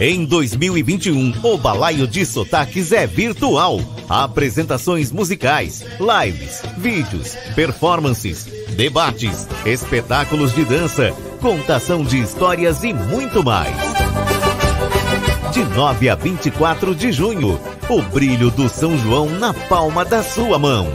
[0.00, 3.80] Em 2021, o Balaio de Sotaques é virtual.
[4.08, 13.76] Apresentações musicais, lives, vídeos, performances, debates, espetáculos de dança, contação de histórias e muito mais.
[15.52, 20.58] De 9 a 24 de junho, o brilho do São João na palma da sua
[20.58, 20.88] mão.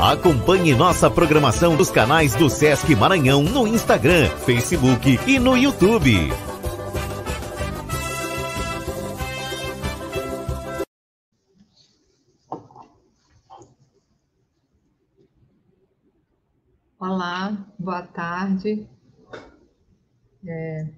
[0.00, 6.32] Acompanhe nossa programação dos canais do Sesc Maranhão no Instagram, Facebook e no YouTube.
[17.86, 18.84] Boa tarde.
[20.44, 20.88] É,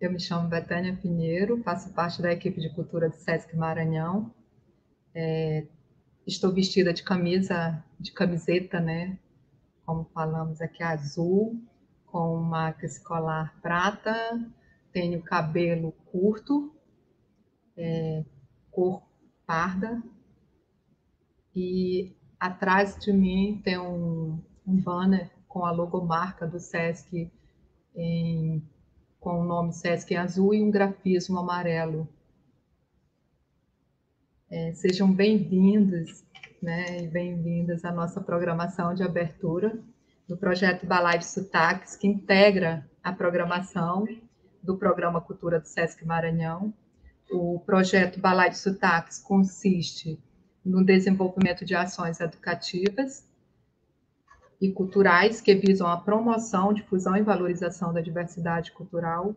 [0.00, 4.32] eu me chamo Betânia Pinheiro, faço parte da equipe de cultura do Sesc Maranhão.
[5.12, 5.66] É,
[6.24, 9.18] estou vestida de camisa, de camiseta, né?
[9.84, 11.60] Como falamos aqui, azul,
[12.06, 14.14] com uma escolar prata,
[14.92, 16.72] tenho cabelo curto,
[17.76, 18.24] é,
[18.70, 19.02] cor
[19.44, 20.00] parda,
[21.52, 27.32] e atrás de mim tem um, um banner com a logomarca do SESC
[27.94, 28.62] em
[29.18, 32.06] com o nome Sesc em azul e um grafismo amarelo.
[34.50, 36.22] É, sejam bem-vindos
[36.60, 39.80] né, e bem-vindas à nossa programação de abertura
[40.28, 44.06] do projeto Balai de Sotaques, que integra a programação
[44.62, 46.70] do programa Cultura do Sesc Maranhão.
[47.30, 50.22] O projeto Balai de Sotaques consiste
[50.62, 53.26] no desenvolvimento de ações educativas
[54.60, 59.34] e culturais que visam a promoção, difusão e valorização da diversidade cultural,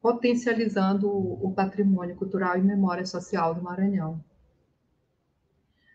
[0.00, 4.22] potencializando o patrimônio cultural e memória social do Maranhão.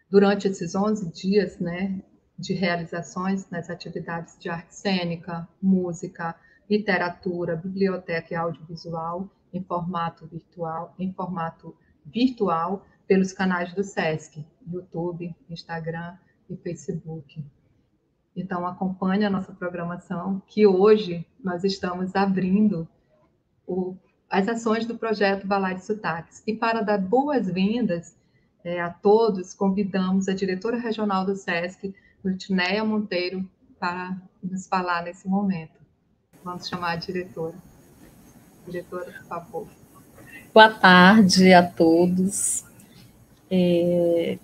[0.09, 2.01] Durante esses 11 dias né,
[2.37, 6.35] de realizações nas atividades de arte cênica, música,
[6.69, 11.75] literatura, biblioteca e audiovisual em formato virtual, em formato
[12.05, 16.17] virtual pelos canais do SESC, YouTube, Instagram
[16.49, 17.43] e Facebook.
[18.35, 22.87] Então, acompanhe a nossa programação, que hoje nós estamos abrindo
[23.65, 23.95] o,
[24.29, 26.43] as ações do projeto Balai de Sotaques.
[26.45, 28.15] E para dar boas-vindas
[28.63, 33.47] é, a todos, convidamos a diretora regional do SESC, Lutineia Monteiro,
[33.79, 35.79] para nos falar nesse momento.
[36.43, 37.55] Vamos chamar a diretora.
[38.65, 39.67] Diretora, por favor.
[40.53, 42.65] Boa tarde a todos.
[43.49, 44.39] É,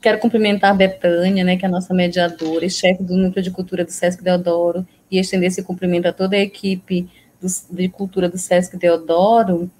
[0.00, 3.50] Quero cumprimentar a Betânia, né, que é a nossa mediadora e chefe do Núcleo de
[3.50, 7.06] Cultura do Sesc Deodoro, e estender esse cumprimento a toda a equipe
[7.38, 9.70] do, de cultura do Sesc Deodoro,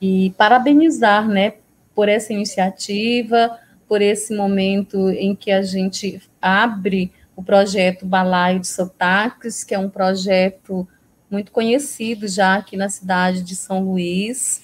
[0.00, 1.54] e parabenizar, né,
[1.94, 3.58] por essa iniciativa,
[3.88, 9.78] por esse momento em que a gente abre o projeto Balaio de Sotaques, que é
[9.78, 10.86] um projeto
[11.30, 14.62] muito conhecido já aqui na cidade de São Luís,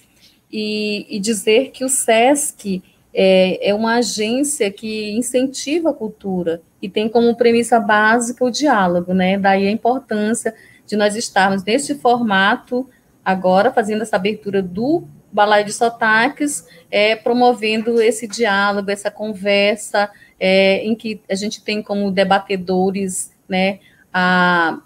[0.53, 2.83] e, e dizer que o SESC
[3.19, 9.15] é, é uma agência que incentiva a cultura e tem como premissa básica o diálogo,
[9.15, 9.38] né?
[9.38, 10.54] Daí a importância
[10.87, 12.87] de nós estarmos neste formato
[13.25, 20.84] agora, fazendo essa abertura do Balaio de Sotaques, é, promovendo esse diálogo, essa conversa, é,
[20.84, 23.81] em que a gente tem como debatedores, né,
[24.12, 24.78] a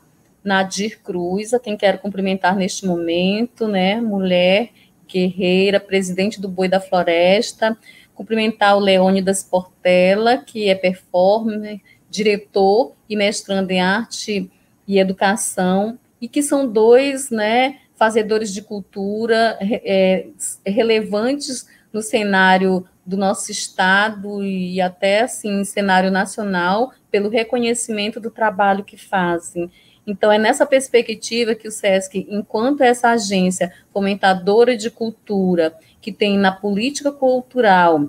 [0.44, 4.70] Nadir Cruz, a quem quero cumprimentar neste momento, né, mulher
[5.12, 7.76] guerreira, presidente do Boi da Floresta,
[8.20, 14.50] Cumprimentar o Leônidas Portela, que é performer, diretor e mestrando em arte
[14.86, 20.26] e educação, e que são dois né, fazedores de cultura é,
[20.66, 28.84] relevantes no cenário do nosso estado e até assim cenário nacional pelo reconhecimento do trabalho
[28.84, 29.70] que fazem.
[30.06, 36.38] Então é nessa perspectiva que o SESC, enquanto essa agência fomentadora de cultura que tem
[36.38, 38.08] na política cultural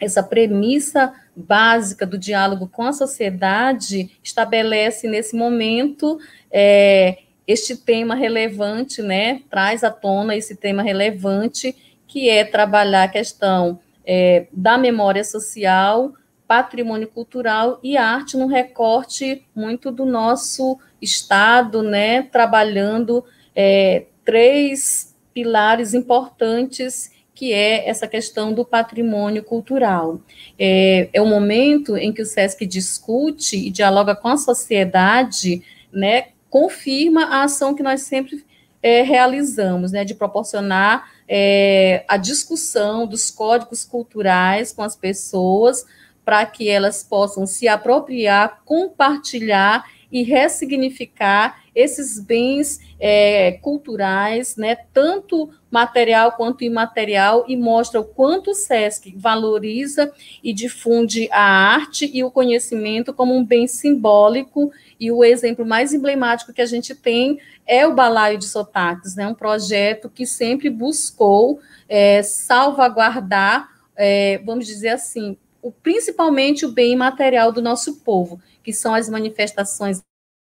[0.00, 6.18] essa premissa básica do diálogo com a sociedade, estabelece nesse momento
[6.50, 9.42] é, este tema relevante, né?
[9.50, 11.74] Traz à tona esse tema relevante,
[12.06, 16.12] que é trabalhar a questão é, da memória social,
[16.46, 22.22] patrimônio cultural e arte no recorte muito do nosso Estado, né?
[22.22, 23.24] Trabalhando
[23.54, 30.20] é, três pilares importantes que é essa questão do patrimônio cultural.
[30.58, 35.62] É, é o momento em que o SESC discute e dialoga com a sociedade,
[35.92, 38.44] né, confirma a ação que nós sempre
[38.82, 45.86] é, realizamos, né, de proporcionar é, a discussão dos códigos culturais com as pessoas,
[46.24, 55.48] para que elas possam se apropriar, compartilhar e ressignificar esses bens é, culturais, né, tanto
[55.70, 62.24] material quanto imaterial, e mostra o quanto o SESC valoriza e difunde a arte e
[62.24, 67.38] o conhecimento como um bem simbólico, e o exemplo mais emblemático que a gente tem
[67.64, 74.66] é o Balaio de Sotaques, né, um projeto que sempre buscou é, salvaguardar, é, vamos
[74.66, 80.02] dizer assim, o, principalmente o bem material do nosso povo, que são as manifestações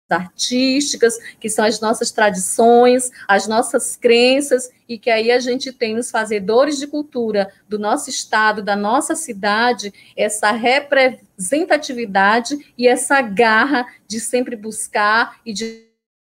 [0.09, 5.95] artísticas, que são as nossas tradições, as nossas crenças, e que aí a gente tem
[5.95, 13.85] nos fazedores de cultura do nosso estado, da nossa cidade, essa representatividade e essa garra
[14.07, 15.85] de sempre buscar e de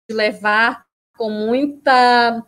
[0.09, 0.85] levar
[1.17, 2.43] com muita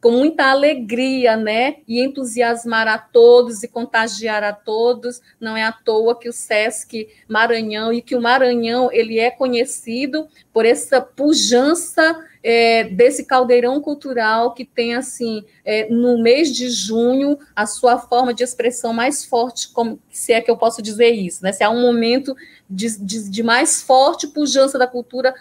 [0.00, 1.76] com muita alegria, né?
[1.86, 5.20] E entusiasmar a todos e contagiar a todos.
[5.40, 10.28] Não é à toa que o SESC Maranhão e que o Maranhão ele é conhecido
[10.52, 17.38] por essa pujança é, desse caldeirão cultural que tem, assim, é, no mês de junho,
[17.54, 21.42] a sua forma de expressão mais forte, como se é que eu posso dizer isso,
[21.42, 21.52] né?
[21.52, 22.34] Se há um momento
[22.68, 25.34] de, de, de mais forte pujança da cultura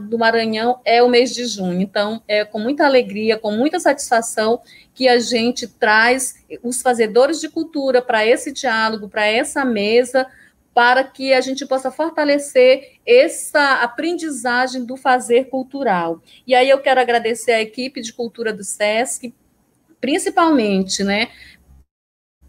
[0.00, 1.80] do Maranhão, é o mês de junho.
[1.80, 4.60] Então, é com muita alegria, com muita satisfação
[4.94, 10.26] que a gente traz os fazedores de cultura para esse diálogo, para essa mesa,
[10.74, 16.22] para que a gente possa fortalecer essa aprendizagem do fazer cultural.
[16.46, 19.34] E aí eu quero agradecer à equipe de cultura do SESC,
[20.00, 21.30] principalmente, né,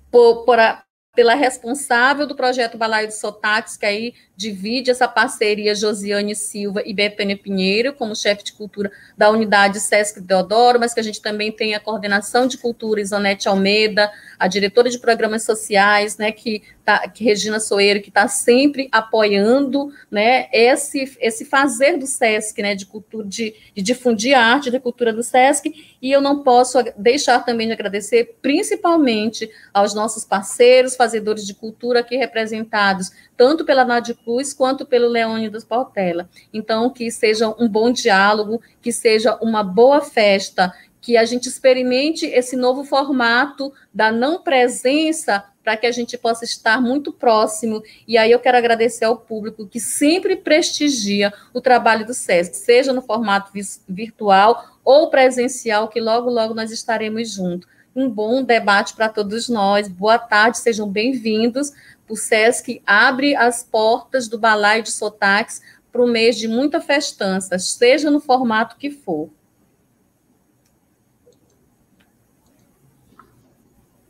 [0.09, 0.83] por, por a,
[1.15, 6.93] pela responsável do projeto Balaio de Sotaques, que aí divide essa parceria Josiane Silva e
[6.93, 11.51] Betânia Pinheiro, como chefe de cultura da unidade Sesc Deodoro, mas que a gente também
[11.51, 17.07] tem a coordenação de cultura Isonete Almeida, a diretora de programas sociais, né, que, tá,
[17.07, 22.85] que Regina Soeiro, que está sempre apoiando, né, esse, esse fazer do Sesc, né, de
[22.85, 27.45] cultura, de, de difundir a arte da cultura do Sesc, e eu não posso deixar
[27.45, 34.15] também de agradecer, principalmente aos nossos parceiros, fazedores de cultura aqui representados, tanto pela Nádia
[34.23, 36.29] Cruz quanto pelo Leônidas Portela.
[36.53, 42.25] Então, que seja um bom diálogo, que seja uma boa festa, que a gente experimente
[42.25, 47.81] esse novo formato da não presença para que a gente possa estar muito próximo.
[48.07, 52.93] E aí eu quero agradecer ao público que sempre prestigia o trabalho do SESC, seja
[52.93, 53.51] no formato
[53.87, 57.67] virtual ou presencial, que logo, logo nós estaremos juntos.
[57.95, 59.87] Um bom debate para todos nós.
[59.87, 61.71] Boa tarde, sejam bem-vindos
[62.13, 65.61] o SESC abre as portas do balaio de sotaques
[65.91, 69.29] para o mês de muita festança, seja no formato que for.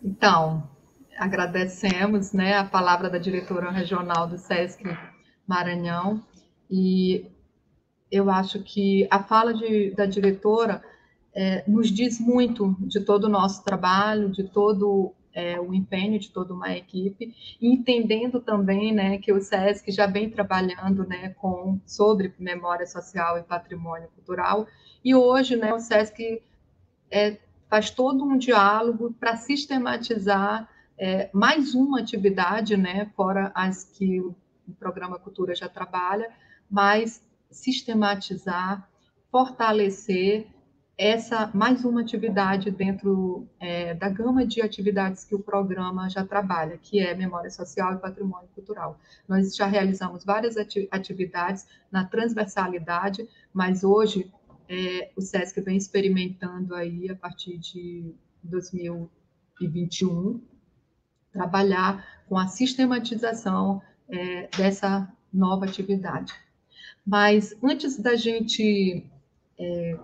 [0.04, 0.70] Então,
[1.18, 4.84] agradecemos né, a palavra da diretora regional do SESC
[5.48, 6.22] Maranhão,
[6.70, 7.32] e
[8.12, 10.84] eu acho que a fala de, da diretora
[11.36, 16.30] é, nos diz muito de todo o nosso trabalho, de todo é, o empenho de
[16.30, 22.34] toda uma equipe, entendendo também né, que o SESC já vem trabalhando né, com, sobre
[22.38, 24.68] memória social e patrimônio cultural,
[25.04, 26.42] e hoje né, o SESC
[27.10, 34.20] é, faz todo um diálogo para sistematizar é, mais uma atividade, né, fora as que
[34.20, 34.36] o
[34.80, 36.32] programa Cultura já trabalha,
[36.70, 38.88] mas sistematizar,
[39.32, 40.48] fortalecer
[40.98, 46.78] essa mais uma atividade dentro é, da gama de atividades que o programa já trabalha,
[46.78, 49.00] que é memória social e patrimônio cultural.
[49.28, 50.56] Nós já realizamos várias
[50.92, 54.32] atividades na transversalidade, mas hoje
[54.70, 60.42] é, o SESC vem experimentando aí a partir de 2021
[61.32, 66.32] trabalhar com a sistematização é, dessa nova atividade.
[67.06, 69.04] Mas antes da gente
[69.60, 70.00] é,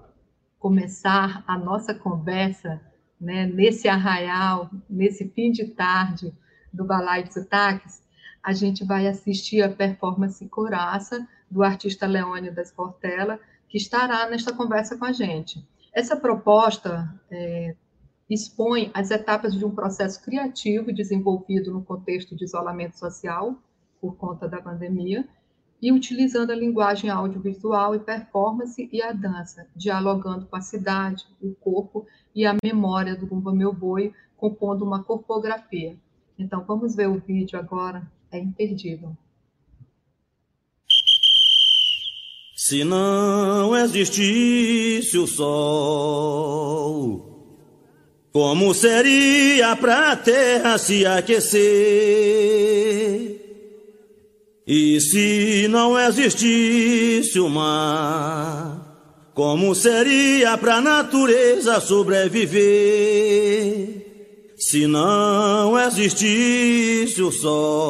[0.59, 2.81] começar a nossa conversa
[3.19, 6.33] né, nesse arraial, nesse fim de tarde
[6.71, 8.03] do Balai de Sotaques,
[8.43, 14.97] a gente vai assistir a performance Coraça, do artista Leônidas Portela, que estará nesta conversa
[14.97, 15.65] com a gente.
[15.93, 17.75] Essa proposta é,
[18.29, 23.55] expõe as etapas de um processo criativo desenvolvido no contexto de isolamento social,
[23.99, 25.27] por conta da pandemia,
[25.81, 31.53] e utilizando a linguagem audiovisual e performance e a dança, dialogando com a cidade, o
[31.55, 32.05] corpo
[32.35, 35.95] e a memória do Bumba Meu Boi, compondo uma corpografia.
[36.37, 39.15] Então, vamos ver o vídeo agora, é imperdível.
[42.55, 46.59] Se não existisse o sol,
[48.31, 52.98] como seria para a terra se aquecer?
[54.71, 62.59] E se não existisse o mar, Como seria pra natureza sobreviver
[64.55, 67.89] se não existisse o sol?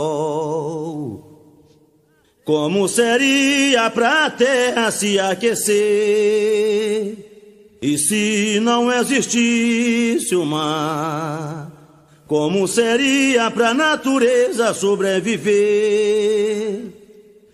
[2.45, 5.75] Como seria pra terra se aquecer?
[7.81, 11.69] E se não existisse o mar?
[12.29, 16.48] Como seria pra natureza sobreviver?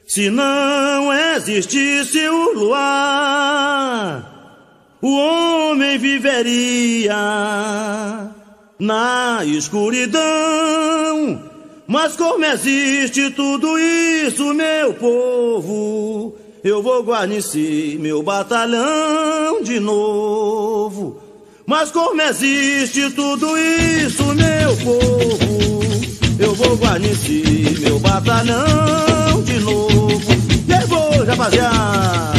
[0.08, 4.32] Se não existisse o luar,
[5.02, 7.16] o homem viveria
[8.80, 10.22] na escuridão.
[11.88, 21.20] Mas como existe tudo isso, meu povo, eu vou guarnecer meu batalhão de novo.
[21.66, 25.82] Mas como existe tudo isso, meu povo,
[26.38, 29.15] eu vou guarnecer meu batalhão
[31.36, 32.35] a pasear.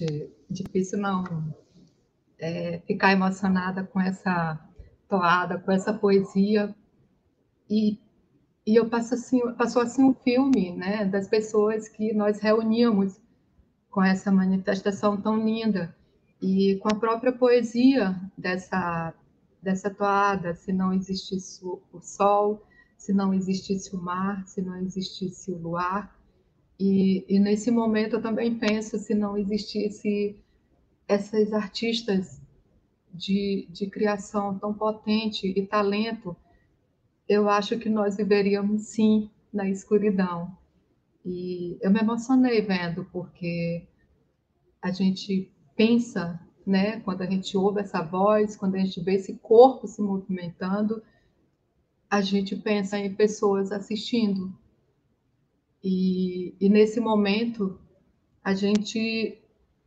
[0.00, 0.96] Levou, rapaziada.
[0.96, 1.54] não
[2.40, 4.58] é, ficar emocionada com essa
[5.08, 6.74] toada, com essa poesia.
[7.68, 7.98] E,
[8.66, 13.20] e eu passo assim, passou assim um filme né, das pessoas que nós reunimos
[13.90, 15.94] com essa manifestação tão linda
[16.40, 19.12] e com a própria poesia dessa,
[19.62, 22.64] dessa toada, se não existisse o sol,
[22.96, 26.16] se não existisse o mar, se não existisse o luar.
[26.80, 30.34] E, e nesse momento eu também penso se não existisse
[31.06, 32.40] essas artistas
[33.12, 36.34] de, de criação tão potente e talento,
[37.28, 40.56] eu acho que nós viveríamos sim na escuridão.
[41.22, 43.86] E eu me emocionei vendo, porque
[44.80, 49.34] a gente pensa, né, quando a gente ouve essa voz, quando a gente vê esse
[49.34, 51.02] corpo se movimentando,
[52.08, 54.50] a gente pensa em pessoas assistindo.
[55.82, 57.80] E, e nesse momento,
[58.44, 59.38] a gente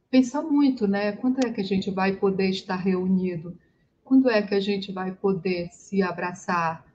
[0.09, 1.11] pensa muito, né?
[1.13, 3.57] Quando é que a gente vai poder estar reunido?
[4.03, 6.85] Quando é que a gente vai poder se abraçar?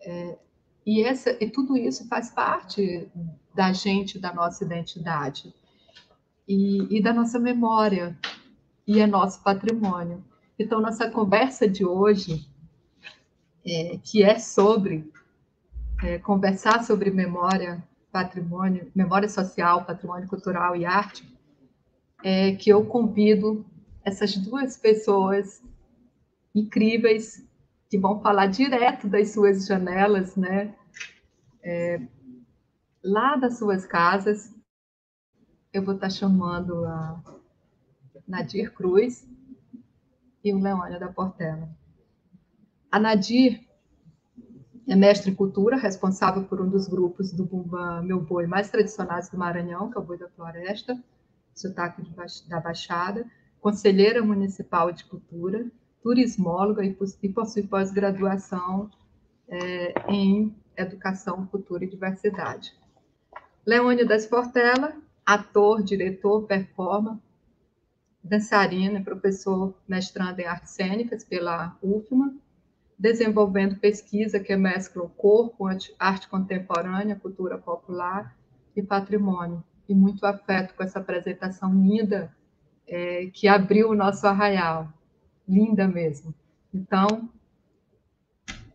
[0.00, 0.38] É,
[0.86, 3.08] e, essa, e tudo isso faz parte
[3.54, 5.52] da gente, da nossa identidade
[6.46, 8.18] e, e da nossa memória
[8.86, 10.24] e é nosso patrimônio.
[10.58, 12.48] Então, nossa conversa de hoje,
[13.66, 15.12] é, que é sobre
[16.02, 21.24] é, conversar sobre memória, patrimônio, memória social, patrimônio cultural e arte,
[22.22, 23.64] é que eu convido
[24.04, 25.62] essas duas pessoas
[26.54, 27.46] incríveis
[27.88, 30.74] que vão falar direto das suas janelas, né?
[31.62, 32.00] É,
[33.02, 34.54] lá das suas casas.
[35.72, 37.22] Eu vou estar chamando a
[38.26, 39.28] Nadir Cruz
[40.42, 41.68] e o Leônia da Portela.
[42.90, 43.67] A Nadir
[44.88, 49.28] é mestre em cultura, responsável por um dos grupos do Bumba Meu Boi mais tradicionais
[49.28, 50.98] do Maranhão, que é o Boi da Floresta
[51.58, 52.02] sotaque
[52.48, 53.26] da Baixada,
[53.60, 55.66] conselheira municipal de cultura,
[56.02, 58.90] turismóloga e, possui pós-graduação
[59.48, 62.72] é, em educação, cultura e diversidade.
[63.66, 67.16] Leônio das Portela, ator, diretor, performer,
[68.22, 72.34] dançarina e professor mestrando em artes cênicas pela UFMA,
[72.98, 75.66] desenvolvendo pesquisa que mescla o corpo,
[75.98, 78.34] arte contemporânea, cultura popular
[78.74, 79.62] e patrimônio.
[79.88, 82.34] E muito afeto com essa apresentação linda
[82.86, 84.92] é, que abriu o nosso arraial.
[85.48, 86.34] Linda mesmo.
[86.74, 87.30] Então,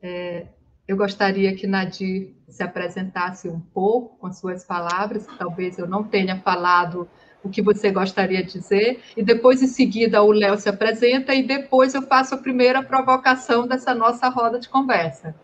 [0.02, 0.48] é,
[0.88, 6.40] eu gostaria que Nadir se apresentasse um pouco com suas palavras, talvez eu não tenha
[6.42, 7.08] falado
[7.44, 11.44] o que você gostaria de dizer, e depois, em seguida, o Léo se apresenta, e
[11.44, 15.36] depois eu faço a primeira provocação dessa nossa roda de conversa.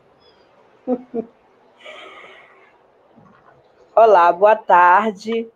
[3.94, 5.50] Olá, boa tarde.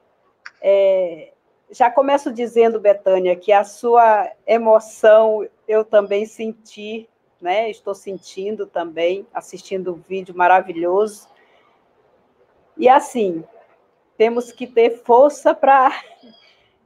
[0.61, 1.31] É,
[1.71, 7.07] já começo dizendo, Betânia, que a sua emoção eu também senti,
[7.39, 7.69] né?
[7.69, 11.29] Estou sentindo também, assistindo o vídeo maravilhoso.
[12.77, 13.43] E assim,
[14.17, 15.91] temos que ter força para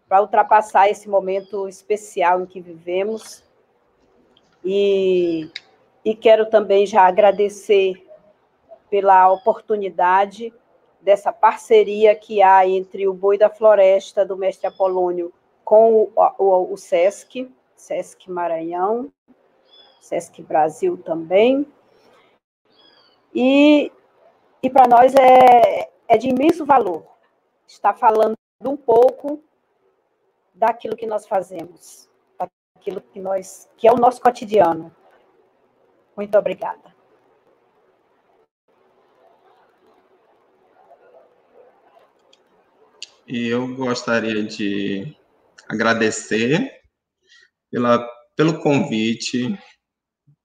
[0.21, 3.43] ultrapassar esse momento especial em que vivemos.
[4.63, 5.49] E,
[6.03, 8.05] e quero também já agradecer
[8.89, 10.53] pela oportunidade
[11.01, 15.31] dessa parceria que há entre o Boi da Floresta do Mestre Apolônio
[15.63, 19.11] com o, o, o SESC, SESC Maranhão,
[20.01, 21.65] SESC Brasil também.
[23.35, 23.91] E,
[24.63, 27.16] e para nós é, é de imenso valor
[27.67, 29.43] está falando um pouco
[30.53, 34.95] daquilo que nós fazemos, daquilo que nós, que é o nosso cotidiano.
[36.15, 36.95] Muito obrigada.
[43.27, 45.15] Eu gostaria de
[45.67, 46.81] agradecer
[47.69, 49.59] pela, pelo convite,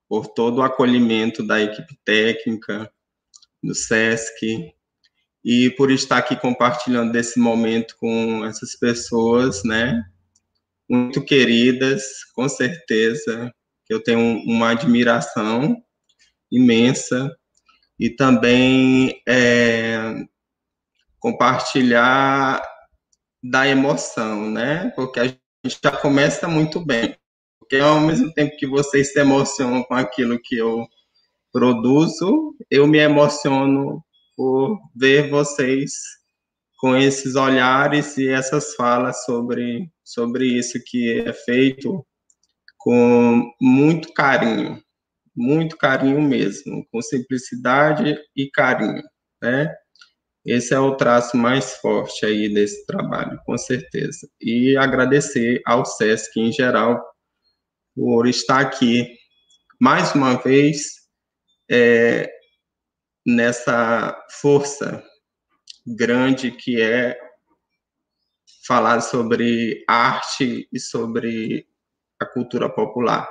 [0.08, 2.92] por todo o acolhimento da equipe técnica,
[3.62, 4.74] do SESC,
[5.44, 10.04] e por estar aqui compartilhando desse momento com essas pessoas, né?
[10.88, 13.52] Muito queridas, com certeza,
[13.84, 15.76] que eu tenho uma admiração
[16.50, 17.34] imensa
[17.98, 20.24] e também é,
[21.18, 22.62] compartilhar
[23.42, 24.92] da emoção, né?
[24.94, 27.16] Porque a gente já começa muito bem.
[27.58, 30.86] Porque ao mesmo tempo que vocês se emocionam com aquilo que eu
[31.52, 34.02] produzo, eu me emociono
[34.36, 35.92] por ver vocês
[36.78, 42.04] com esses olhares e essas falas sobre, sobre isso que é feito
[42.76, 44.82] com muito carinho,
[45.34, 49.02] muito carinho mesmo, com simplicidade e carinho,
[49.40, 49.72] né?
[50.44, 54.28] Esse é o traço mais forte aí desse trabalho, com certeza.
[54.40, 57.00] E agradecer ao SESC em geral
[57.94, 59.06] por estar aqui
[59.80, 61.02] mais uma vez
[61.70, 62.28] é,
[63.26, 65.02] nessa força
[65.86, 67.16] grande que é
[68.66, 71.66] falar sobre arte e sobre
[72.20, 73.28] a cultura popular.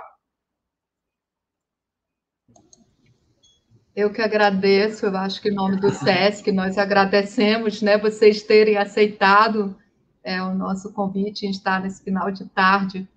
[3.95, 8.77] Eu que agradeço, eu acho que em nome do SESC, nós agradecemos né, vocês terem
[8.77, 9.77] aceitado
[10.23, 13.07] é, o nosso convite em estar nesse final de tarde.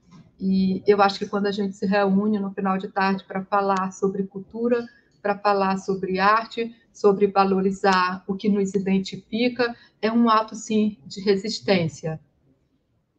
[0.41, 3.93] E eu acho que quando a gente se reúne no final de tarde para falar
[3.93, 4.85] sobre cultura,
[5.25, 11.23] para falar sobre arte, sobre valorizar o que nos identifica, é um ato, sim, de
[11.23, 12.21] resistência.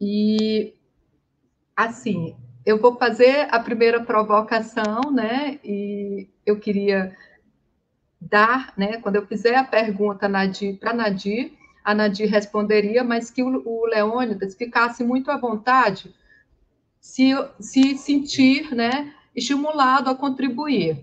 [0.00, 0.72] E,
[1.74, 5.58] assim, eu vou fazer a primeira provocação, né?
[5.64, 7.12] E eu queria
[8.20, 8.98] dar, né?
[8.98, 10.30] Quando eu fizer a pergunta
[10.78, 11.52] para Nadir,
[11.84, 16.14] a Nadir responderia, mas que o, o Leônidas ficasse muito à vontade
[17.00, 19.12] se, se sentir, né?
[19.34, 21.02] Estimulado a contribuir.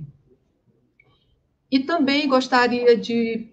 [1.73, 3.47] E também gostaria de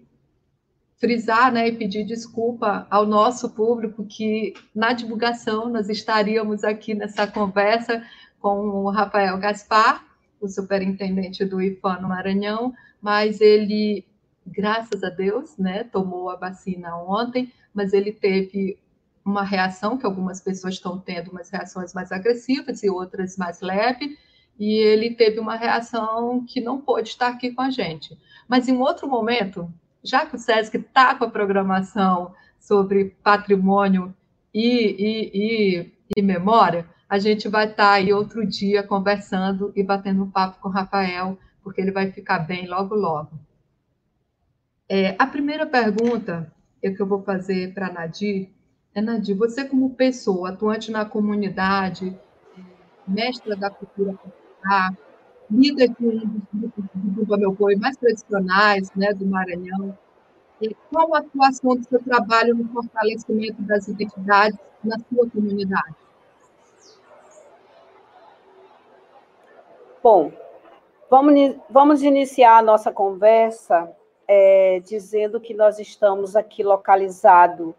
[0.98, 7.26] frisar né, e pedir desculpa ao nosso público que na divulgação nós estaríamos aqui nessa
[7.26, 8.04] conversa
[8.38, 10.04] com o Rafael Gaspar,
[10.38, 14.04] o superintendente do IFAM no Maranhão, mas ele,
[14.46, 18.78] graças a Deus, né, tomou a vacina ontem, mas ele teve
[19.24, 24.14] uma reação que algumas pessoas estão tendo, umas reações mais agressivas e outras mais leves,
[24.60, 28.18] e ele teve uma reação que não pôde estar aqui com a gente.
[28.46, 29.72] Mas em outro momento,
[30.04, 34.14] já que o SESC está com a programação sobre patrimônio
[34.52, 40.24] e, e, e, e, memória, a gente vai estar aí outro dia conversando e batendo
[40.24, 43.30] um papo com o Rafael, porque ele vai ficar bem logo, logo.
[44.86, 48.50] É, a primeira pergunta que eu vou fazer para a Nadir
[48.94, 52.14] é, Nadir, você como pessoa atuante na comunidade,
[53.06, 54.92] mestra da cultura popular, Pará,
[55.50, 56.42] líder de um dos
[57.14, 59.96] grupos Meu Coi mais tradicionais né, do Maranhão.
[60.60, 65.94] E qual a atuação do seu trabalho no fortalecimento das identidades na sua comunidade?
[70.02, 70.32] Bom,
[71.10, 73.90] vamos, vamos iniciar a nossa conversa
[74.26, 77.74] é, dizendo que nós estamos aqui localizado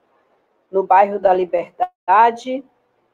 [0.72, 2.64] no bairro da Liberdade,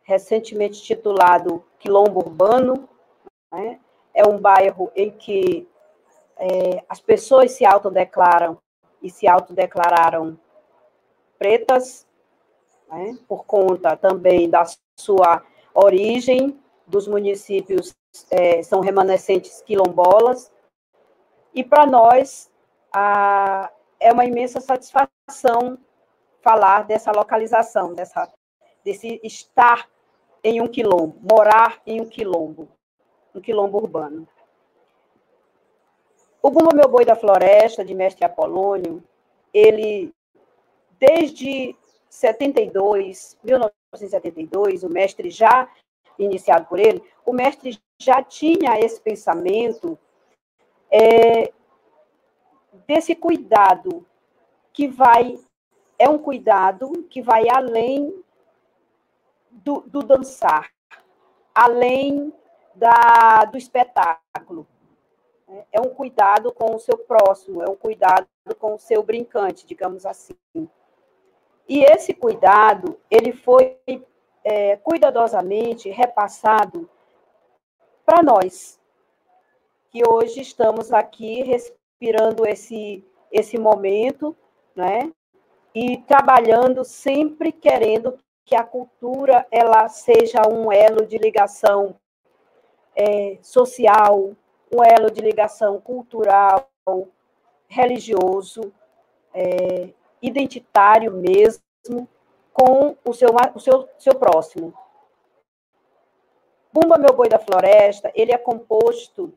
[0.03, 2.87] recentemente titulado Quilombo Urbano,
[3.51, 3.79] né?
[4.13, 5.67] É um bairro em que
[6.37, 8.57] é, as pessoas se autodeclaram
[9.01, 10.39] e se autodeclararam
[11.37, 12.07] pretas,
[12.87, 13.17] né?
[13.27, 14.63] por conta também da
[14.99, 17.95] sua origem, dos municípios
[18.31, 20.51] é, são remanescentes quilombolas,
[21.53, 22.51] e para nós
[22.93, 25.77] a, é uma imensa satisfação
[26.41, 28.31] falar dessa localização, dessa,
[28.83, 29.89] desse estar
[30.43, 32.69] em um quilombo, morar em um quilombo,
[33.33, 34.27] um quilombo urbano.
[36.41, 39.03] O Bumba Meu Boi da Floresta, de Mestre Apolônio,
[39.53, 40.13] ele,
[40.99, 41.75] desde
[42.09, 45.69] 72, 1972, o mestre já
[46.17, 49.97] iniciado por ele, o mestre já tinha esse pensamento
[50.89, 51.51] é,
[52.87, 54.05] desse cuidado
[54.71, 55.37] que vai
[55.99, 58.23] é um cuidado que vai além
[59.51, 60.71] do, do dançar,
[61.53, 62.31] além
[62.77, 64.67] da, do espetáculo.
[65.71, 68.27] É um cuidado com o seu próximo, é um cuidado
[68.59, 70.35] com o seu brincante, digamos assim.
[71.67, 73.77] E esse cuidado, ele foi
[74.43, 76.89] é, cuidadosamente repassado
[78.05, 78.79] para nós,
[79.89, 84.35] que hoje estamos aqui respirando esse, esse momento,
[84.75, 85.11] né?
[85.73, 91.95] E trabalhando sempre querendo que a cultura ela seja um elo de ligação
[92.97, 94.31] é, social,
[94.73, 96.67] um elo de ligação cultural,
[97.67, 98.73] religioso,
[99.31, 102.09] é, identitário mesmo,
[102.51, 104.73] com o seu, o seu, seu próximo.
[106.73, 109.31] Bumba Meu Boi da Floresta, ele é composto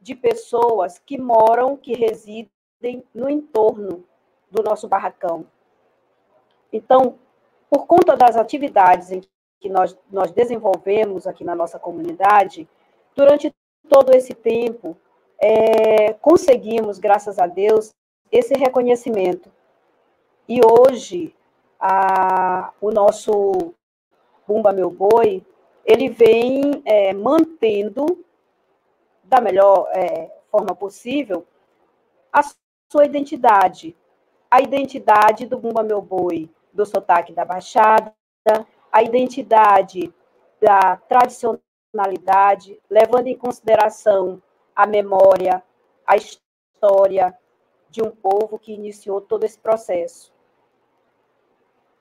[0.00, 4.04] de pessoas que moram, que residem no entorno
[4.50, 5.46] do nosso barracão.
[6.72, 7.16] Então,
[7.70, 9.08] por conta das atividades
[9.60, 12.68] que nós, nós desenvolvemos aqui na nossa comunidade,
[13.14, 13.54] durante
[13.88, 14.96] todo esse tempo,
[15.40, 17.90] é, conseguimos, graças a Deus,
[18.30, 19.50] esse reconhecimento.
[20.48, 21.34] E hoje,
[21.78, 23.74] a, o nosso
[24.46, 25.44] Bumba Meu Boi,
[25.84, 28.24] ele vem é, mantendo,
[29.22, 31.46] da melhor é, forma possível,
[32.32, 32.42] a
[32.90, 33.96] sua identidade.
[34.50, 38.14] A identidade do Bumba Meu Boi, do sotaque da Baixada,
[38.92, 40.12] a identidade
[40.60, 40.96] da
[41.94, 44.42] tradicionalidade, levando em consideração
[44.74, 45.62] a memória,
[46.04, 47.36] a história
[47.88, 50.32] de um povo que iniciou todo esse processo.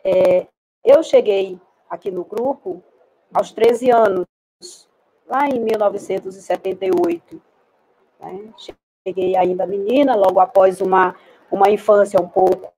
[0.04, 0.48] É,
[0.84, 2.84] eu cheguei aqui no grupo
[3.32, 4.26] aos 13 anos,
[5.28, 7.42] lá em 1978.
[8.20, 8.54] Né?
[9.08, 11.16] Cheguei ainda menina, logo após uma,
[11.52, 12.74] uma infância um pouco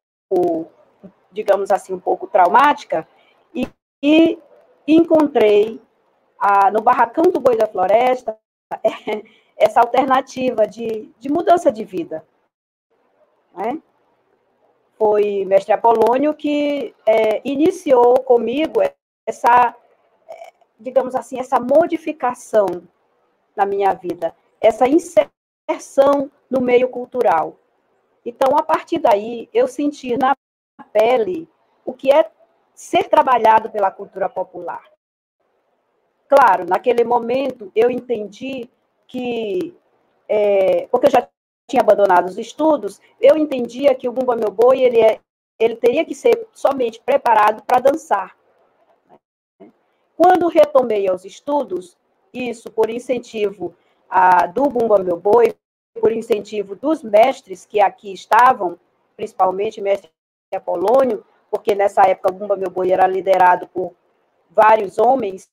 [1.31, 3.07] digamos assim, um pouco traumática,
[3.53, 3.67] e,
[4.01, 4.39] e
[4.87, 5.81] encontrei
[6.45, 8.37] a, no Barracão do Boi da Floresta
[9.57, 12.23] essa alternativa de, de mudança de vida.
[13.55, 13.81] Né?
[14.95, 18.79] Foi mestre Apolônio que é, iniciou comigo
[19.25, 19.75] essa,
[20.79, 22.67] digamos assim, essa modificação
[23.55, 27.57] na minha vida, essa inserção no meio cultural.
[28.23, 30.35] Então, a partir daí, eu senti na
[30.93, 31.49] pele
[31.83, 32.29] o que é
[32.73, 34.94] ser trabalhado pela cultura popular.
[36.27, 38.69] Claro, naquele momento eu entendi
[39.07, 39.75] que,
[40.27, 41.27] é, porque eu já
[41.67, 45.19] tinha abandonado os estudos, eu entendia que o Bumba Meu Boi ele, é,
[45.59, 48.35] ele teria que ser somente preparado para dançar.
[50.17, 51.97] Quando retomei aos estudos,
[52.33, 53.75] isso por incentivo
[54.09, 55.55] a, do Bumba Meu Boi,
[55.99, 58.79] por incentivo dos mestres que aqui estavam,
[59.15, 60.09] principalmente mestre
[60.53, 63.93] Apolônio, porque nessa época o Bumba Meu Boi era liderado por
[64.49, 65.49] vários homens.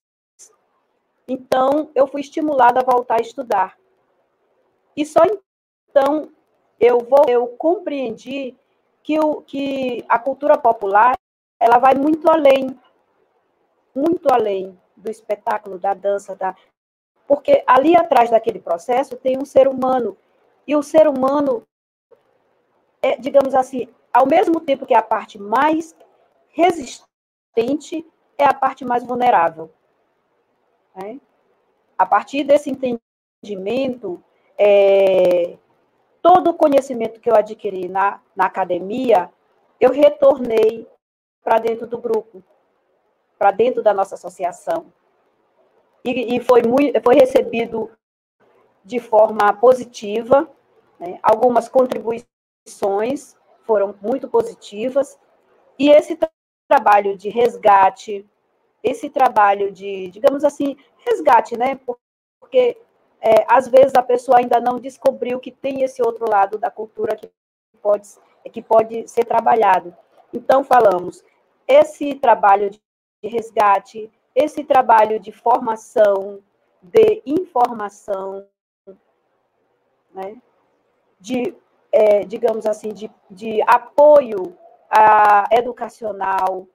[1.26, 3.78] Então, eu fui estimulada a voltar a estudar.
[4.96, 5.20] E só
[5.88, 6.30] então
[6.80, 8.56] eu vou, eu compreendi
[9.02, 11.16] que, o, que a cultura popular
[11.60, 12.78] ela vai muito além,
[13.94, 16.56] muito além do espetáculo, da dança, da,
[17.26, 20.16] porque ali atrás daquele processo tem um ser humano
[20.66, 21.62] e o ser humano
[23.00, 25.94] é, digamos assim, ao mesmo tempo que é a parte mais
[26.50, 28.06] resistente,
[28.38, 29.70] é a parte mais vulnerável.
[30.94, 31.20] Né?
[31.96, 34.22] A partir desse entendimento,
[34.58, 35.56] é,
[36.20, 39.30] todo o conhecimento que eu adquiri na, na academia,
[39.80, 40.86] eu retornei
[41.42, 42.42] para dentro do grupo,
[43.38, 44.86] para dentro da nossa associação.
[46.04, 47.90] E, e, foi, muito, foi recebido
[48.84, 50.48] de forma positiva,
[50.98, 51.18] né?
[51.22, 55.18] algumas contribuições foram muito positivas,
[55.78, 56.18] e esse
[56.68, 58.28] trabalho de resgate,
[58.82, 61.78] esse trabalho de, digamos assim, resgate, né?
[62.40, 62.76] Porque
[63.20, 67.16] é, às vezes a pessoa ainda não descobriu que tem esse outro lado da cultura
[67.16, 67.30] que
[67.80, 68.08] pode,
[68.52, 69.96] que pode ser trabalhado.
[70.32, 71.24] Então, falamos,
[71.66, 72.80] esse trabalho de
[73.22, 76.40] resgate, esse trabalho de formação,
[76.82, 78.46] de informação,
[80.12, 80.36] né?
[81.22, 81.54] de,
[81.92, 84.58] é, digamos assim, de, de apoio
[84.90, 86.66] a, educacional.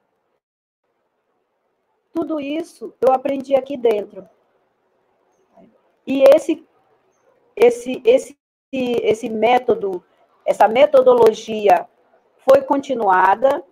[2.18, 4.28] Tudo isso eu aprendi aqui dentro.
[6.04, 6.66] E esse,
[7.54, 8.36] esse, esse,
[8.72, 10.02] esse método,
[10.44, 11.88] essa metodologia
[12.38, 13.64] foi continuada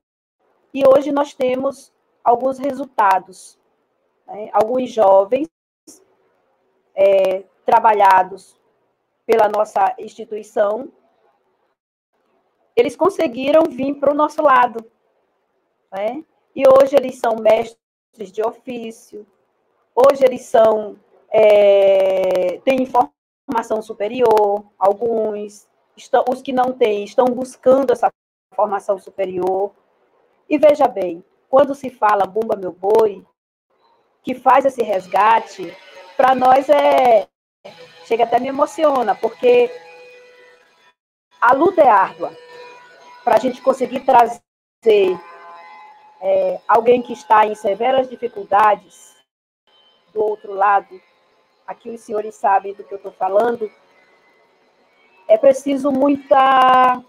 [0.73, 3.59] e hoje nós temos alguns resultados.
[4.29, 4.49] Né?
[4.53, 5.49] Alguns jovens
[6.95, 8.57] é, trabalhados
[9.27, 10.93] pela nossa instituição,
[12.77, 14.89] eles conseguiram vir para o nosso lado.
[15.91, 16.25] Né?
[16.55, 17.86] E hoje eles são mestres
[18.24, 19.26] de ofício,
[19.94, 20.96] hoje eles são
[21.31, 28.11] é, têm formação superior, alguns, estão, os que não têm, estão buscando essa
[28.55, 29.72] formação superior.
[30.48, 33.24] E veja bem, quando se fala Bumba Meu Boi,
[34.22, 35.74] que faz esse resgate,
[36.16, 37.29] para nós é.
[38.07, 39.68] Chega até me emociona, porque
[41.40, 42.33] a luta é árdua.
[43.24, 44.40] Para a gente conseguir trazer
[46.29, 49.15] é, alguém que está em severas dificuldades
[50.12, 51.01] do outro lado,
[51.65, 53.71] aqui os senhores sabem do que eu estou falando,
[55.29, 57.01] é preciso muita,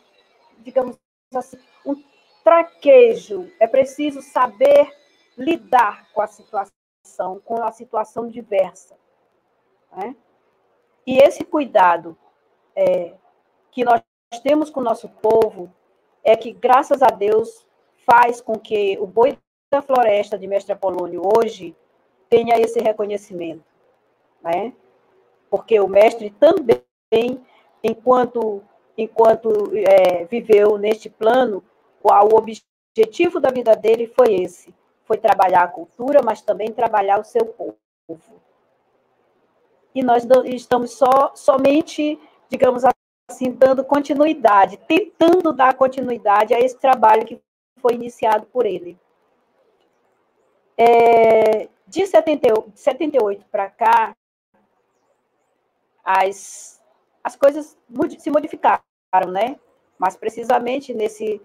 [0.59, 0.95] digamos
[1.33, 1.95] assim, um
[2.43, 4.95] traquejo, é preciso saber
[5.35, 8.95] lidar com a situação, com a situação diversa.
[9.93, 10.15] Né?
[11.07, 12.15] E esse cuidado
[12.75, 13.15] é,
[13.71, 13.99] que nós
[14.43, 15.73] temos com o nosso povo
[16.23, 17.66] é que, graças a Deus,
[18.09, 19.37] faz com que o boi
[19.71, 21.75] da floresta de Mestre Apolônio hoje
[22.29, 23.63] tenha esse reconhecimento
[24.41, 24.73] né?
[25.49, 27.41] Porque o mestre também,
[27.83, 28.63] enquanto
[28.97, 31.63] enquanto é, viveu neste plano,
[32.01, 34.73] o, o objetivo da vida dele foi esse,
[35.05, 38.41] foi trabalhar a cultura, mas também trabalhar o seu povo.
[39.93, 42.83] E nós estamos só somente, digamos
[43.29, 47.39] assim, dando continuidade, tentando dar continuidade a esse trabalho que
[47.81, 48.97] foi iniciado por ele.
[50.77, 54.15] É, de 78 para cá,
[56.03, 56.81] as,
[57.23, 57.77] as coisas
[58.19, 58.83] se modificaram,
[59.31, 59.59] né?
[59.97, 61.41] Mas precisamente nesse,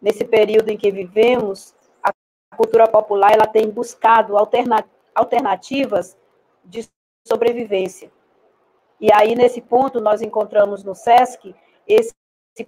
[0.00, 2.12] nesse período em que vivemos, a
[2.56, 4.84] cultura popular ela tem buscado alterna,
[5.14, 6.16] alternativas
[6.64, 6.88] de
[7.26, 8.12] sobrevivência.
[9.00, 11.54] E aí, nesse ponto, nós encontramos no SESC
[11.86, 12.14] esse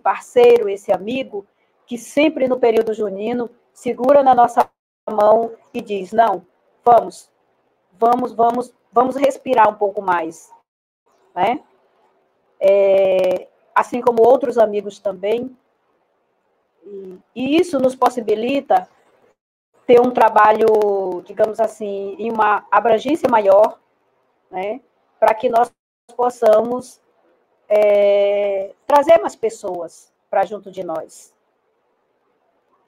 [0.03, 1.47] parceiro, esse amigo,
[1.88, 4.70] que sempre no período junino segura na nossa
[5.11, 6.46] mão e diz: não,
[6.85, 7.29] vamos,
[7.98, 10.57] vamos, vamos, vamos respirar um pouco mais
[11.38, 11.62] né?
[12.61, 15.57] É, assim como outros amigos também.
[16.85, 18.88] E, e isso nos possibilita
[19.87, 23.79] ter um trabalho, digamos assim, em uma abrangência maior,
[24.51, 24.81] né?
[25.20, 25.70] Para que nós
[26.16, 27.01] possamos
[27.68, 31.33] é, trazer mais pessoas para junto de nós.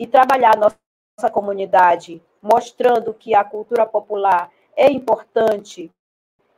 [0.00, 5.92] E trabalhar nossa, comunidade, mostrando que a cultura popular é importante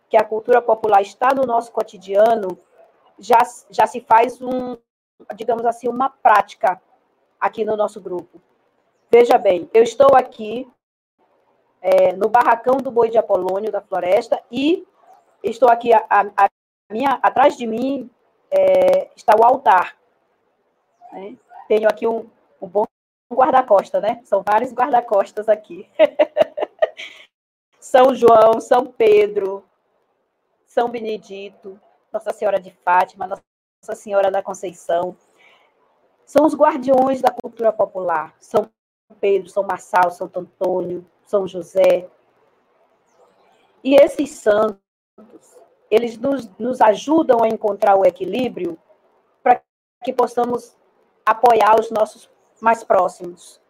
[0.08, 2.56] que a cultura popular está no nosso cotidiano,
[3.18, 4.76] já, já se faz um,
[5.34, 6.80] digamos assim, uma prática
[7.40, 8.40] aqui no nosso grupo.
[9.10, 10.70] Veja bem, eu estou aqui
[11.80, 14.86] é, no barracão do Boi de Apolônio da Floresta e
[15.42, 16.48] estou aqui a, a
[16.88, 18.08] minha, atrás de mim
[18.50, 19.96] é, está o altar.
[21.10, 21.36] Né?
[21.66, 22.84] Tenho aqui um, um bom
[23.34, 24.20] guarda-costa, né?
[24.24, 25.88] São vários guarda-costas aqui.
[27.78, 29.64] São João, São Pedro,
[30.72, 31.78] são Benedito,
[32.10, 35.14] Nossa Senhora de Fátima, Nossa Senhora da Conceição.
[36.24, 38.34] São os guardiões da cultura popular.
[38.40, 38.70] São
[39.20, 42.08] Pedro, São Marçal, São Antônio, São José.
[43.84, 44.78] E esses santos,
[45.90, 48.78] eles nos, nos ajudam a encontrar o equilíbrio
[49.42, 49.60] para
[50.02, 50.74] que possamos
[51.26, 52.30] apoiar os nossos
[52.62, 53.60] mais próximos.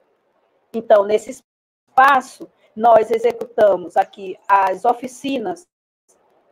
[0.71, 1.43] Então, nesse
[1.89, 5.67] espaço, nós executamos aqui as oficinas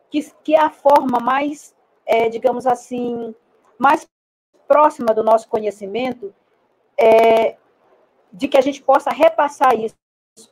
[0.09, 3.35] que, que é a forma mais, é, digamos assim,
[3.77, 4.07] mais
[4.67, 6.33] próxima do nosso conhecimento
[6.97, 7.57] é,
[8.33, 9.95] de que a gente possa repassar isso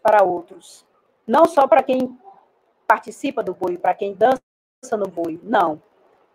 [0.04, 0.86] para outros.
[1.26, 2.20] Não só para quem
[2.88, 4.40] participa do boi, para quem dança
[4.96, 5.82] no boi, não.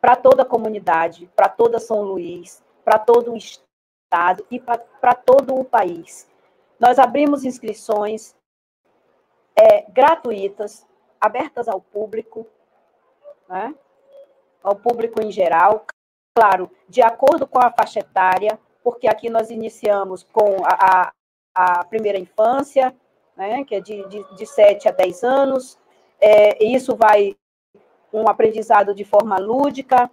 [0.01, 3.64] para toda a comunidade, para toda São Luís, para todo o estado
[4.51, 6.29] e para todo o país.
[6.79, 8.37] Nós abrimos inscrições
[9.57, 10.87] é, gratuitas,
[11.21, 12.47] abertas ao público,
[13.49, 13.75] né?
[14.63, 15.85] ao público em geral,
[16.35, 21.13] claro, de acordo com a faixa etária, porque aqui nós iniciamos com a,
[21.55, 22.95] a, a primeira infância,
[23.37, 25.79] né, que é de, de, de 7 a 10 anos,
[26.21, 27.37] é, isso vai
[28.13, 30.11] um aprendizado de forma lúdica,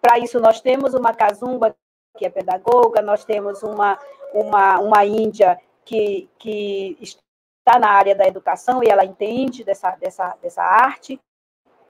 [0.00, 1.76] para isso nós temos uma casumba,
[2.16, 3.98] que é pedagoga, nós temos uma,
[4.32, 10.36] uma, uma índia que, que está na área da educação e ela entende dessa, dessa,
[10.42, 11.20] dessa arte,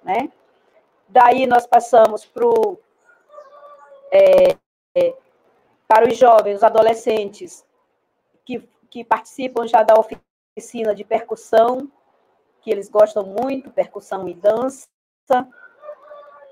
[0.02, 0.30] né?
[1.08, 2.78] Daí nós passamos pro,
[4.12, 4.56] é,
[4.96, 5.14] é,
[5.88, 7.64] para os jovens, os adolescentes,
[8.44, 11.90] que, que participam já da oficina de percussão,
[12.60, 14.86] que eles gostam muito, percussão e dança.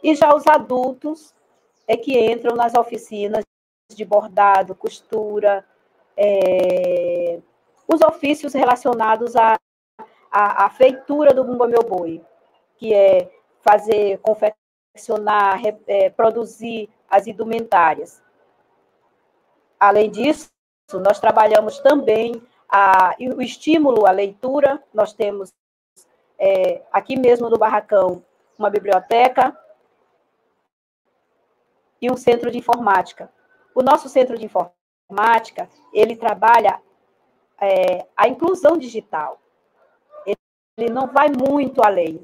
[0.03, 1.35] E já os adultos
[1.87, 3.45] é que entram nas oficinas
[3.95, 5.65] de bordado, costura,
[6.17, 7.41] é,
[7.87, 9.59] os ofícios relacionados à,
[10.31, 12.23] à, à feitura do Bumba Meu Boi,
[12.77, 18.23] que é fazer, confeccionar, é, produzir as indumentárias.
[19.81, 20.51] Além disso,
[20.93, 25.51] nós trabalhamos também a, o estímulo à leitura, nós temos
[26.39, 28.23] é, aqui mesmo no Barracão
[28.59, 29.57] uma biblioteca
[32.03, 33.31] e um centro de informática.
[33.79, 36.81] O nosso centro de informática, ele trabalha
[37.61, 39.41] é, a inclusão digital.
[40.77, 42.21] Ele não vai muito além,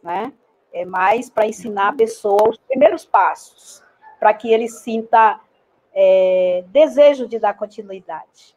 [0.00, 0.32] né?
[0.72, 3.82] É mais para ensinar a pessoa os primeiros passos,
[4.20, 5.40] para que ele sinta
[5.92, 8.56] é, desejo de dar continuidade.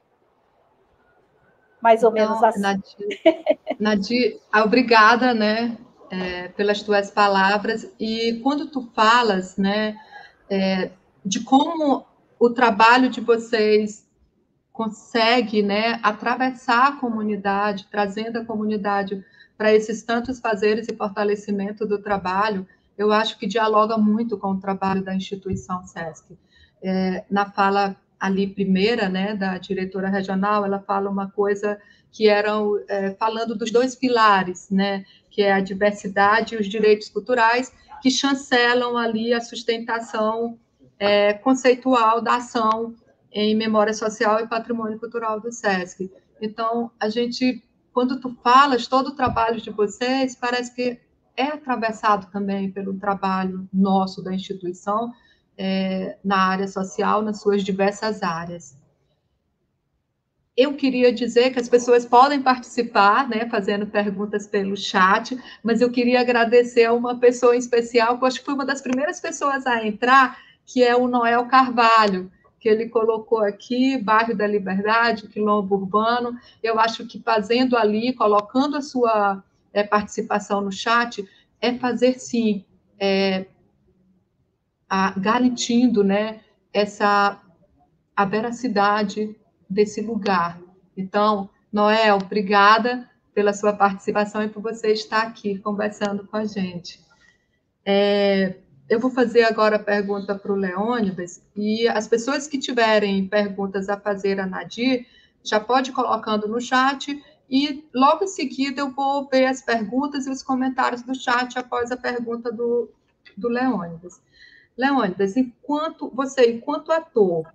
[1.82, 2.62] Mais ou então, menos assim.
[2.62, 5.76] Nadir, Nadir obrigada, né,
[6.12, 7.92] é, pelas tuas palavras.
[8.00, 10.00] E quando tu falas, né,
[10.48, 10.92] é,
[11.28, 12.06] de como
[12.40, 14.08] o trabalho de vocês
[14.72, 19.24] consegue, né, atravessar a comunidade, trazendo a comunidade
[19.58, 24.60] para esses tantos fazeres e fortalecimento do trabalho, eu acho que dialoga muito com o
[24.60, 26.38] trabalho da instituição SESC.
[26.82, 31.80] É, na fala ali primeira, né, da diretora regional, ela fala uma coisa
[32.12, 37.10] que eram é, falando dos dois pilares, né, que é a diversidade e os direitos
[37.10, 40.58] culturais, que chancelam ali a sustentação
[41.00, 42.96] é, conceitual da ação
[43.32, 46.12] em memória social e patrimônio cultural do SESC.
[46.42, 47.64] Então, a gente
[47.98, 51.00] quando tu falas todo o trabalho de vocês, parece que
[51.36, 55.12] é atravessado também pelo trabalho nosso da instituição
[55.58, 58.78] é, na área social, nas suas diversas áreas.
[60.56, 65.90] Eu queria dizer que as pessoas podem participar, né, fazendo perguntas pelo chat, mas eu
[65.90, 69.20] queria agradecer a uma pessoa em especial, que eu acho que foi uma das primeiras
[69.20, 75.28] pessoas a entrar, que é o Noel Carvalho que ele colocou aqui, bairro da Liberdade,
[75.28, 76.38] quilombo urbano.
[76.62, 81.28] Eu acho que fazendo ali, colocando a sua é, participação no chat,
[81.62, 82.66] é fazer sim,
[83.00, 83.46] é,
[84.90, 86.42] a, garantindo né,
[86.74, 87.42] essa
[88.16, 89.36] a veracidade
[89.70, 90.60] desse lugar.
[90.96, 97.00] Então, Noel, obrigada pela sua participação e por você estar aqui conversando com a gente.
[97.86, 98.56] É,
[98.90, 103.90] eu vou fazer agora a pergunta para o Leônidas, e as pessoas que tiverem perguntas
[103.90, 105.06] a fazer a Nadir,
[105.44, 110.26] já pode ir colocando no chat, e logo em seguida eu vou ver as perguntas
[110.26, 112.90] e os comentários do chat após a pergunta do,
[113.36, 114.22] do Leônidas.
[114.78, 117.52] Leônidas, enquanto você, enquanto ator,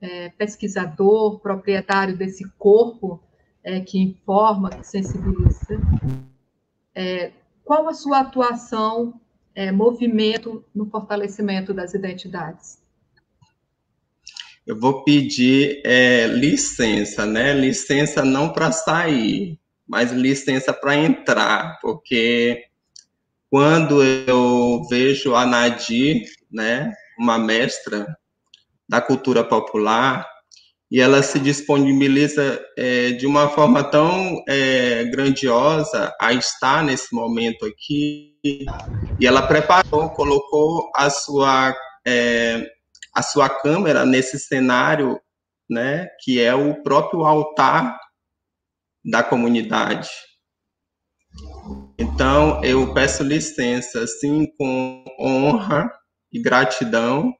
[0.00, 3.20] é, pesquisador, proprietário desse corpo
[3.64, 5.80] é, que informa, que sensibiliza,
[6.94, 7.32] é,
[7.64, 9.20] qual a sua atuação
[9.58, 12.78] é, movimento no fortalecimento das identidades?
[14.64, 17.52] Eu vou pedir é, licença, né?
[17.54, 22.66] Licença não para sair, mas licença para entrar, porque
[23.50, 28.16] quando eu vejo a Nadir, né, uma mestra
[28.88, 30.24] da cultura popular,
[30.90, 37.66] e ela se disponibiliza é, de uma forma tão é, grandiosa a estar nesse momento
[37.66, 38.37] aqui,
[39.20, 41.76] e ela preparou, colocou a sua,
[42.06, 42.70] é,
[43.14, 45.20] a sua câmera nesse cenário,
[45.68, 47.98] né, que é o próprio altar
[49.04, 50.08] da comunidade.
[51.98, 55.90] Então, eu peço licença, assim, com honra
[56.32, 57.34] e gratidão,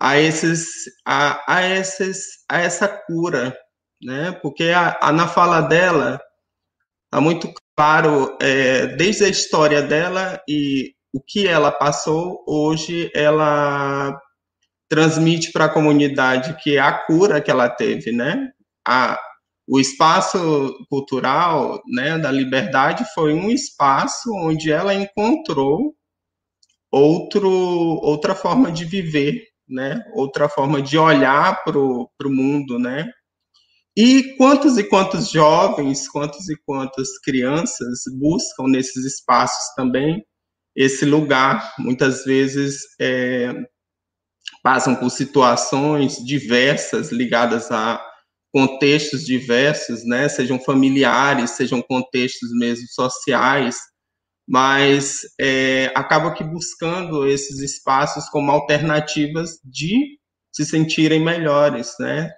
[0.00, 0.66] a esses
[1.04, 3.56] a, a esses a essa cura
[4.02, 6.20] né porque a, a na fala dela
[7.06, 14.18] está muito claro é, desde a história dela e o que ela passou, hoje ela
[14.88, 18.50] transmite para a comunidade que é a cura que ela teve, né?
[18.86, 19.18] A,
[19.66, 25.94] o espaço cultural né, da liberdade foi um espaço onde ela encontrou
[26.92, 30.04] outro, outra forma de viver, né?
[30.12, 32.78] outra forma de olhar para o mundo.
[32.78, 33.10] Né?
[33.96, 40.24] E quantos e quantos jovens, quantos e quantas crianças buscam nesses espaços também
[40.76, 43.52] esse lugar, muitas vezes é,
[44.62, 48.04] passam por situações diversas ligadas a
[48.52, 50.28] contextos diversos, né?
[50.28, 53.76] Sejam familiares, sejam contextos mesmo sociais,
[54.48, 60.18] mas é, acaba que buscando esses espaços como alternativas de
[60.52, 62.30] se sentirem melhores, né?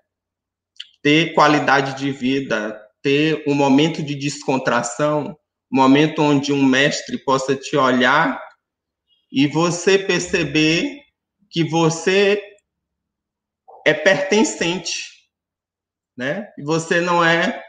[1.02, 5.36] Ter qualidade de vida, ter um momento de descontração,
[5.72, 8.40] um momento onde um mestre possa te olhar
[9.32, 11.00] e você perceber
[11.50, 12.42] que você
[13.86, 15.16] é pertencente
[16.16, 16.48] né?
[16.56, 17.62] E você não é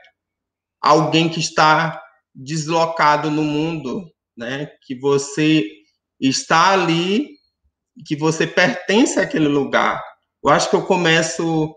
[0.81, 2.01] alguém que está
[2.33, 4.67] deslocado no mundo, né?
[4.85, 5.67] Que você
[6.19, 7.29] está ali,
[8.05, 10.01] que você pertence àquele lugar.
[10.43, 11.75] Eu acho que eu começo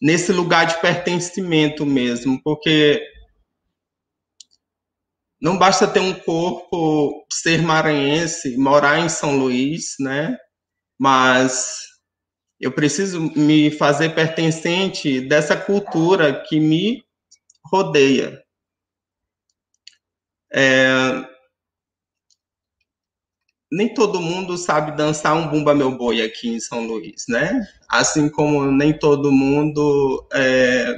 [0.00, 3.02] nesse lugar de pertencimento mesmo, porque
[5.40, 10.36] não basta ter um corpo, ser maranhense, morar em São Luís, né?
[10.98, 11.76] Mas
[12.58, 17.04] eu preciso me fazer pertencente dessa cultura que me
[17.70, 18.42] rodeia.
[20.52, 21.35] É...
[23.70, 27.66] Nem todo mundo sabe dançar um bumba meu boi aqui em São Luís, né?
[27.88, 30.94] Assim como nem todo mundo é...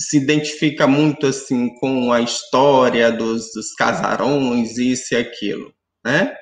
[0.00, 5.74] se identifica muito assim com a história dos, dos casarões, isso e aquilo,
[6.04, 6.36] né?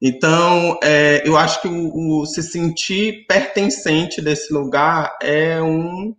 [0.00, 6.14] Então, é, eu acho que o, o, se sentir pertencente desse lugar é um,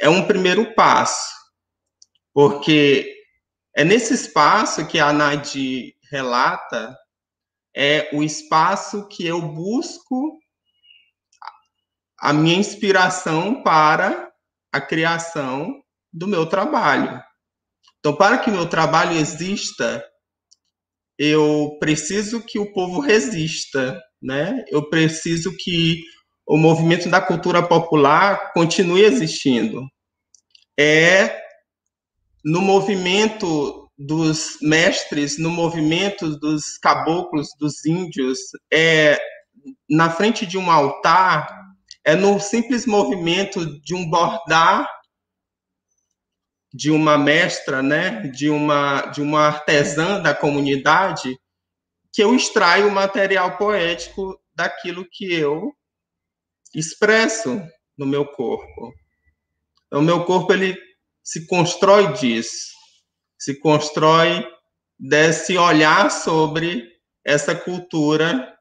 [0.00, 1.30] é um primeiro passo,
[2.32, 3.14] porque
[3.76, 6.94] é nesse espaço que a Nadi relata,
[7.74, 10.38] é o espaço que eu busco
[12.20, 14.30] a minha inspiração para
[14.70, 15.82] a criação
[16.12, 17.20] do meu trabalho.
[17.98, 20.04] Então, para que o meu trabalho exista,
[21.18, 24.64] eu preciso que o povo resista, né?
[24.68, 26.02] Eu preciso que
[26.46, 29.82] o movimento da cultura popular continue existindo.
[30.78, 31.40] É
[32.44, 38.38] no movimento dos mestres, no movimento dos caboclos, dos índios,
[38.72, 39.18] é
[39.88, 41.46] na frente de um altar,
[42.04, 44.88] é no simples movimento de um bordar
[46.74, 51.38] de uma mestra, né, de uma de uma artesã da comunidade,
[52.12, 55.72] que eu extraio o material poético daquilo que eu
[56.74, 57.62] expresso
[57.96, 58.92] no meu corpo.
[59.86, 60.76] Então, o meu corpo ele
[61.22, 62.72] se constrói disso,
[63.42, 64.46] se constrói
[64.96, 66.88] desse olhar sobre
[67.24, 68.56] essa cultura,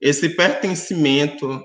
[0.00, 1.60] esse pertencimento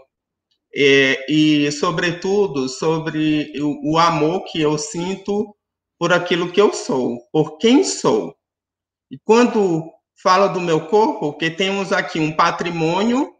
[0.75, 5.55] é, e, sobretudo, sobre o, o amor que eu sinto
[5.99, 8.35] por aquilo que eu sou, por quem sou.
[9.11, 9.87] E quando
[10.23, 13.31] falo do meu corpo, que temos aqui um patrimônio,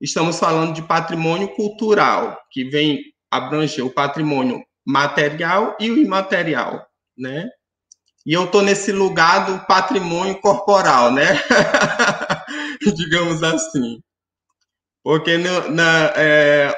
[0.00, 6.82] estamos falando de patrimônio cultural, que vem abranger o patrimônio material e o imaterial,
[7.18, 7.50] né?
[8.26, 11.40] E eu estou nesse lugar do patrimônio corporal, né?
[12.96, 14.00] Digamos assim.
[15.04, 16.76] Porque no, na, é,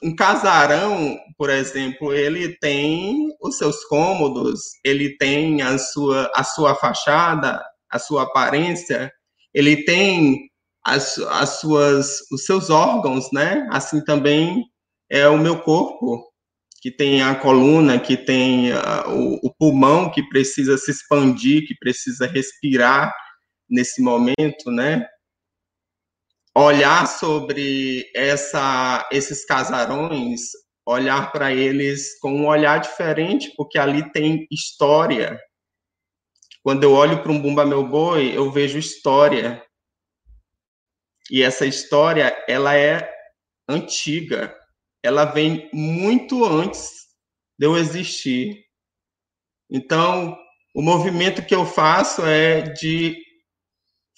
[0.00, 6.76] um casarão, por exemplo, ele tem os seus cômodos, ele tem a sua, a sua
[6.76, 9.10] fachada, a sua aparência,
[9.52, 10.48] ele tem
[10.84, 13.66] as, as suas, os seus órgãos, né?
[13.72, 14.62] Assim também
[15.10, 16.22] é o meu corpo,
[16.84, 21.74] que tem a coluna, que tem a, o, o pulmão que precisa se expandir, que
[21.78, 23.10] precisa respirar
[23.66, 25.08] nesse momento, né?
[26.54, 30.42] olhar sobre essa, esses casarões,
[30.84, 35.40] olhar para eles com um olhar diferente, porque ali tem história.
[36.62, 39.64] Quando eu olho para um Bumba Meu Boi, eu vejo história.
[41.30, 43.10] E essa história, ela é
[43.66, 44.54] antiga.
[45.04, 46.90] Ela vem muito antes
[47.58, 48.64] de eu existir.
[49.70, 50.34] Então,
[50.74, 53.14] o movimento que eu faço é de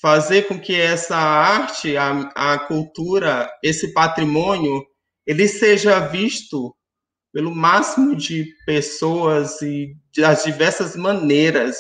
[0.01, 4.87] fazer com que essa arte, a, a cultura, esse patrimônio,
[5.27, 6.73] ele seja visto
[7.33, 11.77] pelo máximo de pessoas e das diversas maneiras.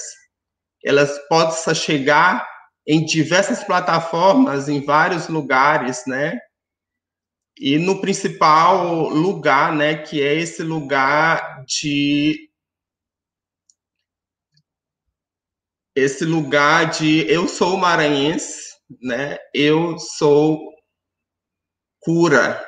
[0.84, 2.46] elas possam chegar
[2.86, 6.38] em diversas plataformas, em vários lugares, né?
[7.58, 12.50] E no principal lugar, né, que é esse lugar de
[15.94, 19.38] esse lugar de eu sou maranhense, né?
[19.54, 20.58] Eu sou
[22.00, 22.62] cura.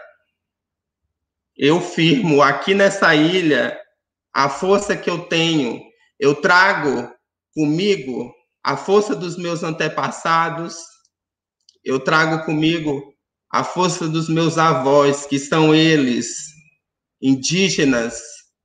[1.54, 3.78] Eu firmo aqui nessa ilha
[4.32, 5.82] a força que eu tenho.
[6.18, 7.12] Eu trago
[7.52, 8.32] comigo
[8.64, 10.76] a força dos meus antepassados.
[11.84, 13.14] Eu trago comigo
[13.50, 16.48] a força dos meus avós, que são eles
[17.20, 18.20] indígenas,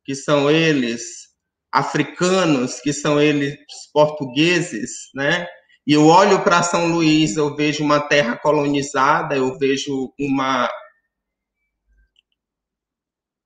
[0.06, 1.24] que são eles
[1.72, 3.58] africanos, que são eles
[3.92, 5.48] portugueses, né?
[5.86, 10.70] E eu olho para São Luís, eu vejo uma terra colonizada, eu vejo uma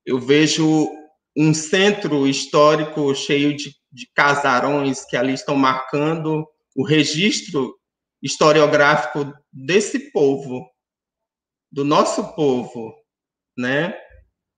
[0.06, 0.90] eu vejo
[1.36, 7.76] um centro histórico cheio de, de casarões que ali estão marcando o registro
[8.22, 10.66] historiográfico desse povo,
[11.78, 12.92] do nosso povo,
[13.56, 13.94] né?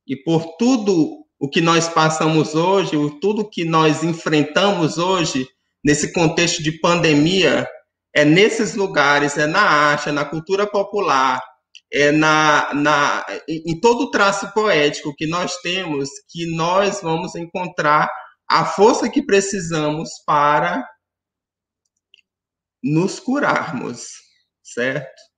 [0.08, 5.46] E por tudo o que nós passamos hoje, tudo que nós enfrentamos hoje,
[5.84, 7.68] nesse contexto de pandemia,
[8.16, 11.44] é nesses lugares, é na arte, é na cultura popular,
[11.92, 18.10] é na, na, em todo o traço poético que nós temos que nós vamos encontrar
[18.50, 20.88] a força que precisamos para
[22.82, 24.08] nos curarmos,
[24.64, 25.29] certo?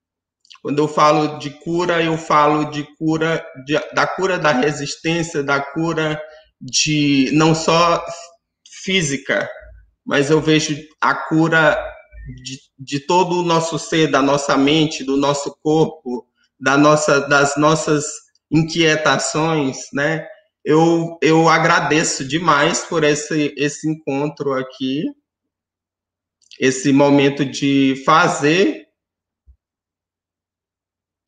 [0.62, 5.60] Quando eu falo de cura, eu falo de cura de, da cura da resistência, da
[5.60, 6.22] cura
[6.60, 8.04] de não só
[8.84, 9.50] física,
[10.06, 11.76] mas eu vejo a cura
[12.44, 16.28] de, de todo o nosso ser, da nossa mente, do nosso corpo,
[16.60, 18.06] da nossa, das nossas
[18.52, 20.28] inquietações, né?
[20.64, 25.06] Eu, eu agradeço demais por esse, esse encontro aqui,
[26.60, 28.91] esse momento de fazer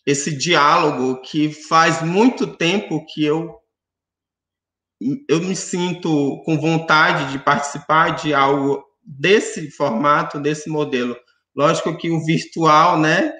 [0.05, 3.59] esse diálogo que faz muito tempo que eu
[5.27, 11.15] eu me sinto com vontade de participar de algo desse formato, desse modelo.
[11.53, 13.33] Lógico que o virtual, né,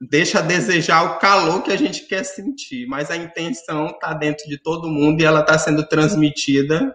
[0.00, 4.46] deixa a desejar o calor que a gente quer sentir, mas a intenção está dentro
[4.48, 6.94] de todo mundo e ela está sendo transmitida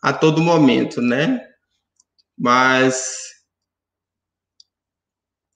[0.00, 1.44] a todo momento, né?
[2.38, 3.33] Mas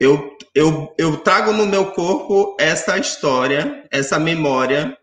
[0.01, 4.97] eu, eu, eu trago no meu corpo essa história, essa memória,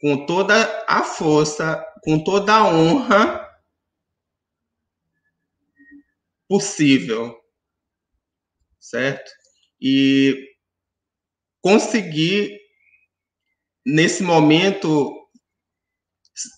[0.00, 3.42] com toda a força, com toda a honra
[6.48, 7.34] possível,
[8.80, 9.30] certo?
[9.80, 10.52] E
[11.62, 12.58] conseguir,
[13.86, 15.12] nesse momento,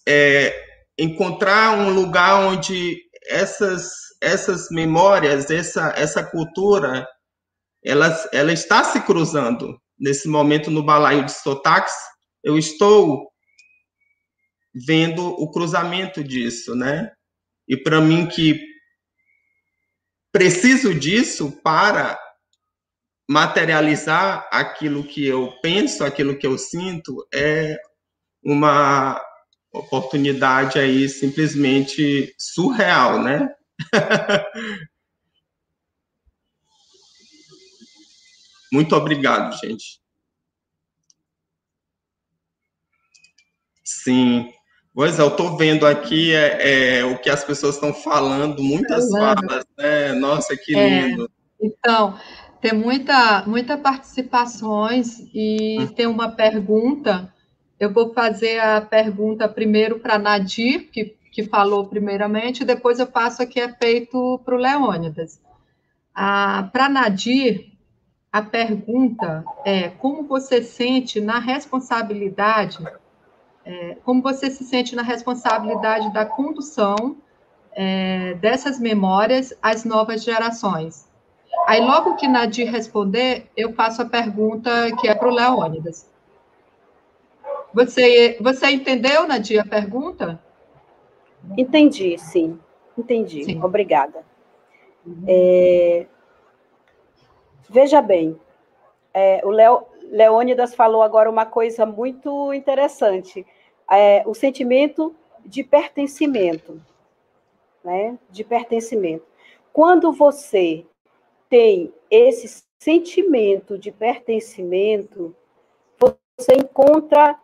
[0.09, 0.53] é,
[0.99, 3.93] encontrar um lugar onde essas,
[4.25, 7.07] essas memórias, essa, essa cultura,
[7.85, 9.79] ela, ela está se cruzando.
[9.99, 11.95] Nesse momento, no balaio de sotaques,
[12.43, 13.31] eu estou
[14.75, 17.13] vendo o cruzamento disso, né?
[17.69, 18.61] E para mim que
[20.33, 22.19] preciso disso para
[23.29, 27.79] materializar aquilo que eu penso, aquilo que eu sinto, é
[28.43, 29.21] uma
[29.73, 33.49] oportunidade aí simplesmente surreal, né?
[38.73, 40.01] Muito obrigado, gente.
[43.85, 44.51] Sim.
[44.95, 49.11] Pois é, eu estou vendo aqui é, é, o que as pessoas estão falando, muitas
[49.11, 50.13] falas, né?
[50.13, 51.25] Nossa, que é, lindo.
[51.25, 52.19] É, então,
[52.61, 55.87] tem muita, muita participações e hum.
[55.89, 57.33] tem uma pergunta.
[57.79, 63.43] Eu vou fazer a pergunta primeiro para Nadir, que, que falou primeiramente, depois eu passo
[63.43, 65.41] aqui é feito para o Leônidas.
[66.15, 67.73] Para Nadir,
[68.33, 72.79] a pergunta é como você sente na responsabilidade
[73.65, 77.17] é, como você se sente na responsabilidade da condução
[77.73, 81.09] é, dessas memórias às novas gerações?
[81.67, 86.07] Aí, logo que Nadir responder, eu faço a pergunta que é para o Leônidas.
[87.73, 90.39] Você, você entendeu, Nadir, a pergunta?
[91.57, 92.59] Entendi, sim.
[92.97, 93.45] Entendi.
[93.45, 93.63] Sim.
[93.63, 94.25] Obrigada.
[95.07, 95.25] Uhum.
[95.27, 96.07] É,
[97.69, 98.39] veja bem,
[99.13, 103.47] é, o Leo, Leônidas falou agora uma coisa muito interessante
[103.91, 105.15] é, o sentimento
[105.45, 106.81] de pertencimento,
[107.83, 108.19] né?
[108.31, 109.27] De pertencimento.
[109.73, 110.87] Quando você
[111.49, 115.35] tem esse sentimento de pertencimento,
[115.99, 117.39] você encontra,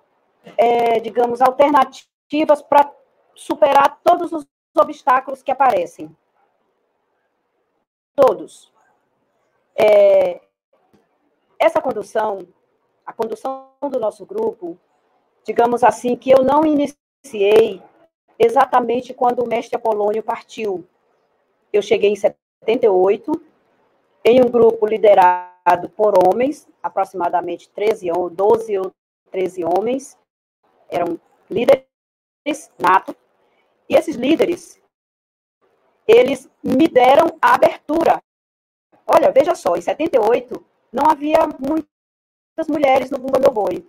[0.56, 2.90] é, digamos, alternativas para
[3.40, 4.46] superar todos os
[4.78, 6.14] obstáculos que aparecem.
[8.14, 8.70] Todos.
[9.74, 10.42] É,
[11.58, 12.46] essa condução,
[13.06, 14.78] a condução do nosso grupo,
[15.42, 17.82] digamos assim, que eu não iniciei
[18.38, 20.86] exatamente quando o mestre Apolônio partiu.
[21.72, 23.32] Eu cheguei em 78,
[24.22, 28.92] em um grupo liderado por homens, aproximadamente 13 ou 12 ou
[29.30, 30.18] 13 homens,
[30.90, 31.18] eram
[31.48, 31.86] líderes
[32.78, 33.16] nato,
[33.90, 34.80] e esses líderes,
[36.06, 38.22] eles me deram a abertura.
[39.04, 43.84] Olha, veja só, em 78 não havia muitas mulheres no Bumba Meu Boi.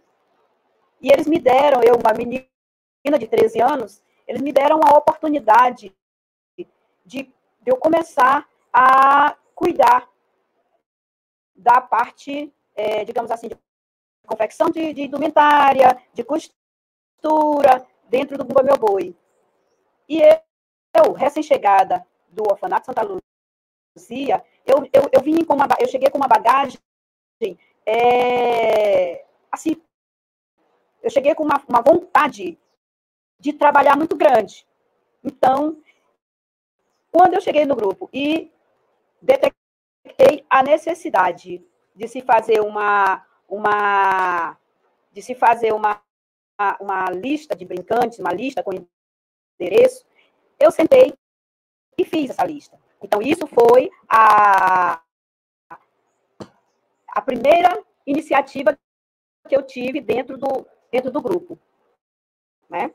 [1.00, 5.96] E eles me deram, eu, uma menina de 13 anos, eles me deram a oportunidade
[6.58, 6.66] de,
[7.06, 7.32] de
[7.64, 10.10] eu começar a cuidar
[11.56, 13.58] da parte, é, digamos assim, de
[14.26, 19.16] confecção de, de indumentária, de costura, dentro do Bumba Meu Boi.
[20.12, 20.20] E
[20.94, 26.18] eu, recém-chegada do orfanato Santa Luzia, eu, eu, eu vim com uma, eu cheguei com
[26.18, 26.78] uma bagagem,
[27.86, 29.82] é, assim,
[31.02, 32.60] eu cheguei com uma, uma vontade
[33.40, 34.68] de trabalhar muito grande.
[35.24, 35.82] Então,
[37.10, 38.52] quando eu cheguei no grupo e
[39.22, 44.58] detectei a necessidade de se fazer uma, uma
[45.14, 46.04] de se fazer uma,
[46.82, 48.72] uma lista de brincantes, uma lista com
[49.62, 50.06] endereço,
[50.60, 51.14] eu sentei
[51.98, 52.80] e fiz essa lista.
[53.02, 55.02] Então, isso foi a,
[57.10, 58.78] a primeira iniciativa
[59.48, 61.60] que eu tive dentro do, dentro do grupo.
[62.70, 62.94] Né?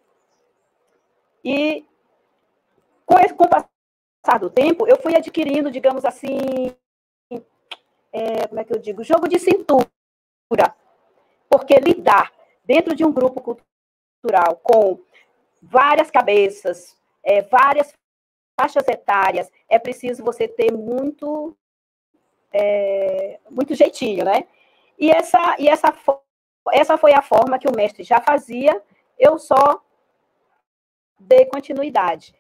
[1.45, 1.85] E
[3.05, 6.39] com, com o passar do tempo, eu fui adquirindo, digamos assim,
[8.13, 9.87] é, como é que eu digo, jogo de cintura.
[11.49, 12.33] Porque lidar
[12.65, 15.01] dentro de um grupo cultural com
[15.63, 17.93] várias cabeças, é, várias
[18.59, 21.57] faixas etárias, é preciso você ter muito,
[22.53, 24.47] é, muito jeitinho, né?
[24.99, 25.95] E essa, e essa,
[26.73, 28.83] essa foi a forma que o mestre já fazia,
[29.19, 29.83] eu só
[31.19, 32.35] dei continuidade.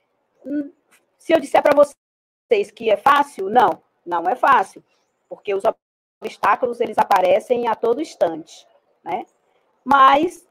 [0.44, 0.72] Hum,
[1.18, 4.82] se eu disser para vocês que é fácil, não, não é fácil,
[5.28, 5.64] porque os
[6.22, 8.66] obstáculos eles aparecem a todo instante,
[9.04, 9.26] né?
[9.84, 10.46] Mas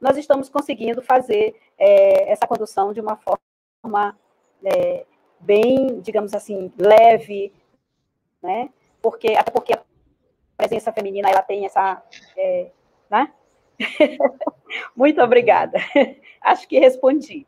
[0.00, 4.16] nós estamos conseguindo fazer é, essa condução de uma forma
[4.64, 5.06] é,
[5.40, 7.52] bem, digamos assim, leve,
[8.42, 8.70] né?
[9.00, 9.82] Porque até porque a
[10.56, 12.02] presença feminina ela tem essa,
[12.36, 12.70] é,
[13.10, 13.32] né?
[14.96, 15.78] Muito obrigada.
[16.42, 17.46] Acho que respondi.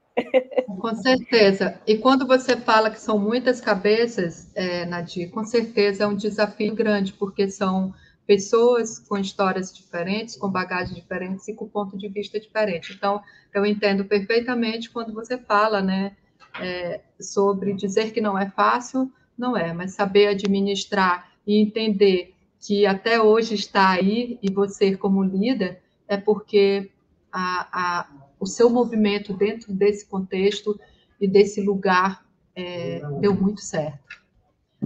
[0.66, 1.80] Com certeza.
[1.86, 6.74] E quando você fala que são muitas cabeças, é, Nadir, com certeza é um desafio
[6.74, 7.94] grande, porque são
[8.30, 12.92] pessoas com histórias diferentes, com bagagens diferentes e com ponto de vista diferente.
[12.92, 13.20] Então,
[13.52, 16.16] eu entendo perfeitamente quando você fala, né,
[16.60, 22.86] é, sobre dizer que não é fácil, não é, mas saber administrar e entender que
[22.86, 26.88] até hoje está aí e você como líder é porque
[27.32, 28.08] a, a,
[28.38, 30.78] o seu movimento dentro desse contexto
[31.20, 32.24] e desse lugar
[32.54, 34.22] é, deu muito certo.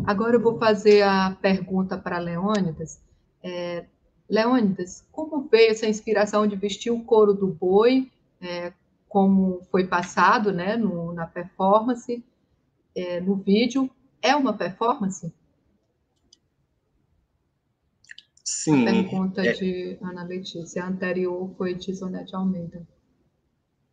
[0.06, 3.04] Agora eu vou fazer a pergunta para Leônidas,
[3.44, 3.84] é,
[4.28, 8.72] Leônidas, como veio essa inspiração de vestir o couro do boi, é,
[9.06, 12.24] como foi passado né, no, na performance,
[12.96, 13.88] é, no vídeo?
[14.22, 15.30] É uma performance?
[18.42, 18.88] Sim.
[18.88, 19.52] A pergunta é...
[19.52, 20.82] de Ana Letícia.
[20.82, 22.86] A anterior foi de Zonete Almeida.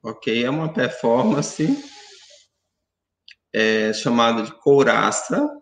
[0.01, 1.67] Ok, é uma performance
[3.53, 5.60] é, chamada de couraça,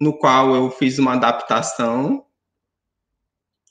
[0.00, 2.24] no qual eu fiz uma adaptação,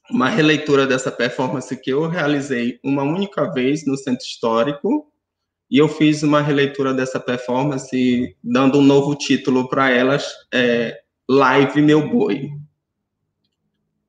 [0.09, 5.11] uma releitura dessa performance que eu realizei uma única vez no Centro Histórico,
[5.69, 10.99] e eu fiz uma releitura dessa performance dando um novo título para elas, é,
[11.29, 12.49] Live Meu Boi.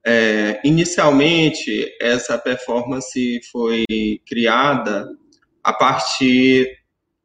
[0.05, 3.85] É, inicialmente, essa performance foi
[4.27, 5.07] criada
[5.63, 6.79] a partir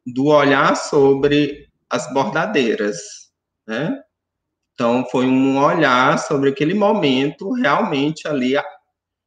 [0.06, 2.98] do olhar sobre as bordadeiras,
[3.66, 4.02] né?
[4.76, 8.56] Então, foi um olhar sobre aquele momento realmente ali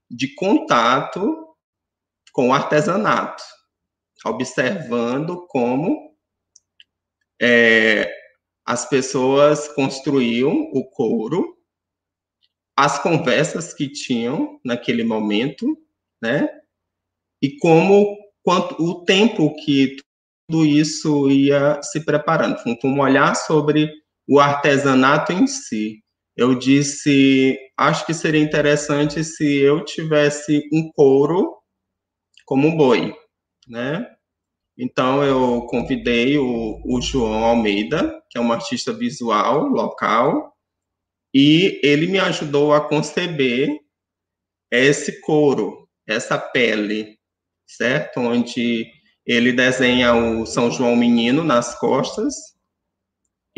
[0.08, 1.48] de contato
[2.32, 3.44] com o artesanato,
[4.24, 6.16] observando como
[7.42, 8.14] é,
[8.64, 11.58] as pessoas construíam o couro,
[12.78, 15.66] as conversas que tinham naquele momento,
[16.22, 16.48] né?
[17.42, 19.98] E como quanto o tempo que
[20.48, 23.92] tudo isso ia se preparando, um olhar sobre
[24.30, 26.04] o artesanato em si.
[26.38, 31.58] Eu disse, acho que seria interessante se eu tivesse um couro
[32.46, 33.14] como boi,
[33.68, 34.08] né?
[34.78, 40.54] Então, eu convidei o, o João Almeida, que é um artista visual local,
[41.34, 43.68] e ele me ajudou a conceber
[44.72, 47.18] esse couro, essa pele,
[47.68, 48.20] certo?
[48.20, 48.86] Onde
[49.26, 52.59] ele desenha o São João Menino nas costas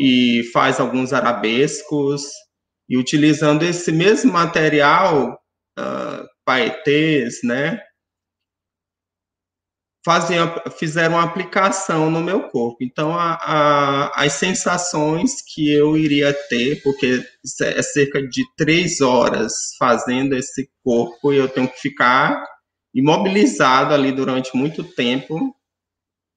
[0.04, 2.24] e faz alguns arabescos,
[2.88, 5.40] e utilizando esse mesmo material,
[5.78, 7.80] uh, paetês, né?
[10.04, 12.78] Faziam, fizeram uma aplicação no meu corpo.
[12.80, 17.24] Então, a, a, as sensações que eu iria ter, porque
[17.62, 22.44] é cerca de três horas fazendo esse corpo, e eu tenho que ficar
[22.92, 25.54] imobilizado ali durante muito tempo,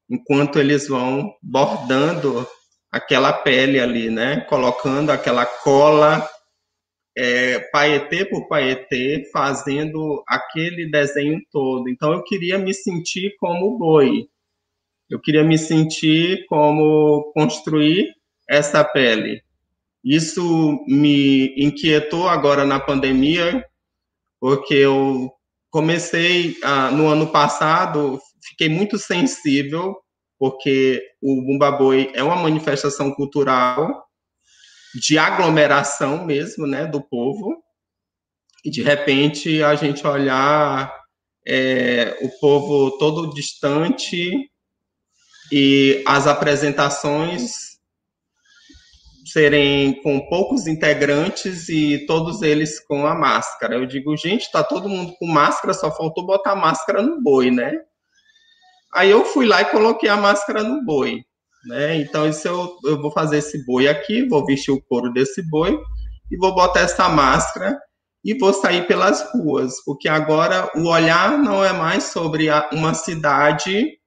[0.07, 2.47] enquanto eles vão bordando
[2.95, 4.39] aquela pele ali, né?
[4.47, 6.25] Colocando aquela cola
[7.17, 11.89] é, paetê por paetê, fazendo aquele desenho todo.
[11.89, 14.29] Então eu queria me sentir como boi.
[15.09, 18.13] Eu queria me sentir como construir
[18.49, 19.41] essa pele.
[20.01, 23.65] Isso me inquietou agora na pandemia,
[24.39, 25.29] porque eu
[25.69, 29.97] comecei ah, no ano passado, fiquei muito sensível,
[30.45, 34.05] porque o Bumba Boi é uma manifestação cultural
[34.93, 37.63] de aglomeração mesmo, né, do povo,
[38.63, 40.95] e de repente a gente olhar
[41.47, 44.47] é, o povo todo distante
[45.51, 47.79] e as apresentações
[49.25, 53.73] serem com poucos integrantes e todos eles com a máscara.
[53.73, 57.81] Eu digo, gente, tá todo mundo com máscara, só faltou botar máscara no boi, né?
[58.95, 61.23] Aí eu fui lá e coloquei a máscara no boi.
[61.65, 61.97] Né?
[61.97, 65.77] Então, isso eu, eu vou fazer esse boi aqui, vou vestir o couro desse boi
[66.31, 67.77] e vou botar essa máscara
[68.23, 73.99] e vou sair pelas ruas, porque agora o olhar não é mais sobre uma cidade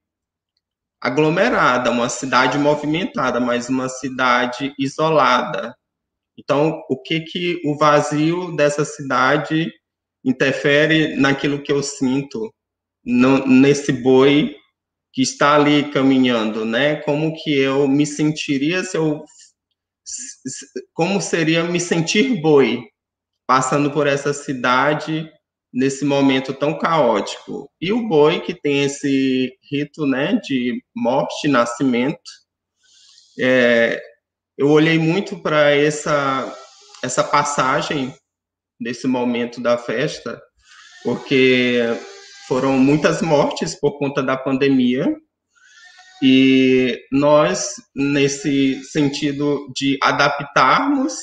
[1.00, 5.74] aglomerada, uma cidade movimentada, mas uma cidade isolada.
[6.36, 9.72] Então, o que que o vazio dessa cidade
[10.24, 12.52] interfere naquilo que eu sinto
[13.04, 14.56] no, nesse boi
[15.18, 16.94] que está ali caminhando, né?
[17.02, 19.24] Como que eu me sentiria se eu
[20.94, 22.84] como seria me sentir boi
[23.44, 25.28] passando por essa cidade
[25.74, 27.68] nesse momento tão caótico.
[27.80, 32.30] E o boi que tem esse rito, né, de morte e nascimento,
[33.40, 34.00] é,
[34.56, 36.56] eu olhei muito para essa
[37.02, 38.14] essa passagem
[38.80, 40.40] desse momento da festa,
[41.02, 41.82] porque
[42.48, 45.14] foram muitas mortes por conta da pandemia.
[46.22, 51.14] E nós, nesse sentido de adaptarmos,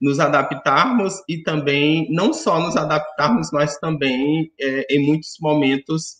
[0.00, 6.18] nos adaptarmos e também, não só nos adaptarmos, mas também, é, em muitos momentos,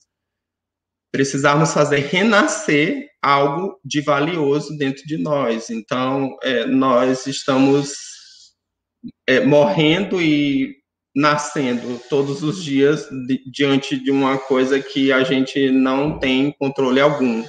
[1.13, 5.69] precisarmos fazer renascer algo de valioso dentro de nós.
[5.69, 7.93] Então, é, nós estamos
[9.27, 10.75] é, morrendo e
[11.15, 17.01] nascendo todos os dias di diante de uma coisa que a gente não tem controle
[17.01, 17.45] algum.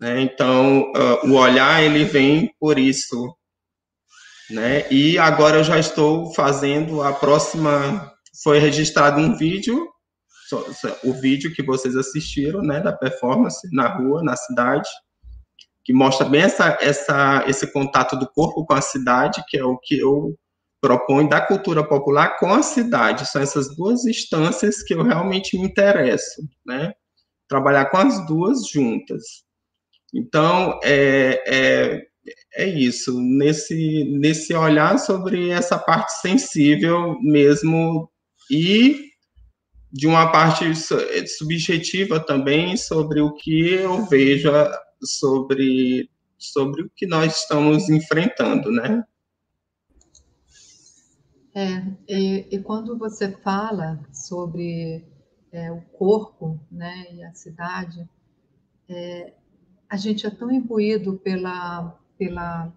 [0.00, 0.20] Né?
[0.22, 3.32] Então, uh, o olhar ele vem por isso.
[4.50, 4.90] Né?
[4.90, 8.12] E agora eu já estou fazendo a próxima.
[8.42, 9.88] Foi registrado um vídeo,
[11.04, 14.88] o vídeo que vocês assistiram, né, da performance na rua, na cidade,
[15.84, 19.78] que mostra bem essa, essa, esse contato do corpo com a cidade, que é o
[19.78, 20.34] que eu
[20.82, 23.30] propõe da cultura popular com a cidade.
[23.30, 26.92] São essas duas instâncias que eu realmente me interesso, né?
[27.48, 29.22] Trabalhar com as duas juntas.
[30.12, 32.02] Então, é, é,
[32.56, 38.10] é isso, nesse, nesse olhar sobre essa parte sensível mesmo
[38.50, 39.12] e
[39.92, 40.64] de uma parte
[41.38, 44.50] subjetiva também sobre o que eu vejo
[45.04, 49.04] sobre, sobre o que nós estamos enfrentando, né?
[51.54, 55.04] É, e, e quando você fala sobre
[55.52, 58.08] é, o corpo né, e a cidade,
[58.88, 59.34] é,
[59.88, 62.72] a gente é tão imbuído pela, pela,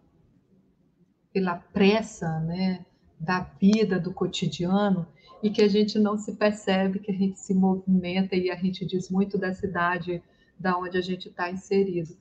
[1.32, 2.86] pela pressa né,
[3.18, 5.08] da vida, do cotidiano,
[5.42, 8.86] e que a gente não se percebe que a gente se movimenta e a gente
[8.86, 10.22] diz muito da cidade
[10.60, 12.18] da onde a gente está inserido.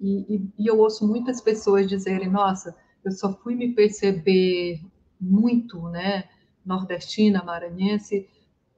[0.00, 4.80] E, e, e eu ouço muitas pessoas dizerem: Nossa, eu só fui me perceber
[5.24, 6.24] muito, né,
[6.64, 8.28] nordestina, maranhense,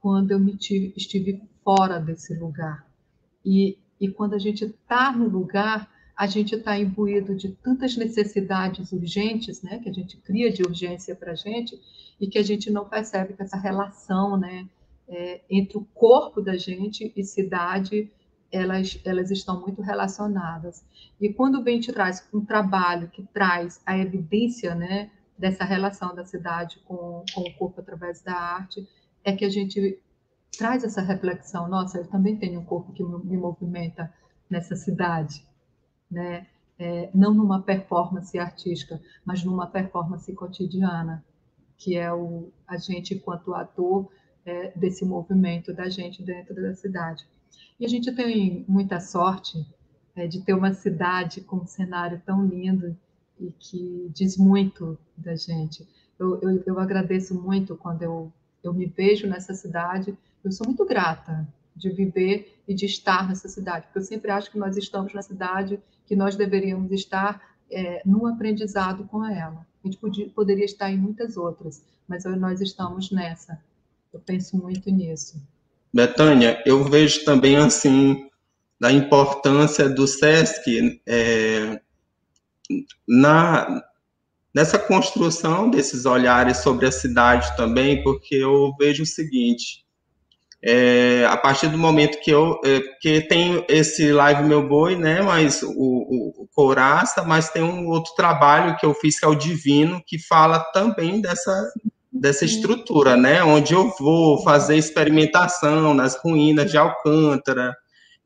[0.01, 2.87] quando eu me tive, estive fora desse lugar.
[3.45, 8.93] E, e quando a gente está no lugar, a gente está imbuído de tantas necessidades
[8.93, 11.79] urgentes, né, que a gente cria de urgência para a gente,
[12.21, 14.69] e que a gente não percebe que essa relação, né,
[15.09, 18.11] é, entre o corpo da gente e cidade
[18.51, 20.85] elas, elas estão muito relacionadas.
[21.21, 26.15] E quando o bem te traz um trabalho que traz a evidência né, dessa relação
[26.15, 28.87] da cidade com, com o corpo através da arte,
[29.25, 30.01] é que a gente
[30.57, 31.69] traz essa reflexão.
[31.69, 34.13] Nossa, eu também tenho um corpo que me movimenta
[34.49, 35.45] nessa cidade,
[36.11, 36.47] né?
[36.79, 41.25] É, não numa performance artística, mas numa performance cotidiana,
[41.79, 44.11] que é o, a gente, enquanto ator,
[44.45, 47.27] é, desse movimento da gente dentro da cidade.
[47.81, 49.67] E a gente tem muita sorte
[50.15, 52.97] é, de ter uma cidade com um cenário tão lindo
[53.39, 55.87] e que diz muito da gente.
[56.19, 58.33] Eu, eu, eu agradeço muito quando eu,
[58.63, 60.17] eu me vejo nessa cidade.
[60.43, 64.51] Eu sou muito grata de viver e de estar nessa cidade, porque eu sempre acho
[64.51, 69.67] que nós estamos na cidade que nós deveríamos estar é, num aprendizado com ela.
[69.85, 73.61] A gente podia, poderia estar em muitas outras, mas nós estamos nessa.
[74.13, 75.41] Eu penso muito nisso.
[75.93, 78.29] Betânia, eu vejo também assim
[78.81, 81.81] da importância do SESC é,
[83.07, 83.83] na
[84.55, 89.85] nessa construção desses olhares sobre a cidade também, porque eu vejo o seguinte:
[90.65, 95.21] é, a partir do momento que eu é, que tem esse live meu boi, né?
[95.21, 99.29] Mas o, o, o Couraça, mas tem um outro trabalho que eu fiz que é
[99.29, 101.73] o Divino, que fala também dessa
[102.11, 103.45] dessa estrutura, né?
[103.45, 107.77] Onde eu vou fazer experimentação nas ruínas de Alcântara,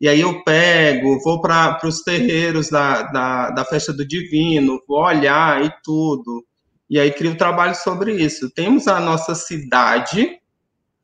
[0.01, 5.03] e aí eu pego, vou para os terreiros da, da, da, festa do divino, vou
[5.03, 6.45] olhar e tudo,
[6.89, 8.51] e aí crio trabalho sobre isso.
[8.51, 10.39] Temos a nossa cidade,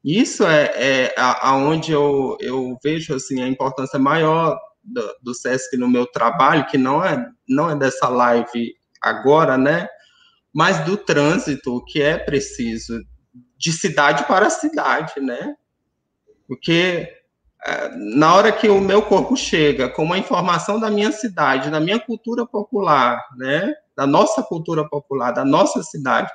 [0.02, 5.88] isso é, é aonde eu, eu vejo assim a importância maior do, do SESC no
[5.88, 9.88] meu trabalho, que não é, não é dessa live agora, né?
[10.56, 12.98] mas do trânsito que é preciso
[13.58, 15.54] de cidade para cidade, né?
[16.48, 17.12] Porque
[17.96, 21.98] na hora que o meu corpo chega com uma informação da minha cidade, da minha
[21.98, 23.74] cultura popular, né?
[23.96, 26.30] Da nossa cultura popular, da nossa cidade,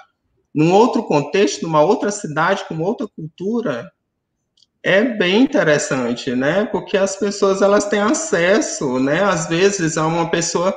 [0.54, 3.92] num outro contexto, numa outra cidade com outra cultura,
[4.84, 6.66] é bem interessante, né?
[6.66, 9.24] Porque as pessoas elas têm acesso, né?
[9.24, 10.76] Às vezes uma pessoa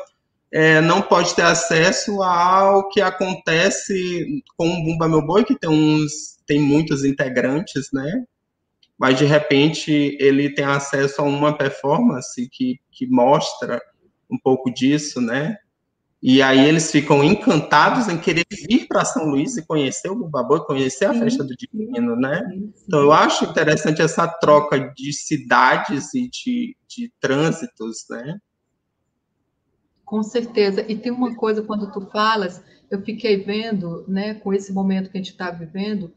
[0.53, 5.71] é, não pode ter acesso ao que acontece com o Bumba Meu Boi, que tem,
[5.71, 8.25] uns, tem muitos integrantes, né?
[9.05, 13.79] Mas, de repente, ele tem acesso a uma performance que, que mostra
[14.33, 15.59] um pouco disso, né?
[16.23, 20.43] E aí eles ficam encantados em querer vir para São Luís e conhecer o Bumba
[20.43, 22.41] Boi, conhecer a festa do Divino, né?
[22.87, 28.39] Então eu acho interessante essa troca de cidades e de, de trânsitos, né?
[30.03, 30.83] Com certeza.
[30.91, 35.19] E tem uma coisa, quando tu falas, eu fiquei vendo, né, com esse momento que
[35.19, 36.11] a gente está vivendo,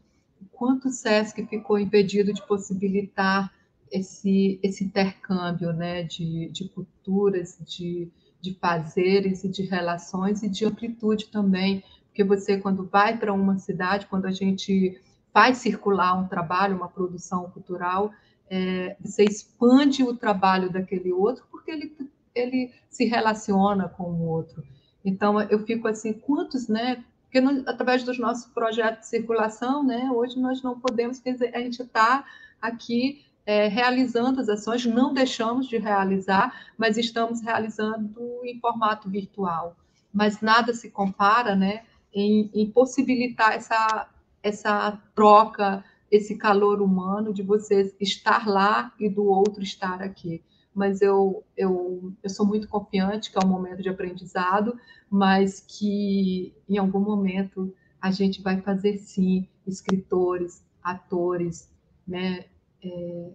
[0.58, 3.52] quanto o SESC ficou impedido de possibilitar
[3.90, 8.08] esse, esse intercâmbio né, de, de culturas, de,
[8.40, 11.82] de fazeres e de relações e de amplitude também.
[12.08, 15.00] Porque você, quando vai para uma cidade, quando a gente
[15.32, 18.10] faz circular um trabalho, uma produção cultural,
[18.50, 21.94] é, você expande o trabalho daquele outro, porque ele
[22.38, 24.62] ele se relaciona com o outro.
[25.04, 27.04] Então, eu fico assim, quantos, né?
[27.28, 30.10] Porque no, através dos nossos projetos de circulação, né?
[30.10, 32.24] Hoje nós não podemos, quer dizer, a gente está
[32.60, 39.76] aqui é, realizando as ações, não deixamos de realizar, mas estamos realizando em formato virtual.
[40.12, 41.84] Mas nada se compara, né?
[42.12, 44.08] Em, em possibilitar essa,
[44.42, 50.42] essa troca, esse calor humano de você estar lá e do outro estar aqui
[50.74, 54.78] mas eu, eu, eu sou muito confiante que é um momento de aprendizado,
[55.10, 61.70] mas que em algum momento a gente vai fazer sim escritores, atores,
[62.06, 62.44] né,
[62.82, 63.30] é,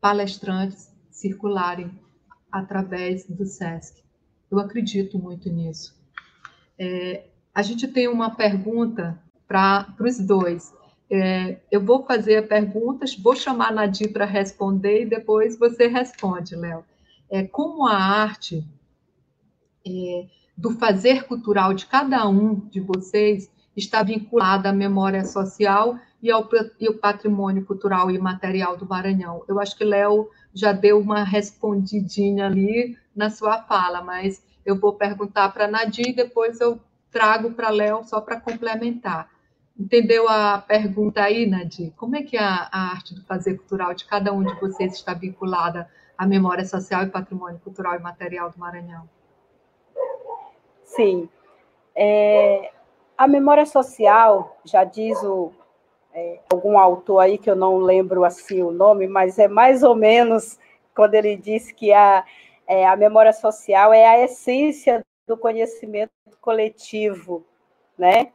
[0.00, 1.90] palestrantes circularem
[2.50, 4.02] através do SESC.
[4.50, 5.98] Eu acredito muito nisso.
[6.78, 9.18] É, a gente tem uma pergunta
[9.48, 10.74] para os dois.
[11.14, 16.56] É, eu vou fazer perguntas, vou chamar a Nadir para responder e depois você responde,
[16.56, 16.82] Léo.
[17.30, 18.66] É, como a arte
[19.86, 26.30] é, do fazer cultural de cada um de vocês está vinculada à memória social e
[26.30, 26.48] ao,
[26.80, 29.44] e ao patrimônio cultural e material do Maranhão?
[29.46, 34.94] Eu acho que Léo já deu uma respondidinha ali na sua fala, mas eu vou
[34.94, 39.31] perguntar para a Nadir e depois eu trago para Léo só para complementar.
[39.82, 41.92] Entendeu a pergunta aí, Nadir?
[41.96, 45.12] Como é que a, a, arte do fazer cultural de cada um de vocês está
[45.12, 49.10] vinculada à memória social e patrimônio cultural e material do Maranhão?
[50.84, 51.28] Sim.
[51.96, 52.70] É,
[53.18, 55.50] a memória social, já diz o,
[56.14, 59.96] é, algum autor aí, que eu não lembro assim o nome, mas é mais ou
[59.96, 60.60] menos
[60.94, 62.24] quando ele disse que a,
[62.68, 67.44] é, a memória social é a essência do conhecimento coletivo,
[67.98, 68.30] né?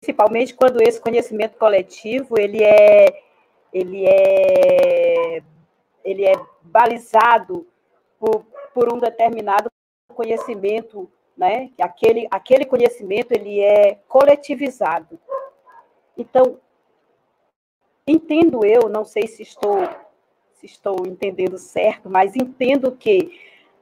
[0.00, 3.22] Principalmente quando esse conhecimento coletivo ele é
[3.72, 5.42] ele é
[6.04, 6.32] ele é
[6.62, 7.66] balizado
[8.18, 9.70] por, por um determinado
[10.14, 11.70] conhecimento, né?
[11.80, 15.18] Aquele aquele conhecimento ele é coletivizado.
[16.16, 16.58] Então,
[18.06, 19.78] entendo eu, não sei se estou
[20.54, 23.40] se estou entendendo certo, mas entendo que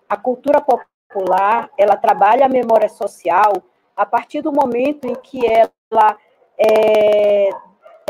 [0.08, 3.62] a cultura popular, ela trabalha a memória social
[3.96, 6.18] a partir do momento em que ela
[6.58, 7.50] é,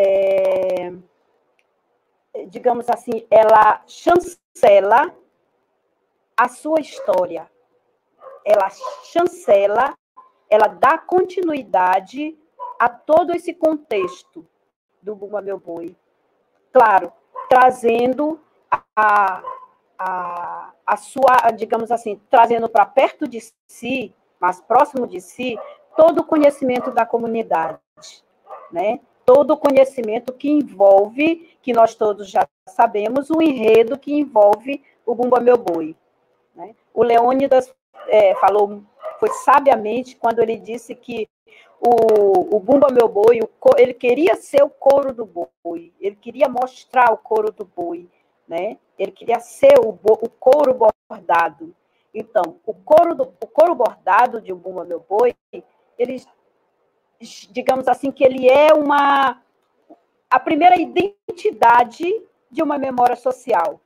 [0.00, 0.92] é,
[2.48, 5.14] digamos assim, ela chancela
[6.36, 7.50] a sua história.
[8.44, 8.68] Ela
[9.04, 9.96] chancela,
[10.50, 12.36] ela dá continuidade
[12.78, 14.46] a todo esse contexto
[15.00, 15.96] do Bumba Meu Boi.
[16.72, 17.12] Claro,
[17.48, 19.42] trazendo a,
[19.98, 25.58] a, a sua, digamos assim, trazendo para perto de si, mais próximo de si,
[25.96, 27.80] todo o conhecimento da comunidade,
[28.70, 29.00] né?
[29.24, 35.14] Todo o conhecimento que envolve, que nós todos já sabemos, o enredo que envolve o
[35.14, 35.96] Bumba Meu Boi.
[36.54, 36.74] Né?
[36.94, 37.74] O Leônidas
[38.08, 38.82] é, falou,
[39.18, 41.28] foi sabiamente, quando ele disse que
[41.80, 46.48] o, o Bumba Meu Boi, o, ele queria ser o couro do boi, ele queria
[46.48, 48.08] mostrar o couro do boi,
[48.48, 48.78] né?
[48.98, 50.74] Ele queria ser o, o couro
[51.08, 51.74] bordado.
[52.18, 55.36] Então, o couro, do, o couro bordado de Bumba Meu Boi,
[55.98, 56.24] ele,
[57.50, 59.42] digamos assim, que ele é uma
[60.30, 62.04] a primeira identidade
[62.50, 63.78] de uma memória social.